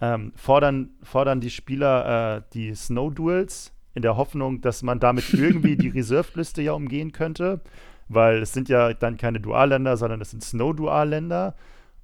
ähm, 0.02 0.32
fordern, 0.36 0.92
fordern 1.04 1.42
die 1.42 1.50
Spieler 1.50 2.38
äh, 2.38 2.42
die 2.54 2.74
Snow-Duels 2.74 3.74
in 3.94 4.02
der 4.02 4.18
Hoffnung, 4.18 4.62
dass 4.62 4.84
man 4.84 5.00
damit 5.00 5.34
irgendwie 5.34 5.76
die 5.76 5.90
Reserve-Liste 5.98 6.62
ja 6.62 6.74
umgehen 6.74 7.12
könnte, 7.12 7.62
weil 8.08 8.42
es 8.42 8.54
sind 8.54 8.70
ja 8.70 8.94
dann 8.94 9.18
keine 9.18 9.40
Dualländer, 9.40 9.98
sondern 9.98 10.22
es 10.22 10.32
sind 10.32 10.44
Snow-Dualländer. 10.44 11.56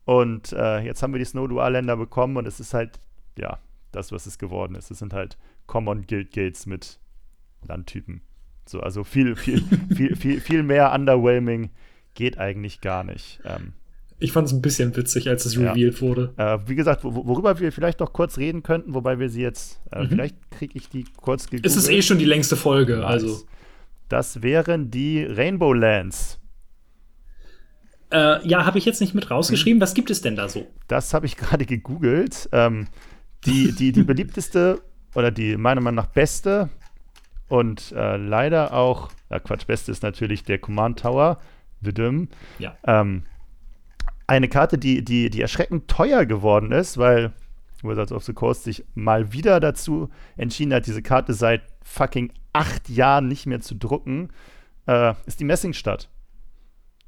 Und 0.05 0.53
äh, 0.53 0.79
jetzt 0.79 1.01
haben 1.01 1.13
wir 1.13 1.19
die 1.19 1.25
Snow-Dualländer 1.25 1.97
bekommen 1.97 2.37
und 2.37 2.47
es 2.47 2.59
ist 2.59 2.73
halt, 2.73 2.99
ja, 3.37 3.59
das, 3.91 4.11
was 4.11 4.25
es 4.25 4.37
geworden 4.37 4.75
ist. 4.75 4.91
Es 4.91 4.99
sind 4.99 5.13
halt 5.13 5.37
Common 5.67 6.05
Guild 6.05 6.31
Gates 6.31 6.65
mit 6.65 6.99
Landtypen. 7.67 8.21
So, 8.67 8.79
also 8.81 9.03
viel, 9.03 9.35
viel, 9.35 9.61
viel, 9.95 10.15
viel, 10.15 10.41
viel 10.41 10.63
mehr 10.63 10.93
underwhelming 10.93 11.71
geht 12.13 12.37
eigentlich 12.37 12.81
gar 12.81 13.03
nicht. 13.03 13.39
Ähm, 13.45 13.73
ich 14.17 14.31
fand 14.31 14.47
es 14.47 14.53
ein 14.53 14.61
bisschen 14.61 14.95
witzig, 14.95 15.27
als 15.27 15.45
es 15.45 15.57
revealed 15.57 15.95
ja. 15.95 16.01
wurde. 16.01 16.33
Äh, 16.37 16.59
wie 16.67 16.75
gesagt, 16.75 17.03
worüber 17.03 17.59
wir 17.59 17.71
vielleicht 17.71 17.99
noch 17.99 18.13
kurz 18.13 18.37
reden 18.37 18.63
könnten, 18.63 18.93
wobei 18.93 19.19
wir 19.19 19.29
sie 19.29 19.41
jetzt, 19.41 19.81
äh, 19.91 20.03
mhm. 20.03 20.09
vielleicht 20.09 20.51
kriege 20.51 20.77
ich 20.77 20.89
die 20.89 21.05
kurz 21.17 21.45
gegoogelt. 21.45 21.65
Es 21.65 21.75
ist 21.75 21.89
eh 21.89 22.01
schon 22.01 22.17
die 22.17 22.25
längste 22.25 22.55
Folge, 22.55 22.97
nice. 22.97 23.05
also. 23.05 23.45
Das 24.07 24.41
wären 24.41 24.91
die 24.91 25.23
Rainbow 25.23 25.73
Lands. 25.73 26.39
Äh, 28.11 28.47
ja, 28.47 28.65
habe 28.65 28.77
ich 28.77 28.85
jetzt 28.85 29.01
nicht 29.01 29.15
mit 29.15 29.29
rausgeschrieben. 29.31 29.79
Mhm. 29.79 29.81
Was 29.81 29.93
gibt 29.93 30.09
es 30.09 30.21
denn 30.21 30.35
da 30.35 30.47
so? 30.47 30.67
Das 30.87 31.13
habe 31.13 31.25
ich 31.25 31.35
gerade 31.37 31.65
gegoogelt. 31.65 32.47
Ähm, 32.51 32.87
die, 33.45 33.73
die, 33.73 33.91
die 33.91 34.03
beliebteste 34.03 34.81
oder 35.15 35.31
die 35.31 35.57
meiner 35.57 35.81
Meinung 35.81 35.95
nach 35.95 36.07
beste 36.07 36.69
Und 37.47 37.91
äh, 37.91 38.17
leider 38.17 38.73
auch, 38.73 39.11
ja 39.29 39.39
Quatsch, 39.39 39.67
beste 39.67 39.91
ist 39.91 40.03
natürlich 40.03 40.43
der 40.43 40.59
Command 40.59 40.99
Tower, 40.99 41.39
Vidum. 41.81 42.29
Ja. 42.59 42.77
Ähm, 42.85 43.23
eine 44.27 44.47
Karte, 44.47 44.77
die, 44.77 45.03
die, 45.03 45.29
die 45.29 45.41
erschreckend 45.41 45.87
teuer 45.87 46.25
geworden 46.25 46.71
ist, 46.71 46.97
weil 46.97 47.33
Wizards 47.83 48.11
of 48.11 48.23
the 48.23 48.33
Coast 48.33 48.63
sich 48.63 48.83
mal 48.95 49.31
wieder 49.31 49.59
dazu 49.59 50.09
entschieden 50.37 50.73
hat, 50.73 50.87
diese 50.87 51.01
Karte 51.01 51.33
seit 51.33 51.61
fucking 51.83 52.31
acht 52.53 52.89
Jahren 52.89 53.27
nicht 53.27 53.45
mehr 53.45 53.61
zu 53.61 53.75
drucken, 53.75 54.29
äh, 54.87 55.13
ist 55.25 55.39
die 55.39 55.45
Messingstadt. 55.45 56.09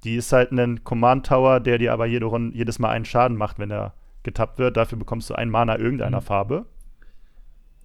Die 0.03 0.15
ist 0.15 0.31
halt 0.31 0.51
ein 0.51 0.83
Command 0.83 1.25
Tower, 1.25 1.59
der 1.59 1.79
dir 1.79 1.93
aber 1.93 2.05
jede 2.05 2.25
Runde, 2.25 2.55
jedes 2.55 2.79
Mal 2.79 2.91
einen 2.91 3.05
Schaden 3.05 3.37
macht, 3.37 3.57
wenn 3.57 3.71
er 3.71 3.93
getappt 4.23 4.59
wird. 4.59 4.77
Dafür 4.77 4.97
bekommst 4.97 5.29
du 5.29 5.33
einen 5.33 5.49
Mana 5.51 5.79
irgendeiner 5.79 6.21
mhm. 6.21 6.25
Farbe. 6.25 6.65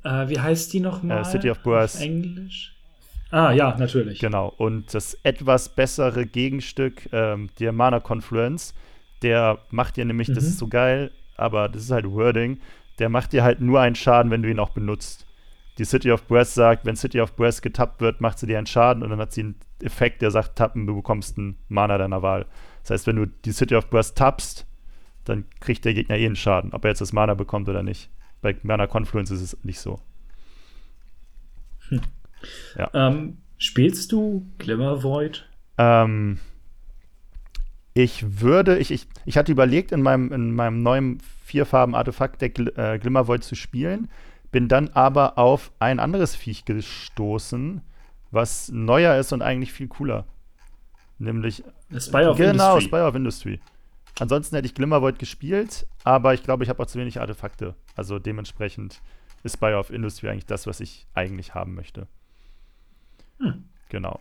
Äh, 0.05 0.28
wie 0.28 0.41
heißt 0.41 0.72
die 0.72 0.80
nochmal? 0.80 1.22
Äh, 1.22 1.24
City 1.24 1.51
of 1.51 1.62
Boers. 1.62 2.01
Englisch. 2.01 2.76
Ah, 3.30 3.53
ja, 3.53 3.74
natürlich. 3.78 4.18
Genau. 4.18 4.53
Und 4.59 4.93
das 4.93 5.14
etwas 5.22 5.70
bessere 5.70 6.26
Gegenstück, 6.26 7.09
ähm, 7.12 7.49
der 7.59 7.72
Mana 7.72 7.99
Confluence, 7.99 8.74
der 9.23 9.59
macht 9.70 9.97
dir 9.97 10.05
nämlich, 10.05 10.29
mhm. 10.29 10.35
das 10.35 10.45
ist 10.45 10.59
so 10.59 10.68
geil, 10.68 11.11
aber 11.37 11.68
das 11.68 11.85
ist 11.85 11.91
halt 11.91 12.11
Wording, 12.11 12.61
der 12.99 13.09
macht 13.09 13.33
dir 13.33 13.43
halt 13.43 13.61
nur 13.61 13.81
einen 13.81 13.95
Schaden, 13.95 14.31
wenn 14.31 14.43
du 14.43 14.51
ihn 14.51 14.59
auch 14.59 14.70
benutzt. 14.70 15.27
Die 15.79 15.85
City 15.85 16.11
of 16.11 16.27
Breath 16.27 16.49
sagt, 16.49 16.85
wenn 16.85 16.97
City 16.97 17.20
of 17.20 17.35
Breath 17.35 17.62
getappt 17.62 18.01
wird, 18.01 18.20
macht 18.20 18.39
sie 18.39 18.47
dir 18.47 18.59
einen 18.59 18.66
Schaden 18.66 19.03
und 19.03 19.11
dann 19.11 19.18
hat 19.18 19.33
sie 19.33 19.41
einen 19.41 19.57
Effekt, 19.81 20.23
der 20.23 20.31
sagt, 20.31 20.57
tappen, 20.57 20.87
du 20.87 20.95
bekommst 20.95 21.39
einen 21.39 21.57
Mana 21.68 21.97
deiner 21.99 22.23
Wahl. 22.23 22.47
Das 22.83 22.91
heißt, 22.91 23.07
wenn 23.07 23.16
du 23.16 23.27
die 23.27 23.53
City 23.53 23.75
of 23.75 23.89
Breath 23.89 24.14
tappst, 24.14 24.66
dann 25.25 25.45
kriegt 25.61 25.85
der 25.85 25.95
Gegner 25.95 26.16
eh 26.16 26.27
einen 26.27 26.37
Schaden, 26.37 26.73
ob 26.73 26.85
er 26.85 26.91
jetzt 26.91 27.01
das 27.01 27.12
Mana 27.12 27.35
bekommt 27.35 27.68
oder 27.68 27.83
nicht. 27.83 28.11
Bei 28.43 28.57
Mana 28.62 28.87
Confluence 28.87 29.31
ist 29.31 29.41
es 29.41 29.64
nicht 29.64 29.79
so. 29.79 30.01
Hm. 31.89 32.01
Ja. 32.77 32.91
Ähm, 32.93 33.39
spielst 33.57 34.12
du 34.12 34.47
Glimmer 34.59 35.03
Void? 35.03 35.49
Ähm, 35.79 36.39
ich 37.95 38.40
würde, 38.40 38.78
ich, 38.78 38.90
ich, 38.90 39.07
ich 39.24 39.36
hatte 39.36 39.53
überlegt, 39.53 39.93
in 39.93 40.03
meinem, 40.03 40.32
in 40.32 40.55
meinem 40.55 40.82
neuen 40.82 41.18
Vierfarben-Artefakt-Deck 41.45 42.59
äh, 42.76 42.99
Glimmer 42.99 43.28
Void 43.28 43.45
zu 43.45 43.55
spielen, 43.55 44.09
bin 44.51 44.68
dann 44.68 44.88
aber 44.90 45.38
auf 45.38 45.72
ein 45.78 46.01
anderes 46.01 46.34
Viech 46.34 46.64
gestoßen, 46.64 47.82
was 48.30 48.70
neuer 48.70 49.16
ist 49.16 49.32
und 49.32 49.43
eigentlich 49.43 49.72
viel 49.72 49.88
cooler. 49.88 50.26
Nämlich. 51.18 51.62
Spy 51.97 52.24
of 52.24 52.36
genau, 52.36 52.74
Industry. 52.74 52.82
Spy 52.82 53.01
of 53.01 53.14
Industry. 53.14 53.61
Ansonsten 54.18 54.57
hätte 54.57 54.66
ich 54.66 54.74
Glimmervoid 54.74 55.18
gespielt, 55.18 55.86
aber 56.05 56.34
ich 56.34 56.43
glaube, 56.43 56.64
ich 56.64 56.70
habe 56.70 56.82
auch 56.82 56.86
zu 56.86 56.99
wenig 56.99 57.20
Artefakte. 57.20 57.74
Also 57.97 58.18
dementsprechend 58.18 59.01
ist 59.43 59.55
Spy 59.55 59.74
of 59.74 59.90
Industry 59.90 60.28
eigentlich 60.28 60.47
das, 60.47 60.66
was 60.66 60.80
ich 60.80 61.07
eigentlich 61.14 61.55
haben 61.55 61.74
möchte. 61.74 62.07
Hm. 63.38 63.64
Genau. 63.88 64.20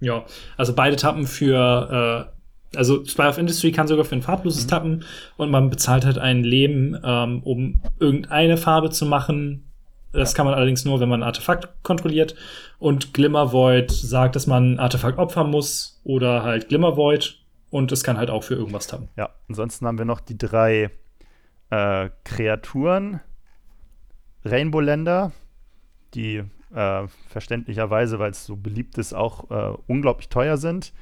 Ja, 0.00 0.24
also 0.56 0.74
beide 0.74 0.96
Tappen 0.96 1.26
für, 1.26 2.30
äh, 2.30 2.34
also 2.76 3.04
Spy 3.04 3.22
of 3.22 3.38
Industry 3.38 3.72
kann 3.72 3.88
sogar 3.88 4.04
für 4.04 4.14
ein 4.14 4.22
farbloses 4.22 4.64
mhm. 4.64 4.68
Tappen 4.68 5.04
und 5.36 5.50
man 5.50 5.70
bezahlt 5.70 6.04
halt 6.04 6.18
ein 6.18 6.44
Leben, 6.44 6.98
ähm, 7.02 7.42
um 7.42 7.80
irgendeine 7.98 8.56
Farbe 8.56 8.90
zu 8.90 9.06
machen. 9.06 9.70
Das 10.12 10.32
ja. 10.32 10.36
kann 10.36 10.46
man 10.46 10.54
allerdings 10.54 10.84
nur, 10.84 11.00
wenn 11.00 11.08
man 11.08 11.22
ein 11.22 11.26
Artefakt 11.26 11.68
kontrolliert. 11.82 12.34
Und 12.78 13.14
Glimmer 13.14 13.52
Void 13.52 13.90
sagt, 13.90 14.36
dass 14.36 14.46
man 14.46 14.74
ein 14.74 14.78
Artefakt 14.78 15.18
opfern 15.18 15.50
muss 15.50 16.00
oder 16.04 16.42
halt 16.42 16.68
Glimmer 16.68 16.96
Void 16.96 17.38
und 17.70 17.90
es 17.90 18.04
kann 18.04 18.16
halt 18.16 18.30
auch 18.30 18.44
für 18.44 18.54
irgendwas 18.54 18.86
tappen. 18.86 19.08
Ja, 19.16 19.30
ansonsten 19.48 19.86
haben 19.86 19.98
wir 19.98 20.04
noch 20.04 20.20
die 20.20 20.38
drei 20.38 20.90
äh, 21.70 22.10
Kreaturen. 22.24 23.20
Rainbow-Länder, 24.44 25.32
die 26.14 26.44
äh, 26.74 27.08
verständlicherweise, 27.28 28.18
weil 28.18 28.30
es 28.30 28.44
so 28.44 28.56
beliebt 28.56 28.98
ist, 28.98 29.14
auch 29.14 29.50
äh, 29.50 29.76
unglaublich 29.86 30.28
teuer 30.28 30.56
sind. 30.56 30.92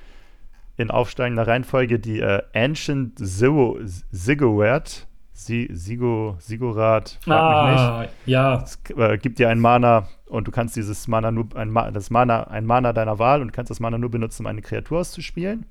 In 0.77 0.91
aufsteigender 0.91 1.47
Reihenfolge 1.47 1.99
die 1.99 2.21
äh, 2.21 2.43
Ancient 2.55 3.19
Ziggurat. 3.19 5.07
Sigo, 5.35 6.37
Sigorat, 6.39 7.19
frag 7.23 7.41
ah, 7.41 7.99
mich 7.99 8.07
nicht. 8.07 8.15
Ja. 8.27 8.63
Es 8.63 8.79
äh, 8.97 9.19
gibt 9.19 9.39
dir 9.39 9.49
ein 9.49 9.59
Mana 9.59 10.07
und 10.27 10.47
du 10.47 10.53
kannst 10.53 10.77
dieses 10.77 11.09
Mana 11.09 11.33
nur, 11.33 11.49
ein, 11.57 11.75
das 11.93 12.11
Mana, 12.11 12.45
ein 12.45 12.65
Mana 12.65 12.93
deiner 12.93 13.19
Wahl 13.19 13.43
und 13.43 13.53
kannst 13.53 13.71
das 13.71 13.81
Mana 13.81 13.99
nur 13.99 14.11
benutzen, 14.11 14.43
um 14.43 14.47
eine 14.47 14.63
Kreatur 14.63 15.01
auszuspielen. 15.01 15.67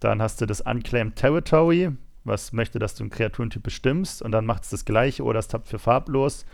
Dann 0.00 0.20
hast 0.20 0.40
du 0.40 0.46
das 0.46 0.62
Unclaimed 0.62 1.16
Territory, 1.16 1.90
was 2.24 2.52
möchte, 2.52 2.78
dass 2.78 2.94
du 2.94 3.04
einen 3.04 3.10
Kreaturentyp 3.10 3.62
bestimmst. 3.62 4.22
Und 4.22 4.32
dann 4.32 4.46
macht 4.46 4.64
es 4.64 4.70
das 4.70 4.84
gleiche 4.84 5.22
oder 5.22 5.38
es 5.38 5.48
tappt 5.48 5.68
für 5.68 5.78
farblos. 5.78 6.46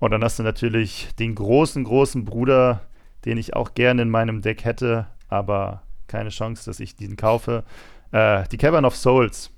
Und 0.00 0.10
dann 0.10 0.22
hast 0.22 0.38
du 0.38 0.42
natürlich 0.42 1.08
den 1.18 1.34
großen, 1.34 1.84
großen 1.84 2.24
Bruder, 2.24 2.80
den 3.24 3.38
ich 3.38 3.54
auch 3.54 3.74
gerne 3.74 4.02
in 4.02 4.10
meinem 4.10 4.42
Deck 4.42 4.64
hätte, 4.64 5.06
aber 5.28 5.82
keine 6.08 6.30
Chance, 6.30 6.64
dass 6.66 6.80
ich 6.80 6.96
diesen 6.96 7.16
kaufe. 7.16 7.64
Äh, 8.12 8.44
die 8.50 8.56
Cavern 8.56 8.84
of 8.84 8.96
Souls. 8.96 9.50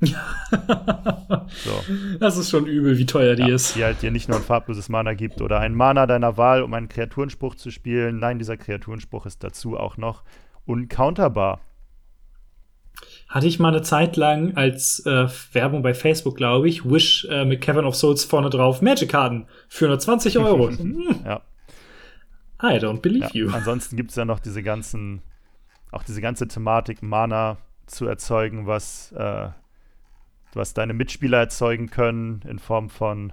So. 1.48 1.70
Das 2.20 2.36
ist 2.36 2.50
schon 2.50 2.66
übel, 2.66 2.98
wie 2.98 3.06
teuer 3.06 3.34
die 3.34 3.48
ja, 3.48 3.54
ist. 3.54 3.76
Die 3.76 3.84
halt 3.84 4.02
dir 4.02 4.10
nicht 4.10 4.28
nur 4.28 4.38
ein 4.38 4.42
farbloses 4.42 4.88
Mana 4.88 5.14
gibt 5.14 5.40
oder 5.40 5.60
ein 5.60 5.74
Mana 5.74 6.06
deiner 6.06 6.36
Wahl, 6.36 6.62
um 6.62 6.74
einen 6.74 6.88
Kreaturenspruch 6.88 7.54
zu 7.54 7.70
spielen. 7.70 8.18
Nein, 8.18 8.38
dieser 8.38 8.56
Kreaturenspruch 8.56 9.26
ist 9.26 9.42
dazu 9.42 9.76
auch 9.78 9.96
noch 9.96 10.22
uncounterbar 10.66 11.60
hatte 13.28 13.46
ich 13.46 13.58
mal 13.58 13.68
eine 13.68 13.82
Zeit 13.82 14.16
lang 14.16 14.56
als 14.56 15.04
äh, 15.04 15.26
Werbung 15.52 15.82
bei 15.82 15.94
Facebook, 15.94 16.36
glaube 16.36 16.68
ich, 16.68 16.84
Wish 16.84 17.26
äh, 17.30 17.44
mit 17.44 17.60
Kevin 17.60 17.84
of 17.84 17.96
Souls 17.96 18.24
vorne 18.24 18.50
drauf, 18.50 18.82
Magic-Karten 18.82 19.46
für 19.68 19.88
nur 19.88 19.98
20 19.98 20.38
Euro. 20.38 20.70
Ja. 21.24 21.42
I 22.62 22.78
don't 22.78 23.02
believe 23.02 23.28
ja. 23.34 23.44
you. 23.44 23.50
Ansonsten 23.52 23.96
gibt 23.96 24.10
es 24.10 24.16
ja 24.16 24.24
noch 24.24 24.38
diese 24.38 24.62
ganzen, 24.62 25.20
auch 25.96 26.04
diese 26.04 26.20
ganze 26.20 26.46
Thematik, 26.46 27.02
Mana 27.02 27.58
zu 27.86 28.06
erzeugen, 28.06 28.66
was, 28.66 29.12
äh, 29.12 29.48
was 30.52 30.74
deine 30.74 30.92
Mitspieler 30.92 31.38
erzeugen 31.38 31.90
können 31.90 32.42
in 32.48 32.58
Form 32.58 32.90
von 32.90 33.32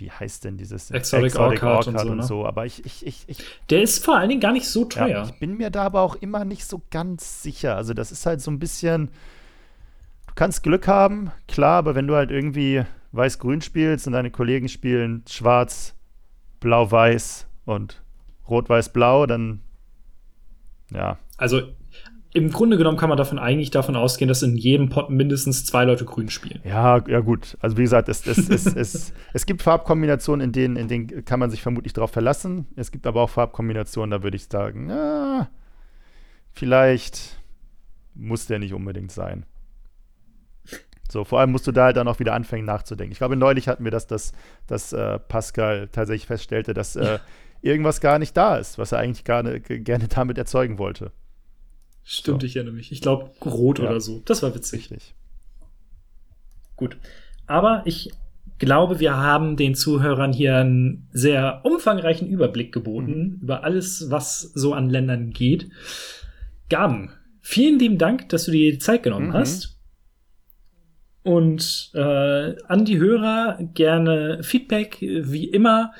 wie 0.00 0.10
heißt 0.10 0.44
denn 0.44 0.56
dieses 0.56 0.90
Exotic, 0.90 1.26
Exotic 1.26 1.62
Orchard, 1.62 1.86
und, 1.88 1.98
so, 1.98 2.10
und 2.10 2.16
ne? 2.16 2.22
so, 2.22 2.46
Aber 2.46 2.64
ich, 2.64 2.84
ich, 2.86 3.06
ich, 3.06 3.24
ich, 3.28 3.38
Der 3.68 3.82
ist 3.82 4.02
vor 4.02 4.16
allen 4.16 4.30
Dingen 4.30 4.40
gar 4.40 4.52
nicht 4.52 4.66
so 4.66 4.86
teuer. 4.86 5.08
Ja, 5.08 5.24
ich 5.24 5.38
bin 5.38 5.58
mir 5.58 5.70
da 5.70 5.84
aber 5.84 6.00
auch 6.00 6.16
immer 6.16 6.46
nicht 6.46 6.64
so 6.64 6.80
ganz 6.90 7.42
sicher. 7.42 7.76
Also, 7.76 7.92
das 7.92 8.10
ist 8.10 8.24
halt 8.24 8.40
so 8.40 8.50
ein 8.50 8.58
bisschen. 8.58 9.10
Du 10.26 10.34
kannst 10.34 10.62
Glück 10.62 10.88
haben, 10.88 11.32
klar, 11.48 11.76
aber 11.76 11.94
wenn 11.94 12.06
du 12.06 12.14
halt 12.14 12.30
irgendwie 12.30 12.82
weiß-grün 13.12 13.60
spielst 13.60 14.06
und 14.06 14.14
deine 14.14 14.30
Kollegen 14.30 14.68
spielen 14.68 15.22
schwarz, 15.28 15.94
blau-weiß 16.60 17.46
und 17.66 18.02
rot-weiß-blau, 18.48 19.26
dann 19.26 19.60
ja. 20.92 21.18
Also 21.40 21.62
im 22.32 22.50
Grunde 22.52 22.76
genommen 22.76 22.96
kann 22.96 23.08
man 23.08 23.18
davon 23.18 23.38
eigentlich 23.38 23.70
davon 23.70 23.96
ausgehen, 23.96 24.28
dass 24.28 24.42
in 24.42 24.56
jedem 24.56 24.88
Pot 24.88 25.10
mindestens 25.10 25.64
zwei 25.64 25.84
Leute 25.84 26.04
grün 26.04 26.28
spielen. 26.28 26.60
Ja, 26.64 27.02
ja 27.08 27.20
gut. 27.20 27.56
Also 27.60 27.76
wie 27.76 27.82
gesagt, 27.82 28.08
es, 28.08 28.26
es, 28.26 28.48
es, 28.48 28.66
es, 28.66 29.12
es 29.32 29.46
gibt 29.46 29.62
Farbkombinationen, 29.62 30.44
in 30.44 30.52
denen, 30.52 30.76
in 30.76 30.86
denen 30.86 31.24
kann 31.24 31.40
man 31.40 31.50
sich 31.50 31.62
vermutlich 31.62 31.92
darauf 31.92 32.12
verlassen. 32.12 32.66
Es 32.76 32.92
gibt 32.92 33.06
aber 33.06 33.22
auch 33.22 33.30
Farbkombinationen, 33.30 34.10
da 34.10 34.22
würde 34.22 34.36
ich 34.36 34.44
sagen, 34.44 34.86
na, 34.86 35.50
vielleicht 36.52 37.40
muss 38.14 38.46
der 38.46 38.58
nicht 38.58 38.74
unbedingt 38.74 39.10
sein. 39.10 39.44
So, 41.10 41.24
vor 41.24 41.40
allem 41.40 41.50
musst 41.50 41.66
du 41.66 41.72
da 41.72 41.86
halt 41.86 41.96
dann 41.96 42.06
auch 42.06 42.20
wieder 42.20 42.34
anfangen 42.34 42.64
nachzudenken. 42.64 43.12
Ich 43.12 43.18
glaube, 43.18 43.34
neulich 43.34 43.66
hatten 43.66 43.82
wir 43.82 43.90
das, 43.90 44.06
dass, 44.06 44.32
dass 44.68 44.92
äh, 44.92 45.18
Pascal 45.18 45.88
tatsächlich 45.88 46.26
feststellte, 46.26 46.74
dass 46.74 46.94
äh, 46.94 47.18
irgendwas 47.62 48.00
gar 48.00 48.20
nicht 48.20 48.36
da 48.36 48.56
ist, 48.56 48.78
was 48.78 48.92
er 48.92 49.00
eigentlich 49.00 49.24
gerne, 49.24 49.60
gerne 49.60 50.06
damit 50.06 50.38
erzeugen 50.38 50.78
wollte. 50.78 51.10
Stimmt, 52.04 52.42
so. 52.42 52.46
ich 52.46 52.56
erinnere 52.56 52.74
mich. 52.74 52.92
Ich 52.92 53.00
glaube, 53.00 53.30
rot 53.44 53.78
ja. 53.78 53.86
oder 53.86 54.00
so. 54.00 54.22
Das 54.24 54.42
war 54.42 54.54
witzig. 54.54 54.90
Richtig. 54.90 55.14
Gut. 56.76 56.96
Aber 57.46 57.82
ich 57.84 58.10
glaube, 58.58 59.00
wir 59.00 59.16
haben 59.16 59.56
den 59.56 59.74
Zuhörern 59.74 60.32
hier 60.32 60.58
einen 60.58 61.08
sehr 61.12 61.60
umfangreichen 61.64 62.28
Überblick 62.28 62.72
geboten 62.72 63.36
mhm. 63.36 63.38
über 63.42 63.64
alles, 63.64 64.10
was 64.10 64.40
so 64.40 64.74
an 64.74 64.88
Ländern 64.88 65.30
geht. 65.30 65.70
Gaben, 66.68 67.10
vielen 67.40 67.78
lieben 67.78 67.98
Dank, 67.98 68.28
dass 68.28 68.44
du 68.44 68.52
dir 68.52 68.72
die 68.72 68.78
Zeit 68.78 69.02
genommen 69.02 69.28
mhm. 69.28 69.34
hast. 69.34 69.78
Und 71.22 71.90
äh, 71.94 72.54
an 72.66 72.84
die 72.84 72.98
Hörer 72.98 73.58
gerne 73.74 74.42
Feedback, 74.42 74.98
wie 75.00 75.44
immer. 75.44 75.92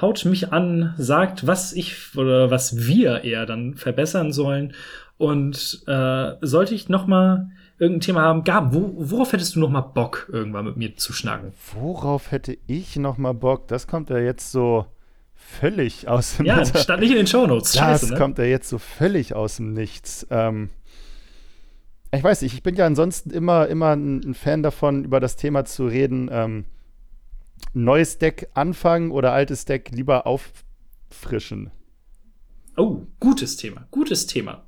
Haut 0.00 0.24
mich 0.24 0.52
an, 0.52 0.94
sagt, 0.96 1.46
was 1.46 1.72
ich 1.72 2.16
oder 2.16 2.50
was 2.50 2.86
wir 2.86 3.24
eher 3.24 3.46
dann 3.46 3.74
verbessern 3.74 4.32
sollen. 4.32 4.72
Und 5.18 5.82
äh, 5.86 6.32
sollte 6.40 6.74
ich 6.74 6.88
noch 6.88 7.06
mal 7.06 7.50
irgendein 7.78 8.00
Thema 8.00 8.22
haben, 8.22 8.44
Gaben, 8.44 8.72
wo, 8.72 8.92
worauf 8.96 9.32
hättest 9.32 9.56
du 9.56 9.60
noch 9.60 9.70
mal 9.70 9.80
Bock, 9.80 10.28
irgendwann 10.32 10.64
mit 10.64 10.76
mir 10.76 10.96
zu 10.96 11.12
schnacken? 11.12 11.52
Worauf 11.74 12.30
hätte 12.30 12.56
ich 12.66 12.96
noch 12.96 13.18
mal 13.18 13.34
Bock? 13.34 13.68
Das 13.68 13.86
kommt 13.86 14.10
ja 14.10 14.18
jetzt 14.18 14.52
so 14.52 14.86
völlig 15.34 16.08
aus 16.08 16.36
dem 16.36 16.46
Ja, 16.46 16.58
das 16.58 16.82
stand 16.82 17.00
nicht 17.00 17.10
in 17.10 17.16
den 17.16 17.26
Shownotes. 17.26 17.76
Scheiße, 17.76 18.06
das 18.06 18.10
ne? 18.10 18.16
kommt 18.16 18.38
ja 18.38 18.44
jetzt 18.44 18.68
so 18.68 18.78
völlig 18.78 19.34
aus 19.34 19.56
dem 19.56 19.72
Nichts. 19.72 20.26
Ähm, 20.30 20.70
ich 22.12 22.22
weiß 22.24 22.42
nicht, 22.42 22.54
ich 22.54 22.62
bin 22.62 22.74
ja 22.76 22.86
ansonsten 22.86 23.30
immer, 23.30 23.66
immer 23.66 23.94
ein 23.94 24.34
Fan 24.34 24.62
davon, 24.62 25.04
über 25.04 25.20
das 25.20 25.36
Thema 25.36 25.64
zu 25.64 25.86
reden. 25.86 26.28
Ähm, 26.32 26.64
neues 27.74 28.18
Deck 28.18 28.48
anfangen 28.54 29.10
oder 29.10 29.32
altes 29.32 29.64
Deck 29.64 29.90
lieber 29.92 30.26
auf, 30.26 30.52
auffrischen. 31.10 31.70
Oh, 32.76 33.02
gutes 33.18 33.56
Thema, 33.56 33.86
gutes 33.90 34.26
Thema. 34.26 34.67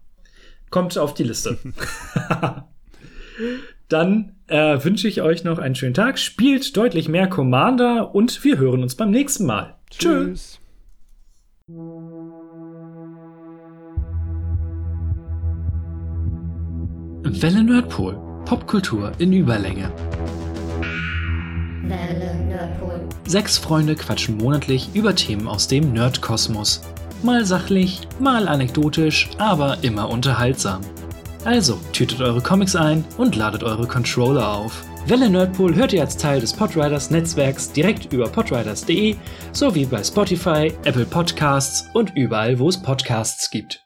Kommt 0.71 0.97
auf 0.97 1.15
die 1.15 1.25
Liste. 1.25 1.59
Dann 3.89 4.37
äh, 4.47 4.85
wünsche 4.85 5.09
ich 5.09 5.21
euch 5.21 5.43
noch 5.43 5.59
einen 5.59 5.75
schönen 5.75 5.95
Tag. 5.95 6.19
Spielt 6.19 6.77
deutlich 6.77 7.09
mehr 7.09 7.29
Commander 7.29 8.15
und 8.15 8.45
wir 8.45 8.59
hören 8.59 8.83
uns 8.83 8.95
beim 8.95 9.11
nächsten 9.11 9.47
Mal. 9.47 9.75
Tschüss. 9.91 10.61
Welle 17.23 17.65
Nerdpool. 17.65 18.17
Popkultur 18.45 19.13
in 19.19 19.33
Überlänge. 19.33 19.93
Welle 21.83 22.35
Nerdpool. 22.47 23.01
Sechs 23.27 23.59
Freunde 23.59 23.97
quatschen 23.97 24.37
monatlich 24.37 24.91
über 24.95 25.15
Themen 25.15 25.49
aus 25.49 25.67
dem 25.67 25.93
Nerdkosmos. 25.93 26.83
Mal 27.23 27.45
sachlich, 27.45 28.01
mal 28.19 28.49
anekdotisch, 28.49 29.29
aber 29.39 29.79
immer 29.83 30.09
unterhaltsam. 30.09 30.81
Also, 31.45 31.79
tütet 31.93 32.21
eure 32.21 32.41
Comics 32.41 32.77
ein 32.77 33.05
und 33.19 33.37
ladet 33.37 33.63
eure 33.63 33.87
Controller 33.87 34.49
auf. 34.53 34.85
Welle 35.07 35.29
Nerdpool 35.29 35.75
hört 35.75 35.93
ihr 35.93 36.03
als 36.03 36.17
Teil 36.17 36.41
des 36.41 36.53
Podriders 36.53 37.11
Netzwerks 37.11 37.73
direkt 37.73 38.13
über 38.13 38.29
podriders.de 38.29 39.17
sowie 39.53 39.87
bei 39.87 40.03
Spotify, 40.03 40.73
Apple 40.85 41.07
Podcasts 41.07 41.89
und 41.95 42.15
überall, 42.17 42.59
wo 42.59 42.69
es 42.69 42.81
Podcasts 42.81 43.51
gibt. 43.51 43.85